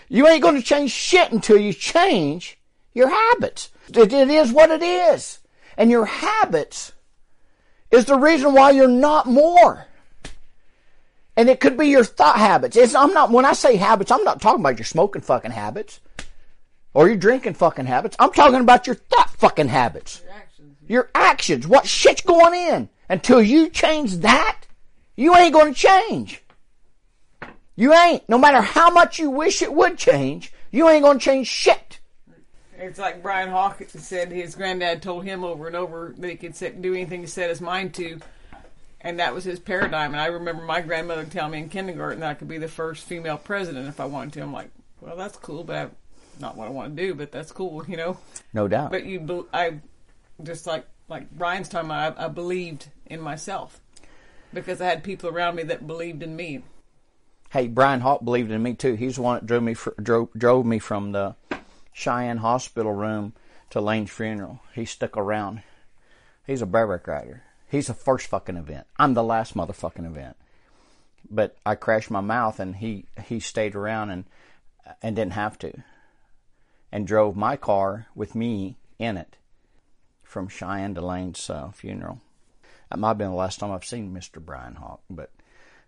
you 0.09 0.27
ain't 0.29 0.43
going 0.43 0.57
to 0.57 0.63
change 0.63 0.91
shit 0.91 1.33
until 1.33 1.59
you 1.59 1.73
change 1.73 2.59
your 2.93 3.09
habits. 3.09 3.71
It, 3.89 4.13
it 4.13 4.31
is 4.31 4.53
what 4.53 4.71
it 4.71 4.83
is. 4.83 5.41
And 5.77 5.91
your 5.91 6.07
habits 6.07 6.93
is 7.91 8.05
the 8.05 8.17
reason 8.17 8.55
why 8.55 8.71
you're 8.71 8.89
not 8.89 9.27
more. 9.27 9.87
And 11.37 11.49
it 11.49 11.61
could 11.61 11.77
be 11.77 11.89
your 11.89 12.05
thought 12.05 12.37
habits. 12.37 12.77
It's, 12.77 12.95
I'm 12.95 13.13
not, 13.13 13.31
when 13.31 13.45
I 13.45 13.55
say 13.55 13.77
habits, 13.77 14.11
I'm 14.11 14.23
not 14.23 14.41
talking 14.41 14.61
about 14.61 14.79
your 14.79 14.85
smoking 14.85 15.23
fucking 15.23 15.51
habits 15.51 16.01
or 16.93 17.09
your 17.09 17.17
drinking 17.17 17.55
fucking 17.55 17.87
habits. 17.87 18.17
I'm 18.21 18.33
talking 18.33 18.61
about 18.61 18.87
your 18.87 18.97
thought 18.97 19.31
fucking 19.31 19.69
habits. 19.69 20.23
Your 20.23 20.35
actions. 20.35 20.77
Your 20.87 21.11
actions. 21.15 21.67
What 21.67 21.87
shit's 21.89 22.23
going 22.23 22.55
in. 22.55 22.89
Until 23.09 23.43
you 23.43 23.69
change 23.69 24.19
that, 24.19 24.61
you 25.17 25.37
ain't 25.37 25.53
going 25.53 25.75
to 25.75 25.81
change. 25.81 26.43
You 27.77 27.93
ain't. 27.93 28.29
No 28.29 28.39
matter 28.39 28.61
how 28.61 28.91
much 28.91 29.18
you 29.18 29.31
wish 29.31 29.62
it 29.62 29.72
would 29.72 29.99
change, 29.99 30.53
you 30.70 30.89
ain't 30.89 31.05
going 31.05 31.18
to 31.18 31.25
change 31.25 31.47
shit. 31.49 32.01
It's 32.77 32.99
like 32.99 33.22
Brian 33.22 33.51
Hawkins 33.51 33.93
said 34.07 34.33
his 34.33 34.55
granddad 34.55 35.01
told 35.03 35.25
him 35.25 35.45
over 35.45 35.66
and 35.66 35.77
over 35.77 36.14
that 36.18 36.29
he 36.29 36.37
could 36.37 36.57
set, 36.57 36.83
do 36.83 36.95
anything 36.95 37.20
he 37.20 37.27
set 37.27 37.49
his 37.49 37.61
mind 37.61 37.95
to, 37.95 38.20
and 39.01 39.20
that 39.20 39.33
was 39.33 39.45
his 39.45 39.61
paradigm. 39.61 40.12
And 40.12 40.20
I 40.20 40.27
remember 40.27 40.64
my 40.64 40.81
grandmother 40.81 41.25
telling 41.25 41.53
me 41.53 41.59
in 41.61 41.68
kindergarten 41.68 42.20
that 42.20 42.31
I 42.31 42.35
could 42.35 42.49
be 42.49 42.59
the 42.59 42.68
first 42.68 43.05
female 43.05 43.39
president 43.39 43.89
if 43.89 44.01
I 44.01 44.07
wanted 44.07 44.35
to. 44.35 44.43
I'm 44.43 44.53
like, 44.53 44.70
well, 45.01 45.16
that's 45.16 45.37
cool, 45.37 45.62
but 45.62 45.77
I, 45.77 45.89
not 46.41 46.57
what 46.57 46.66
I 46.66 46.70
want 46.70 46.97
to 46.97 47.03
do, 47.03 47.14
but 47.14 47.31
that's 47.31 47.53
cool, 47.53 47.85
you 47.87 47.97
know. 47.97 48.18
No 48.53 48.66
doubt. 48.66 48.91
But 48.91 49.05
you, 49.05 49.49
I, 49.53 49.79
just 50.43 50.66
like 50.66 50.87
like 51.09 51.31
Brian's 51.31 51.68
talking 51.68 51.91
about, 51.91 52.18
I, 52.18 52.25
I 52.25 52.29
believed 52.29 52.89
in 53.07 53.20
myself 53.20 53.81
because 54.53 54.81
I 54.81 54.87
had 54.87 55.05
people 55.05 55.31
around 55.31 55.57
me 55.57 55.62
that 55.64 55.87
believed 55.87 56.22
in 56.22 56.35
me. 56.35 56.62
Hey, 57.55 57.69
Brian 57.69 58.01
Hawk 58.01 58.25
believed 58.25 58.51
in 58.51 58.65
me 58.65 58.75
too. 58.75 58.95
He's 58.95 59.15
the 59.15 59.23
one 59.23 59.37
that 59.37 59.47
drove 59.47 59.63
me 59.63 59.75
for, 59.75 59.95
drove, 60.03 60.33
drove 60.37 60.67
me 60.67 60.81
from 60.81 61.13
the 61.13 61.37
Cheyenne 61.93 62.39
hospital 62.39 62.93
room 62.93 63.33
to 63.71 63.81
Lane's 63.81 64.11
funeral. 64.11 64.59
He 64.75 64.85
stuck 64.85 65.17
around. 65.17 65.63
He's 66.45 66.63
a 66.63 66.67
bareback 66.67 67.07
rider. 67.07 67.45
He's 67.71 67.87
the 67.87 67.95
first 67.95 68.27
fucking 68.27 68.57
event. 68.57 68.89
I'm 68.99 69.15
the 69.15 69.23
last 69.23 69.55
motherfucking 69.55 70.05
event. 70.05 70.35
But 71.31 71.57
I 71.65 71.77
crashed 71.77 72.11
my 72.11 72.21
mouth 72.21 72.59
and 72.59 72.75
he, 72.75 73.05
he 73.25 73.39
stayed 73.39 73.77
around 73.77 74.11
and, 74.11 74.25
and 75.01 75.15
didn't 75.15 75.35
have 75.35 75.57
to. 75.61 75.73
And 76.91 77.07
drove 77.07 77.37
my 77.37 77.57
car 77.57 78.09
with 78.17 78.35
me 78.35 78.79
in 78.99 79.17
it 79.17 79.37
from 80.25 80.49
Cheyenne 80.49 80.97
to 80.97 81.01
Lane's 81.01 81.49
uh, 81.49 81.71
funeral. 81.71 82.21
That 82.91 82.99
might 82.99 83.11
have 83.11 83.19
been 83.19 83.31
the 83.31 83.37
last 83.37 83.61
time 83.61 83.71
I've 83.71 83.85
seen 83.85 84.13
Mr. 84.13 84.45
Brian 84.45 84.75
Hawk, 84.75 85.03
but 85.09 85.31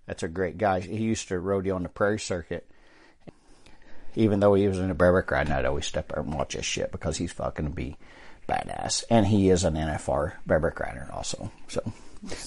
that's 0.06 0.22
a 0.22 0.28
great 0.28 0.58
guy. 0.58 0.80
He 0.80 1.02
used 1.02 1.28
to 1.28 1.38
rodeo 1.38 1.74
on 1.74 1.82
the 1.82 1.88
prairie 1.88 2.18
circuit. 2.18 2.66
Even 4.14 4.40
though 4.40 4.54
he 4.54 4.66
was 4.66 4.78
in 4.78 4.90
a 4.90 4.94
bareback 4.94 5.30
ride, 5.30 5.50
I'd 5.50 5.66
always 5.66 5.84
step 5.86 6.08
there 6.08 6.22
and 6.22 6.32
watch 6.32 6.54
his 6.54 6.64
shit 6.64 6.90
because 6.90 7.18
he's 7.18 7.32
fucking 7.32 7.72
be 7.72 7.98
badass. 8.48 9.04
And 9.10 9.26
he 9.26 9.50
is 9.50 9.64
an 9.64 9.74
NFR 9.74 10.34
bareback 10.46 10.80
rider 10.80 11.08
also. 11.12 11.52
So, 11.68 11.92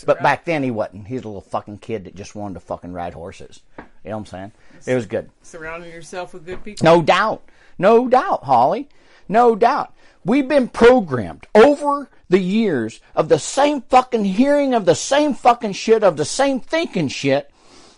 but 0.05 0.23
back 0.23 0.45
then 0.45 0.63
he 0.63 0.71
wasn't. 0.71 1.07
He's 1.07 1.21
a 1.21 1.27
little 1.27 1.41
fucking 1.41 1.77
kid 1.77 2.05
that 2.05 2.15
just 2.15 2.33
wanted 2.33 2.55
to 2.55 2.59
fucking 2.61 2.91
ride 2.91 3.13
horses. 3.13 3.61
You 3.77 4.11
know 4.11 4.17
what 4.17 4.21
I'm 4.21 4.25
saying? 4.25 4.51
It 4.87 4.95
was 4.95 5.05
good. 5.05 5.29
Surrounding 5.43 5.91
yourself 5.91 6.33
with 6.33 6.45
good 6.45 6.63
people. 6.63 6.83
No 6.85 7.03
doubt. 7.03 7.43
No 7.79 8.07
doubt, 8.07 8.43
Holly. 8.43 8.89
No 9.27 9.55
doubt. 9.55 9.93
We've 10.25 10.47
been 10.47 10.67
programmed 10.67 11.47
over 11.55 12.09
the 12.29 12.39
years 12.39 12.99
of 13.15 13.29
the 13.29 13.39
same 13.39 13.81
fucking 13.81 14.25
hearing 14.25 14.73
of 14.73 14.85
the 14.85 14.95
same 14.95 15.33
fucking 15.33 15.73
shit, 15.73 16.03
of 16.03 16.17
the 16.17 16.25
same 16.25 16.59
thinking 16.59 17.07
shit, 17.07 17.49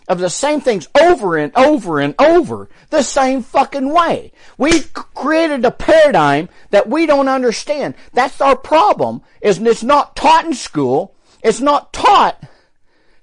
of 0.08 0.18
the 0.18 0.30
same 0.30 0.60
things 0.60 0.88
over 1.00 1.36
and 1.36 1.52
over 1.56 2.00
and 2.00 2.14
over 2.18 2.68
the 2.90 3.02
same 3.02 3.42
fucking 3.42 3.92
way. 3.92 4.32
We've 4.56 4.92
created 4.92 5.64
a 5.64 5.70
paradigm 5.70 6.48
that 6.70 6.88
we 6.88 7.06
don't 7.06 7.28
understand. 7.28 7.94
That's 8.12 8.40
our 8.40 8.56
problem, 8.56 9.22
is 9.40 9.58
it's 9.58 9.82
not 9.82 10.16
taught 10.16 10.46
in 10.46 10.54
school. 10.54 11.14
It's 11.42 11.60
not 11.60 11.92
taught 11.92 12.42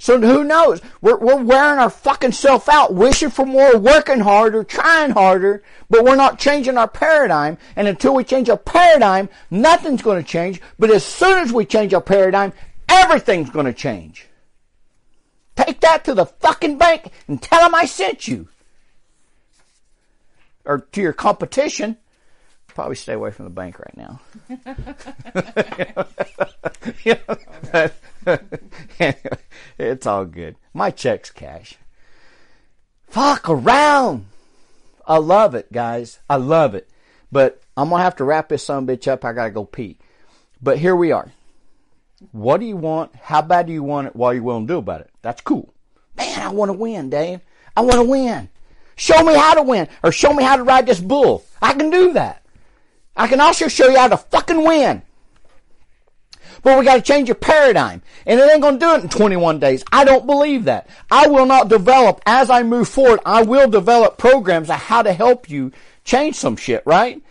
so 0.02 0.20
who 0.20 0.45
knows? 0.45 0.82
We're, 1.02 1.18
we're 1.18 1.43
wearing 1.43 1.78
our 1.78 1.89
fucking 1.89 2.32
self 2.32 2.70
out, 2.70 2.93
wishing 2.93 3.30
for 3.30 3.45
more, 3.45 3.78
working 3.78 4.22
harder, 4.22 4.64
trying 4.64 5.12
harder, 5.12 5.62
but 5.89 6.06
we're 6.06 6.16
not 6.16 6.39
changing 6.39 6.78
our 6.78 6.88
paradigm. 6.88 7.58
And 7.76 7.86
until 7.86 8.16
we 8.16 8.24
change 8.24 8.50
our 8.50 8.58
paradigm, 8.58 9.28
nothing's 9.52 10.02
going 10.02 10.24
to 10.24 10.28
change. 10.28 10.62
But 10.80 10.89
as 10.89 11.06
soon 11.06 11.39
as 11.39 11.52
we 11.52 11.66
change 11.66 11.93
our 11.93 12.02
paradigm, 12.02 12.54
everything's 12.88 13.50
going 13.50 13.66
to 13.66 13.74
change. 13.74 14.26
Take 15.58 15.82
that 15.82 16.06
to 16.06 16.14
the 16.14 16.26
fucking 16.26 16.78
bank 16.78 17.12
and 17.28 17.41
tell 17.41 17.60
them 17.60 17.76
I 17.76 17.84
sent 17.84 18.26
you. 18.26 18.47
Or 20.64 20.80
to 20.93 21.02
your 21.02 21.12
competition. 21.12 21.97
Probably 22.68 22.95
stay 22.95 23.14
away 23.14 23.32
from 23.32 23.45
the 23.45 23.52
bank 23.52 23.78
right 23.80 23.97
now. 23.97 24.22
it's 29.80 30.05
all 30.05 30.25
good. 30.25 30.55
My 30.73 30.91
check's 30.91 31.32
cash. 31.32 31.75
Fuck 33.07 33.49
around. 33.49 34.27
I 35.07 35.17
love 35.17 35.55
it, 35.55 35.71
guys. 35.71 36.19
I 36.30 36.36
love 36.36 36.75
it. 36.75 36.88
But 37.32 37.61
I'm 37.75 37.89
gonna 37.89 38.03
have 38.03 38.15
to 38.17 38.23
wrap 38.23 38.49
this 38.49 38.65
son 38.65 38.86
bitch 38.86 39.07
up. 39.07 39.25
I 39.25 39.34
gotta 39.34 39.51
go 39.51 39.65
pee. 39.65 39.97
But 40.61 40.77
here 40.77 40.95
we 40.95 41.11
are. 41.11 41.32
What 42.32 42.59
do 42.59 42.65
you 42.65 42.75
want? 42.75 43.15
How 43.15 43.41
bad 43.41 43.67
do 43.67 43.73
you 43.73 43.84
want 43.84 44.07
it? 44.07 44.15
What 44.15 44.30
are 44.30 44.36
you 44.36 44.43
willing 44.43 44.67
to 44.67 44.73
do 44.73 44.77
about 44.77 45.01
it? 45.01 45.09
That's 45.21 45.41
cool. 45.41 45.73
Man, 46.17 46.39
I 46.39 46.49
want 46.49 46.69
to 46.69 46.77
win, 46.77 47.09
Dave. 47.09 47.39
I 47.77 47.82
want 47.82 47.95
to 47.95 48.03
win. 48.03 48.49
Show 48.97 49.23
me 49.23 49.34
how 49.34 49.53
to 49.53 49.63
win, 49.63 49.88
or 50.03 50.11
show 50.11 50.34
me 50.34 50.43
how 50.43 50.57
to 50.57 50.63
ride 50.63 50.86
this 50.86 50.99
bull. 50.99 51.45
I 51.61 51.73
can 51.73 51.89
do 51.89 52.11
that. 52.13 52.43
I 53.15 53.27
can 53.27 53.39
also 53.39 53.69
show 53.69 53.88
you 53.88 53.97
how 53.97 54.09
to 54.09 54.17
fucking 54.17 54.63
win. 54.63 55.01
But 56.62 56.78
we 56.78 56.86
got 56.86 56.95
to 56.95 57.01
change 57.01 57.28
your 57.28 57.36
paradigm. 57.36 58.01
And 58.26 58.39
it 58.39 58.51
ain't 58.51 58.64
to 58.64 58.78
do 58.78 58.95
it 58.95 59.03
in 59.03 59.10
21 59.10 59.60
days. 59.60 59.84
I 59.91 60.03
don't 60.03 60.26
believe 60.26 60.66
that. 60.66 60.89
I 61.10 61.28
will 61.28 61.45
not 61.45 61.70
develop, 61.70 62.22
as 62.26 62.49
I 62.49 62.64
move 62.64 62.89
forward, 62.89 63.20
I 63.26 63.43
will 63.43 63.70
develop 63.70 64.18
programs 64.18 64.70
of 64.70 64.78
how 64.78 65.01
to 65.01 65.14
help 65.14 65.49
you 65.49 65.72
change 66.03 66.36
some 66.36 66.55
shit, 66.55 66.84
right? 66.86 67.22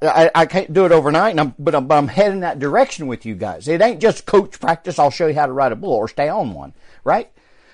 I, 0.00 0.30
I 0.34 0.46
can't 0.46 0.72
do 0.72 0.86
it 0.86 0.92
overnight, 0.92 1.38
I'm, 1.38 1.54
but, 1.58 1.74
I'm, 1.74 1.86
but 1.86 1.96
I'm 1.96 2.08
heading 2.08 2.40
that 2.40 2.58
direction 2.58 3.06
with 3.06 3.26
you 3.26 3.34
guys. 3.34 3.68
It 3.68 3.82
ain't 3.82 4.00
just 4.00 4.24
coach 4.24 4.58
practice. 4.58 4.98
I'll 4.98 5.10
show 5.10 5.26
you 5.26 5.34
how 5.34 5.46
to 5.46 5.52
ride 5.52 5.72
a 5.72 5.76
bull 5.76 5.92
or 5.92 6.08
stay 6.08 6.28
on 6.28 6.54
one, 6.54 6.72
right? 7.04 7.30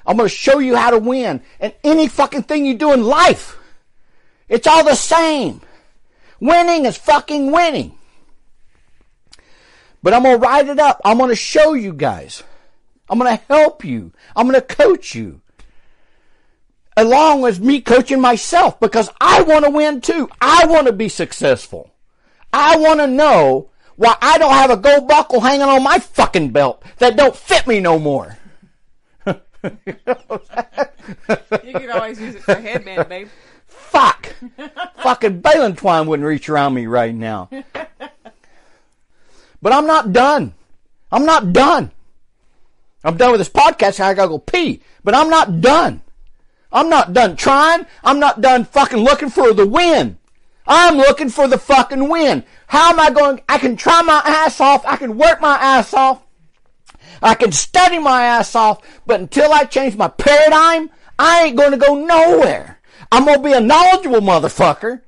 I'm 0.07 0.17
going 0.17 0.29
to 0.29 0.35
show 0.35 0.59
you 0.59 0.75
how 0.77 0.91
to 0.91 0.99
win. 0.99 1.43
And 1.61 1.73
any 1.85 2.09
fucking 2.09 2.45
thing 2.45 2.65
you 2.65 2.75
do 2.75 2.93
in 2.93 3.05
life, 3.05 3.59
it's 4.49 4.67
all 4.67 4.85
the 4.85 4.97
same. 4.97 5.61
Winning 6.41 6.87
is 6.87 6.97
fucking 6.97 7.53
winning. 7.53 7.97
But 10.03 10.15
I'm 10.15 10.23
going 10.23 10.41
to 10.41 10.47
write 10.47 10.69
it 10.69 10.79
up. 10.79 11.01
I'm 11.05 11.19
going 11.19 11.31
to 11.31 11.37
show 11.37 11.75
you 11.75 11.93
guys. 11.93 12.43
I'm 13.09 13.19
going 13.19 13.37
to 13.37 13.45
help 13.49 13.85
you. 13.85 14.13
I'm 14.35 14.49
going 14.49 14.61
to 14.61 14.67
coach 14.67 15.15
you. 15.15 15.41
Along 16.97 17.41
with 17.41 17.61
me 17.61 17.81
coaching 17.81 18.21
myself 18.21 18.79
because 18.81 19.11
I 19.21 19.43
want 19.43 19.65
to 19.65 19.71
win 19.71 20.01
too. 20.01 20.29
I 20.41 20.67
want 20.67 20.87
to 20.87 20.93
be 20.93 21.09
successful. 21.09 21.93
I 22.53 22.77
want 22.77 23.01
to 23.01 23.07
know 23.07 23.71
why 23.97 24.17
I 24.21 24.39
don't 24.39 24.53
have 24.53 24.71
a 24.71 24.77
gold 24.77 25.09
buckle 25.09 25.41
hanging 25.41 25.63
on 25.63 25.83
my 25.83 25.99
fucking 25.99 26.51
belt 26.51 26.83
that 26.99 27.17
don't 27.17 27.37
fit 27.37 27.67
me 27.67 27.81
no 27.81 27.99
more. 27.99 28.37
You 29.65 29.73
could 31.75 31.91
always 31.91 32.21
use 32.21 32.37
it 32.37 32.43
for 32.43 32.53
a 32.53 32.61
headband, 32.61 33.09
babe. 33.09 33.29
Fuck! 33.67 34.35
fucking 35.03 35.41
Balin 35.41 35.77
twine 35.77 36.07
wouldn't 36.07 36.27
reach 36.27 36.49
around 36.49 36.75
me 36.75 36.87
right 36.87 37.15
now. 37.15 37.49
But 39.63 39.73
I'm 39.73 39.87
not 39.87 40.13
done. 40.13 40.55
I'm 41.13 41.25
not 41.25 41.53
done. 41.53 41.91
I'm 43.05 43.17
done 43.17 43.33
with 43.33 43.41
this 43.41 43.49
podcast. 43.49 44.01
I 44.01 44.15
gotta 44.15 44.29
go 44.29 44.39
pee. 44.39 44.83
But 45.05 45.15
I'm 45.15 45.31
not 45.31 45.61
done. 45.61 46.03
I'm 46.73 46.89
not 46.89 47.13
done 47.13 47.37
trying. 47.37 47.87
I'm 48.05 48.21
not 48.21 48.41
done 48.41 48.65
fucking 48.65 48.99
looking 48.99 49.31
for 49.31 49.53
the 49.53 49.67
win. 49.67 50.19
I'm 50.67 50.97
looking 50.99 51.31
for 51.31 51.49
the 51.49 51.59
fucking 51.59 52.09
win. 52.09 52.45
How 52.69 52.91
am 52.91 53.01
I 53.01 53.11
going? 53.11 53.41
I 53.49 53.59
can 53.59 53.77
try 53.77 54.03
my 54.03 54.23
ass 54.25 54.61
off. 54.61 54.87
I 54.87 54.97
can 54.97 55.19
work 55.19 55.41
my 55.41 55.57
ass 55.57 55.93
off. 55.95 56.23
I 57.23 57.35
can 57.35 57.53
study 57.53 57.99
my 57.99 58.23
ass 58.23 58.55
off. 58.55 58.81
But 59.07 59.21
until 59.21 59.53
I 59.53 59.65
change 59.65 59.97
my 59.97 60.09
paradigm, 60.09 60.91
I 61.19 61.45
ain't 61.45 61.57
going 61.57 61.73
to 61.73 61.77
go 61.77 61.95
nowhere. 61.95 62.79
I'm 63.11 63.25
going 63.25 63.39
to 63.39 63.43
be 63.43 63.53
a 63.53 63.61
knowledgeable 63.61 64.21
motherfucker. 64.21 65.01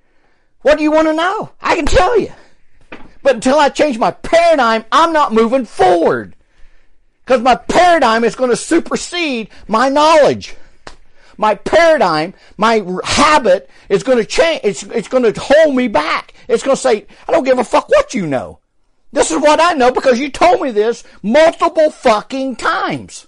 What 0.62 0.78
do 0.78 0.82
you 0.82 0.90
want 0.90 1.08
to 1.08 1.14
know? 1.14 1.52
I 1.60 1.76
can 1.76 1.86
tell 1.86 2.18
you. 2.18 2.32
But 3.22 3.36
until 3.36 3.58
I 3.58 3.68
change 3.68 3.98
my 3.98 4.10
paradigm, 4.10 4.84
I'm 4.90 5.12
not 5.12 5.32
moving 5.32 5.64
forward. 5.64 6.34
Because 7.24 7.40
my 7.40 7.54
paradigm 7.54 8.24
is 8.24 8.34
going 8.34 8.50
to 8.50 8.56
supersede 8.56 9.48
my 9.68 9.88
knowledge. 9.88 10.56
My 11.38 11.54
paradigm, 11.54 12.34
my 12.56 12.84
habit 13.04 13.70
is 13.88 14.02
going 14.02 14.18
to 14.18 14.24
change. 14.24 14.60
It's, 14.64 14.82
it's 14.82 15.08
going 15.08 15.32
to 15.32 15.40
hold 15.40 15.74
me 15.74 15.88
back. 15.88 16.34
It's 16.48 16.62
going 16.62 16.76
to 16.76 16.82
say, 16.82 17.06
I 17.28 17.32
don't 17.32 17.44
give 17.44 17.58
a 17.58 17.64
fuck 17.64 17.88
what 17.88 18.12
you 18.12 18.26
know. 18.26 18.58
This 19.12 19.30
is 19.30 19.40
what 19.40 19.60
I 19.60 19.74
know 19.74 19.92
because 19.92 20.18
you 20.18 20.30
told 20.30 20.60
me 20.60 20.70
this 20.70 21.04
multiple 21.22 21.90
fucking 21.90 22.56
times. 22.56 23.26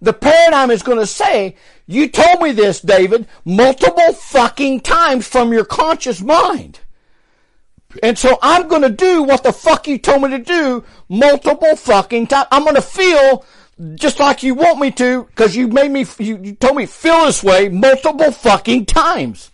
The 0.00 0.12
paradigm 0.12 0.70
is 0.70 0.82
going 0.82 0.98
to 0.98 1.06
say, 1.06 1.56
you 1.86 2.08
told 2.08 2.42
me 2.42 2.52
this, 2.52 2.80
David, 2.80 3.26
multiple 3.44 4.12
fucking 4.12 4.80
times 4.80 5.26
from 5.26 5.52
your 5.52 5.64
conscious 5.64 6.20
mind. 6.20 6.80
And 8.02 8.18
so 8.18 8.38
I'm 8.42 8.68
going 8.68 8.82
to 8.82 8.90
do 8.90 9.22
what 9.22 9.42
the 9.42 9.52
fuck 9.52 9.86
you 9.86 9.98
told 9.98 10.22
me 10.22 10.30
to 10.30 10.38
do 10.38 10.84
multiple 11.08 11.76
fucking 11.76 12.26
times. 12.26 12.48
I'm 12.50 12.64
going 12.64 12.74
to 12.74 12.82
feel 12.82 13.44
just 13.94 14.20
like 14.20 14.42
you 14.42 14.54
want 14.54 14.78
me 14.78 14.90
to 14.92 15.24
because 15.24 15.56
you 15.56 15.68
made 15.68 15.90
me, 15.90 16.04
you, 16.18 16.38
you 16.42 16.54
told 16.54 16.76
me 16.76 16.86
feel 16.86 17.26
this 17.26 17.42
way 17.42 17.68
multiple 17.68 18.32
fucking 18.32 18.86
times. 18.86 19.50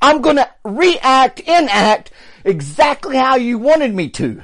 I'm 0.00 0.20
going 0.20 0.36
to 0.36 0.50
react, 0.64 1.40
enact 1.40 2.10
exactly 2.44 3.16
how 3.16 3.36
you 3.36 3.58
wanted 3.58 3.94
me 3.94 4.08
to. 4.10 4.42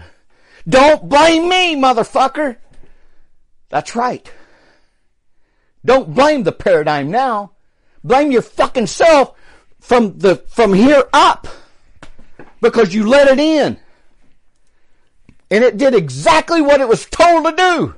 Don't 0.69 1.09
blame 1.09 1.49
me, 1.49 1.75
motherfucker. 1.75 2.57
That's 3.69 3.97
right. 3.97 4.31
Don't 5.85 6.15
blame 6.15 6.45
the 6.45 6.53
paradigm 6.53 7.11
now. 7.11 7.53
Blame 8.05 8.31
your 8.31 8.43
fucking 8.43 8.87
self 8.87 9.35
from 9.81 10.19
the, 10.19 10.37
from 10.37 10.75
here 10.75 11.05
up 11.13 11.49
because 12.61 12.95
you 12.95 13.09
let 13.09 13.29
it 13.29 13.39
in. 13.39 13.79
And 15.51 15.65
it 15.65 15.79
did 15.79 15.95
exactly 15.95 16.61
what 16.61 16.81
it 16.81 16.89
was 16.89 17.07
told 17.07 17.47
to 17.47 17.53
do. 17.57 17.95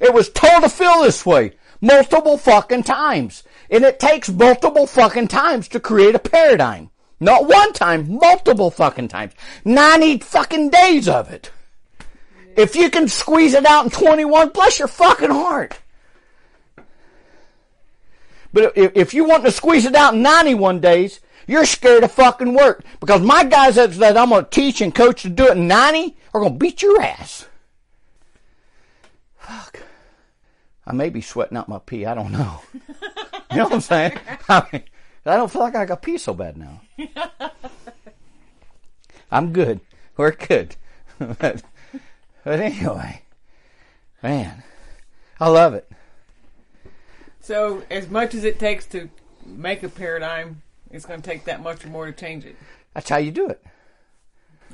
It 0.00 0.14
was 0.14 0.30
told 0.30 0.62
to 0.62 0.68
feel 0.68 1.02
this 1.02 1.26
way 1.26 1.52
multiple 1.80 2.36
fucking 2.36 2.82
times. 2.82 3.42
And 3.70 3.84
it 3.84 4.00
takes 4.00 4.28
multiple 4.28 4.86
fucking 4.86 5.28
times 5.28 5.68
to 5.68 5.80
create 5.80 6.14
a 6.14 6.18
paradigm. 6.18 6.90
Not 7.20 7.46
one 7.46 7.72
time, 7.72 8.14
multiple 8.14 8.70
fucking 8.70 9.08
times. 9.08 9.32
90 9.64 10.18
fucking 10.18 10.70
days 10.70 11.06
of 11.06 11.30
it. 11.30 11.50
If 12.56 12.74
you 12.74 12.90
can 12.90 13.08
squeeze 13.08 13.54
it 13.54 13.66
out 13.66 13.84
in 13.84 13.90
21, 13.90 14.50
bless 14.50 14.78
your 14.78 14.88
fucking 14.88 15.30
heart. 15.30 15.78
But 18.52 18.72
if, 18.76 18.92
if 18.96 19.14
you 19.14 19.24
want 19.24 19.44
to 19.44 19.52
squeeze 19.52 19.84
it 19.84 19.94
out 19.94 20.14
in 20.14 20.22
91 20.22 20.80
days, 20.80 21.20
you're 21.50 21.64
scared 21.64 22.04
of 22.04 22.12
fucking 22.12 22.54
work. 22.54 22.84
Because 23.00 23.20
my 23.20 23.44
guys 23.44 23.74
that, 23.74 23.92
that 23.94 24.16
I'm 24.16 24.30
going 24.30 24.44
to 24.44 24.50
teach 24.50 24.80
and 24.80 24.94
coach 24.94 25.22
to 25.22 25.28
do 25.28 25.48
it 25.48 25.56
in 25.56 25.66
90 25.66 26.16
are 26.32 26.40
going 26.40 26.52
to 26.52 26.58
beat 26.58 26.80
your 26.80 27.02
ass. 27.02 27.46
Fuck. 29.36 29.82
I 30.86 30.92
may 30.92 31.08
be 31.08 31.20
sweating 31.20 31.56
out 31.56 31.68
my 31.68 31.78
pee. 31.78 32.06
I 32.06 32.14
don't 32.14 32.30
know. 32.32 32.60
you 32.72 33.56
know 33.56 33.64
what 33.64 33.72
I'm 33.72 33.80
saying? 33.80 34.18
I, 34.48 34.66
mean, 34.72 34.82
I 35.26 35.36
don't 35.36 35.50
feel 35.50 35.62
like 35.62 35.74
I 35.74 35.86
got 35.86 36.02
pee 36.02 36.18
so 36.18 36.34
bad 36.34 36.56
now. 36.56 36.80
I'm 39.30 39.52
good. 39.52 39.80
We're 40.16 40.32
good. 40.32 40.76
but, 41.18 41.62
but 42.44 42.60
anyway, 42.60 43.22
man, 44.22 44.62
I 45.38 45.48
love 45.48 45.74
it. 45.74 45.90
So, 47.40 47.82
as 47.90 48.08
much 48.08 48.34
as 48.34 48.44
it 48.44 48.58
takes 48.58 48.86
to 48.86 49.08
make 49.44 49.82
a 49.82 49.88
paradigm, 49.88 50.62
it's 50.90 51.06
going 51.06 51.22
to 51.22 51.28
take 51.28 51.44
that 51.44 51.62
much 51.62 51.86
more 51.86 52.06
to 52.06 52.12
change 52.12 52.44
it. 52.44 52.56
That's 52.94 53.08
how 53.08 53.18
you 53.18 53.30
do 53.30 53.48
it. 53.48 53.62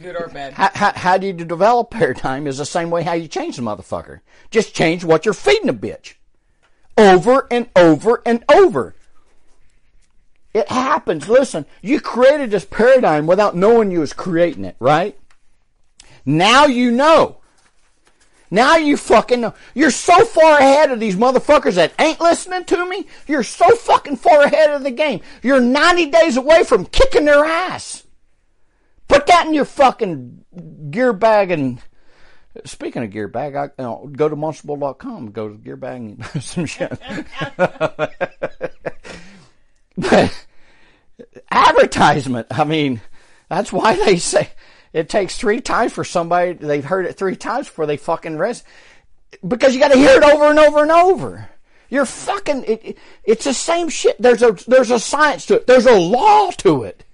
Good 0.00 0.16
or 0.16 0.28
bad. 0.28 0.52
How, 0.54 0.70
how, 0.74 0.92
how 0.92 1.18
do 1.18 1.26
you 1.26 1.32
develop 1.32 1.90
paradigm 1.90 2.46
is 2.46 2.58
the 2.58 2.66
same 2.66 2.90
way 2.90 3.02
how 3.02 3.14
you 3.14 3.28
change 3.28 3.56
the 3.56 3.62
motherfucker. 3.62 4.20
Just 4.50 4.74
change 4.74 5.04
what 5.04 5.24
you're 5.24 5.34
feeding 5.34 5.68
a 5.68 5.74
bitch. 5.74 6.14
Over 6.98 7.46
and 7.50 7.68
over 7.76 8.22
and 8.26 8.44
over. 8.50 8.94
It 10.52 10.68
happens. 10.70 11.28
Listen, 11.28 11.66
you 11.82 12.00
created 12.00 12.50
this 12.50 12.64
paradigm 12.64 13.26
without 13.26 13.56
knowing 13.56 13.90
you 13.90 14.00
was 14.00 14.12
creating 14.14 14.64
it, 14.64 14.76
right? 14.78 15.18
Now 16.24 16.64
you 16.66 16.90
know. 16.90 17.38
Now 18.50 18.76
you 18.76 18.96
fucking 18.96 19.40
know. 19.40 19.54
You're 19.74 19.90
so 19.90 20.24
far 20.24 20.58
ahead 20.58 20.90
of 20.90 21.00
these 21.00 21.16
motherfuckers 21.16 21.74
that 21.74 21.92
ain't 21.98 22.20
listening 22.20 22.64
to 22.64 22.88
me. 22.88 23.06
You're 23.26 23.42
so 23.42 23.74
fucking 23.74 24.16
far 24.16 24.42
ahead 24.42 24.70
of 24.70 24.82
the 24.82 24.90
game. 24.90 25.20
You're 25.42 25.60
90 25.60 26.10
days 26.10 26.36
away 26.36 26.64
from 26.64 26.86
kicking 26.86 27.24
their 27.24 27.44
ass. 27.44 28.04
Put 29.08 29.26
that 29.26 29.46
in 29.46 29.54
your 29.54 29.64
fucking 29.64 30.44
gear 30.90 31.12
bag 31.12 31.50
and 31.50 31.80
speaking 32.64 33.02
of 33.02 33.10
gear 33.10 33.28
bag, 33.28 33.54
I 33.54 33.64
you 33.64 33.70
know, 33.78 34.10
go 34.12 34.28
to 34.28 34.36
monsterbull.com, 34.36 35.32
go 35.32 35.48
to 35.50 35.56
gear 35.56 35.76
bag 35.76 36.00
and 36.00 36.24
some 36.42 36.66
shit. 36.66 36.98
but 39.96 40.46
advertisement, 41.50 42.46
I 42.50 42.64
mean, 42.64 43.00
that's 43.48 43.72
why 43.72 43.96
they 44.04 44.16
say 44.16 44.50
it 44.96 45.10
takes 45.10 45.36
three 45.36 45.60
times 45.60 45.92
for 45.92 46.04
somebody, 46.04 46.54
they've 46.54 46.82
heard 46.82 47.04
it 47.04 47.18
three 47.18 47.36
times 47.36 47.66
before 47.66 47.84
they 47.84 47.98
fucking 47.98 48.38
rest. 48.38 48.64
Because 49.46 49.74
you 49.74 49.80
gotta 49.80 49.98
hear 49.98 50.16
it 50.16 50.22
over 50.22 50.44
and 50.46 50.58
over 50.58 50.80
and 50.80 50.90
over. 50.90 51.50
You're 51.90 52.06
fucking, 52.06 52.64
it, 52.64 52.80
it, 52.82 52.98
it's 53.22 53.44
the 53.44 53.52
same 53.52 53.90
shit. 53.90 54.16
There's 54.18 54.42
a, 54.42 54.52
there's 54.66 54.90
a 54.90 54.98
science 54.98 55.44
to 55.46 55.56
it. 55.56 55.66
There's 55.66 55.84
a 55.84 55.98
law 55.98 56.50
to 56.52 56.84
it. 56.84 57.04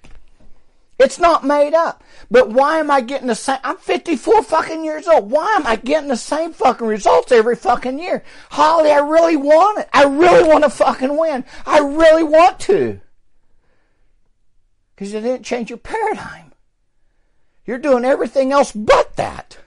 It's 1.00 1.18
not 1.18 1.44
made 1.44 1.74
up. 1.74 2.04
But 2.30 2.50
why 2.50 2.78
am 2.78 2.88
I 2.88 3.00
getting 3.00 3.26
the 3.26 3.34
same? 3.34 3.58
I'm 3.64 3.78
54 3.78 4.44
fucking 4.44 4.84
years 4.84 5.08
old. 5.08 5.28
Why 5.32 5.56
am 5.56 5.66
I 5.66 5.74
getting 5.74 6.08
the 6.08 6.16
same 6.16 6.52
fucking 6.52 6.86
results 6.86 7.32
every 7.32 7.56
fucking 7.56 7.98
year? 7.98 8.22
Holly, 8.50 8.92
I 8.92 8.98
really 8.98 9.36
want 9.36 9.80
it. 9.80 9.88
I 9.92 10.04
really 10.04 10.48
want 10.48 10.62
to 10.62 10.70
fucking 10.70 11.18
win. 11.18 11.44
I 11.66 11.80
really 11.80 12.22
want 12.22 12.60
to. 12.60 13.00
Because 14.94 15.12
you 15.12 15.20
didn't 15.20 15.42
change 15.42 15.68
your 15.68 15.78
paradigm. 15.78 16.51
You're 17.66 17.78
doing 17.78 18.04
everything 18.04 18.52
else 18.52 18.72
but 18.72 19.16
that. 19.16 19.58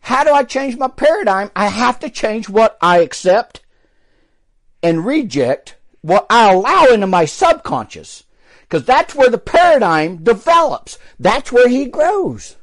How 0.00 0.24
do 0.24 0.30
I 0.32 0.44
change 0.44 0.76
my 0.76 0.88
paradigm? 0.88 1.50
I 1.56 1.68
have 1.68 1.98
to 2.00 2.10
change 2.10 2.48
what 2.48 2.76
I 2.80 2.98
accept 2.98 3.60
and 4.82 5.06
reject, 5.06 5.76
what 6.02 6.26
I 6.28 6.52
allow 6.52 6.84
into 6.86 7.06
my 7.06 7.24
subconscious. 7.24 8.24
Because 8.62 8.84
that's 8.84 9.14
where 9.14 9.30
the 9.30 9.38
paradigm 9.38 10.18
develops. 10.22 10.98
That's 11.18 11.50
where 11.50 11.68
he 11.68 11.86
grows. 11.86 12.56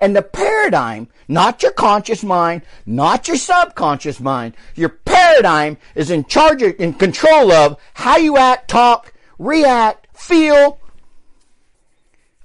And 0.00 0.16
the 0.16 0.22
paradigm, 0.22 1.08
not 1.28 1.62
your 1.62 1.72
conscious 1.72 2.24
mind, 2.24 2.62
not 2.86 3.28
your 3.28 3.36
subconscious 3.36 4.18
mind, 4.18 4.54
your 4.74 4.88
paradigm 4.88 5.76
is 5.94 6.10
in 6.10 6.24
charge 6.24 6.62
of, 6.62 6.74
in 6.80 6.94
control 6.94 7.52
of 7.52 7.78
how 7.94 8.16
you 8.16 8.38
act, 8.38 8.70
talk, 8.70 9.12
react, 9.38 10.08
feel. 10.16 10.80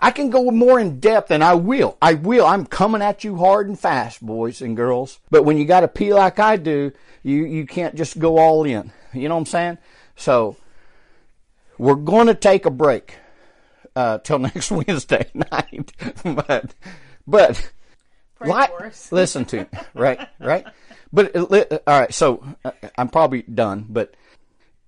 I 0.05 0.11
can 0.11 0.29
go 0.29 0.51
more 0.51 0.79
in 0.79 0.99
depth 0.99 1.31
and 1.31 1.43
I 1.43 1.55
will. 1.55 1.97
I 1.99 2.13
will. 2.13 2.45
I'm 2.45 2.67
coming 2.67 3.01
at 3.01 3.23
you 3.23 3.37
hard 3.37 3.67
and 3.67 3.79
fast, 3.79 4.23
boys 4.23 4.61
and 4.61 4.77
girls. 4.77 5.19
But 5.31 5.45
when 5.45 5.57
you 5.57 5.65
got 5.65 5.79
to 5.79 5.87
pee 5.87 6.13
like 6.13 6.37
I 6.37 6.57
do, 6.57 6.91
you, 7.23 7.43
you 7.43 7.65
can't 7.65 7.95
just 7.95 8.19
go 8.19 8.37
all 8.37 8.65
in. 8.65 8.91
You 9.13 9.27
know 9.27 9.33
what 9.33 9.39
I'm 9.39 9.45
saying? 9.47 9.77
So, 10.15 10.57
we're 11.79 11.95
going 11.95 12.27
to 12.27 12.35
take 12.35 12.67
a 12.67 12.69
break 12.69 13.15
uh, 13.95 14.19
till 14.19 14.37
next 14.53 14.69
Wednesday 14.69 15.25
night. 15.33 15.91
but, 16.23 16.75
but, 17.25 17.71
listen 19.09 19.45
to 19.45 19.61
me, 19.61 19.65
right, 19.95 20.29
right. 20.39 20.67
But 21.11 21.35
uh, 21.35 21.79
all 21.87 21.99
right, 21.99 22.13
so 22.13 22.45
uh, 22.63 22.73
I'm 22.95 23.09
probably 23.09 23.41
done. 23.41 23.87
But 23.89 24.13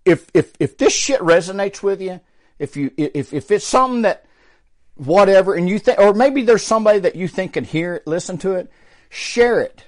if 0.05 0.29
if 0.35 0.53
if 0.59 0.77
this 0.77 0.93
shit 0.93 1.21
resonates 1.21 1.81
with 1.81 2.01
you, 2.01 2.19
if 2.59 2.77
you 2.77 2.91
if 2.97 3.33
if 3.33 3.49
it's 3.49 3.65
something 3.65 4.03
that 4.03 4.26
whatever, 4.97 5.53
and 5.53 5.69
you 5.69 5.79
think, 5.79 5.99
or 5.99 6.13
maybe 6.13 6.41
there's 6.41 6.63
somebody 6.63 6.99
that 6.99 7.15
you 7.15 7.27
think 7.27 7.53
can 7.53 7.63
hear 7.63 7.95
it, 7.95 8.07
listen 8.07 8.37
to 8.39 8.53
it, 8.53 8.71
share 9.09 9.61
it, 9.61 9.83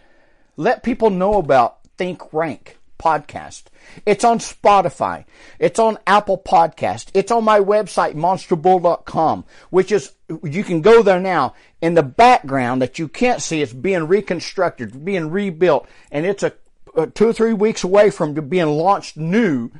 let 0.57 0.83
people 0.83 1.09
know 1.09 1.35
about 1.35 1.79
Think 1.97 2.33
Rank 2.33 2.77
podcast. 2.99 3.63
It's 4.05 4.23
on 4.23 4.39
Spotify. 4.39 5.25
It's 5.57 5.79
on 5.79 5.97
Apple 6.05 6.37
Podcast. 6.37 7.07
It's 7.13 7.31
on 7.31 7.43
my 7.43 7.59
website, 7.59 8.13
monsterbull.com, 8.13 9.45
which 9.69 9.91
is, 9.91 10.11
you 10.43 10.63
can 10.63 10.81
go 10.81 11.01
there 11.01 11.19
now. 11.19 11.55
In 11.81 11.93
the 11.93 12.03
background 12.03 12.81
that 12.81 12.99
you 12.99 13.07
can't 13.07 13.41
see, 13.41 13.61
it's 13.61 13.71
being 13.71 14.07
reconstructed, 14.07 15.05
being 15.05 15.31
rebuilt, 15.31 15.87
and 16.11 16.25
it's 16.25 16.43
a, 16.43 16.51
a 16.95 17.07
two 17.07 17.29
or 17.29 17.33
three 17.33 17.53
weeks 17.53 17.85
away 17.85 18.09
from 18.09 18.33
being 18.33 18.67
launched 18.67 19.15
new, 19.15 19.71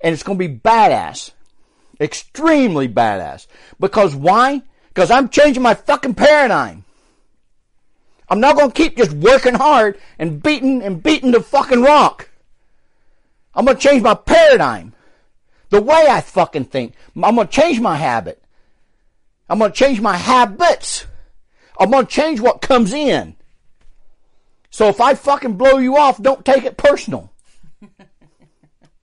and 0.00 0.12
it's 0.14 0.22
going 0.22 0.38
to 0.38 0.48
be 0.48 0.54
badass. 0.54 1.32
Extremely 2.00 2.88
badass. 2.88 3.48
Because 3.80 4.14
why? 4.14 4.62
Because 4.98 5.12
I'm 5.12 5.28
changing 5.28 5.62
my 5.62 5.74
fucking 5.74 6.14
paradigm. 6.14 6.84
I'm 8.28 8.40
not 8.40 8.56
going 8.56 8.72
to 8.72 8.74
keep 8.74 8.96
just 8.96 9.12
working 9.12 9.54
hard 9.54 9.96
and 10.18 10.42
beating 10.42 10.82
and 10.82 11.00
beating 11.00 11.30
the 11.30 11.40
fucking 11.40 11.82
rock. 11.82 12.28
I'm 13.54 13.64
going 13.64 13.76
to 13.76 13.80
change 13.80 14.02
my 14.02 14.14
paradigm. 14.14 14.94
The 15.70 15.80
way 15.80 16.08
I 16.10 16.20
fucking 16.20 16.64
think. 16.64 16.94
I'm 17.14 17.36
going 17.36 17.46
to 17.46 17.52
change 17.52 17.78
my 17.78 17.94
habit. 17.94 18.42
I'm 19.48 19.60
going 19.60 19.70
to 19.70 19.76
change 19.76 20.00
my 20.00 20.16
habits. 20.16 21.06
I'm 21.78 21.92
going 21.92 22.06
to 22.06 22.12
change 22.12 22.40
what 22.40 22.60
comes 22.60 22.92
in. 22.92 23.36
So 24.70 24.88
if 24.88 25.00
I 25.00 25.14
fucking 25.14 25.58
blow 25.58 25.78
you 25.78 25.96
off, 25.96 26.20
don't 26.20 26.44
take 26.44 26.64
it 26.64 26.76
personal. 26.76 27.32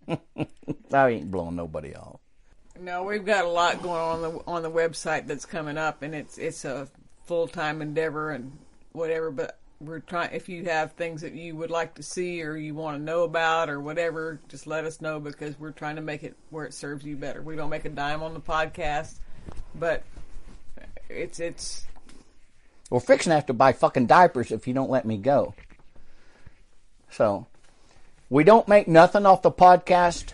I 0.09 1.07
ain't 1.07 1.31
blowing 1.31 1.55
nobody 1.55 1.95
off. 1.95 2.19
No, 2.79 3.03
we've 3.03 3.25
got 3.25 3.45
a 3.45 3.49
lot 3.49 3.81
going 3.81 4.01
on, 4.01 4.21
the 4.21 4.39
on 4.47 4.63
the 4.63 4.71
website 4.71 5.27
that's 5.27 5.45
coming 5.45 5.77
up, 5.77 6.01
and 6.01 6.13
it's 6.13 6.37
it's 6.37 6.65
a 6.65 6.87
full 7.25 7.47
time 7.47 7.81
endeavor 7.81 8.31
and 8.31 8.57
whatever. 8.91 9.31
But 9.31 9.57
we're 9.79 9.99
trying. 9.99 10.33
If 10.33 10.49
you 10.49 10.65
have 10.65 10.91
things 10.93 11.21
that 11.21 11.33
you 11.33 11.55
would 11.55 11.71
like 11.71 11.95
to 11.95 12.03
see 12.03 12.43
or 12.43 12.57
you 12.57 12.75
want 12.75 12.97
to 12.97 13.03
know 13.03 13.23
about 13.23 13.69
or 13.69 13.79
whatever, 13.79 14.39
just 14.49 14.67
let 14.67 14.83
us 14.83 14.99
know 14.99 15.19
because 15.19 15.57
we're 15.57 15.71
trying 15.71 15.95
to 15.95 16.01
make 16.01 16.23
it 16.23 16.35
where 16.49 16.65
it 16.65 16.73
serves 16.73 17.05
you 17.05 17.15
better. 17.15 17.41
We 17.41 17.55
don't 17.55 17.69
make 17.69 17.85
a 17.85 17.89
dime 17.89 18.21
on 18.21 18.33
the 18.33 18.41
podcast, 18.41 19.19
but 19.73 20.03
it's 21.09 21.39
it's. 21.39 21.85
We're 22.89 22.99
fixing 22.99 23.31
to 23.31 23.35
have 23.35 23.47
to 23.47 23.53
buy 23.53 23.71
fucking 23.73 24.07
diapers 24.07 24.51
if 24.51 24.67
you 24.67 24.73
don't 24.73 24.91
let 24.91 25.05
me 25.05 25.17
go. 25.17 25.55
So, 27.09 27.47
we 28.29 28.43
don't 28.43 28.67
make 28.67 28.87
nothing 28.87 29.25
off 29.25 29.41
the 29.41 29.51
podcast 29.51 30.33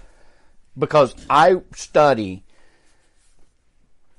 because 0.77 1.15
I 1.29 1.61
study 1.73 2.43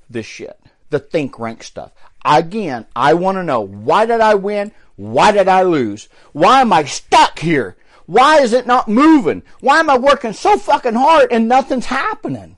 this 0.09 0.27
shit, 0.27 0.59
the 0.91 0.99
think 0.99 1.39
rank 1.39 1.63
stuff. 1.63 1.93
Again, 2.25 2.87
I 2.95 3.15
want 3.15 3.37
to 3.37 3.43
know 3.43 3.61
why 3.61 4.07
did 4.07 4.21
I 4.21 4.35
win? 4.35 4.73
Why 4.97 5.33
did 5.33 5.49
I 5.49 5.63
lose? 5.63 6.09
Why 6.33 6.61
am 6.61 6.73
I 6.73 6.85
stuck 6.85 7.39
here? 7.39 7.77
Why 8.07 8.41
is 8.41 8.53
it 8.53 8.67
not 8.67 8.89
moving? 8.89 9.43
Why 9.61 9.81
am 9.81 9.89
I 9.89 9.97
working 9.97 10.33
so 10.33 10.59
fucking 10.59 10.95
hard 10.95 11.33
and 11.33 11.49
nothing's 11.49 11.87
happening? 11.87 12.57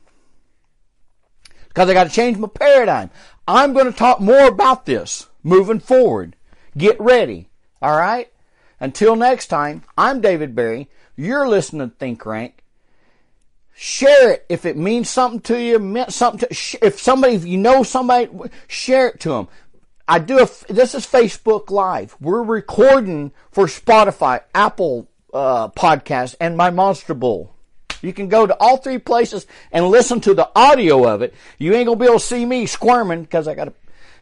Because 1.68 1.88
I 1.88 1.94
got 1.94 2.04
to 2.04 2.10
change 2.10 2.38
my 2.38 2.48
paradigm. 2.48 3.10
I'm 3.46 3.72
going 3.72 3.86
to 3.86 3.92
talk 3.92 4.20
more 4.20 4.46
about 4.46 4.86
this 4.86 5.28
moving 5.42 5.80
forward. 5.80 6.36
Get 6.76 7.00
ready. 7.00 7.48
All 7.80 7.96
right? 7.96 8.30
Until 8.80 9.16
next 9.16 9.46
time, 9.46 9.84
I'm 9.96 10.20
David 10.20 10.54
Berry. 10.54 10.88
You're 11.16 11.48
listening 11.48 11.88
to 11.88 11.96
Think 11.96 12.24
Rank. 12.26 12.63
Share 13.76 14.32
it 14.32 14.46
if 14.48 14.64
it 14.64 14.76
means 14.76 15.10
something 15.10 15.40
to 15.42 15.60
you, 15.60 15.78
meant 15.78 16.12
something 16.12 16.48
to, 16.48 16.86
if 16.86 17.00
somebody, 17.00 17.34
if 17.34 17.44
you 17.44 17.58
know 17.58 17.82
somebody, 17.82 18.28
share 18.68 19.08
it 19.08 19.20
to 19.20 19.30
them. 19.30 19.48
I 20.06 20.18
do 20.18 20.38
a, 20.38 20.72
this 20.72 20.94
is 20.94 21.06
Facebook 21.06 21.70
Live. 21.70 22.16
We're 22.20 22.42
recording 22.42 23.32
for 23.50 23.66
Spotify, 23.66 24.42
Apple 24.54 25.08
uh, 25.32 25.68
podcast, 25.68 26.36
and 26.40 26.56
my 26.56 26.70
Monster 26.70 27.14
Bull. 27.14 27.54
You 28.00 28.12
can 28.12 28.28
go 28.28 28.46
to 28.46 28.54
all 28.60 28.76
three 28.76 28.98
places 28.98 29.46
and 29.72 29.88
listen 29.88 30.20
to 30.20 30.34
the 30.34 30.50
audio 30.54 31.08
of 31.08 31.22
it. 31.22 31.34
You 31.58 31.74
ain't 31.74 31.86
gonna 31.86 31.98
be 31.98 32.04
able 32.04 32.18
to 32.18 32.24
see 32.24 32.44
me 32.44 32.66
squirming 32.66 33.22
because 33.22 33.48
I 33.48 33.54
got 33.54 33.64
to, 33.64 33.72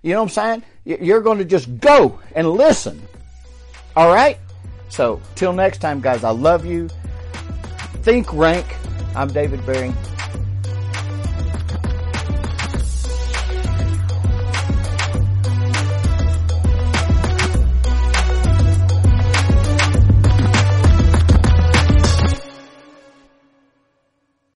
you 0.03 0.13
know 0.13 0.23
what 0.23 0.37
I'm 0.39 0.63
saying? 0.85 1.03
You're 1.05 1.21
to 1.21 1.45
just 1.45 1.81
go 1.81 2.21
and 2.35 2.49
listen. 2.49 3.03
All 3.97 4.13
right? 4.13 4.39
So, 4.89 5.21
till 5.35 5.53
next 5.53 5.79
time, 5.79 6.01
guys, 6.01 6.23
I 6.23 6.31
love 6.31 6.65
you. 6.65 6.89
Think 8.03 8.33
rank. 8.33 8.67
I'm 9.15 9.29
David 9.29 9.65
Berry. 9.67 9.93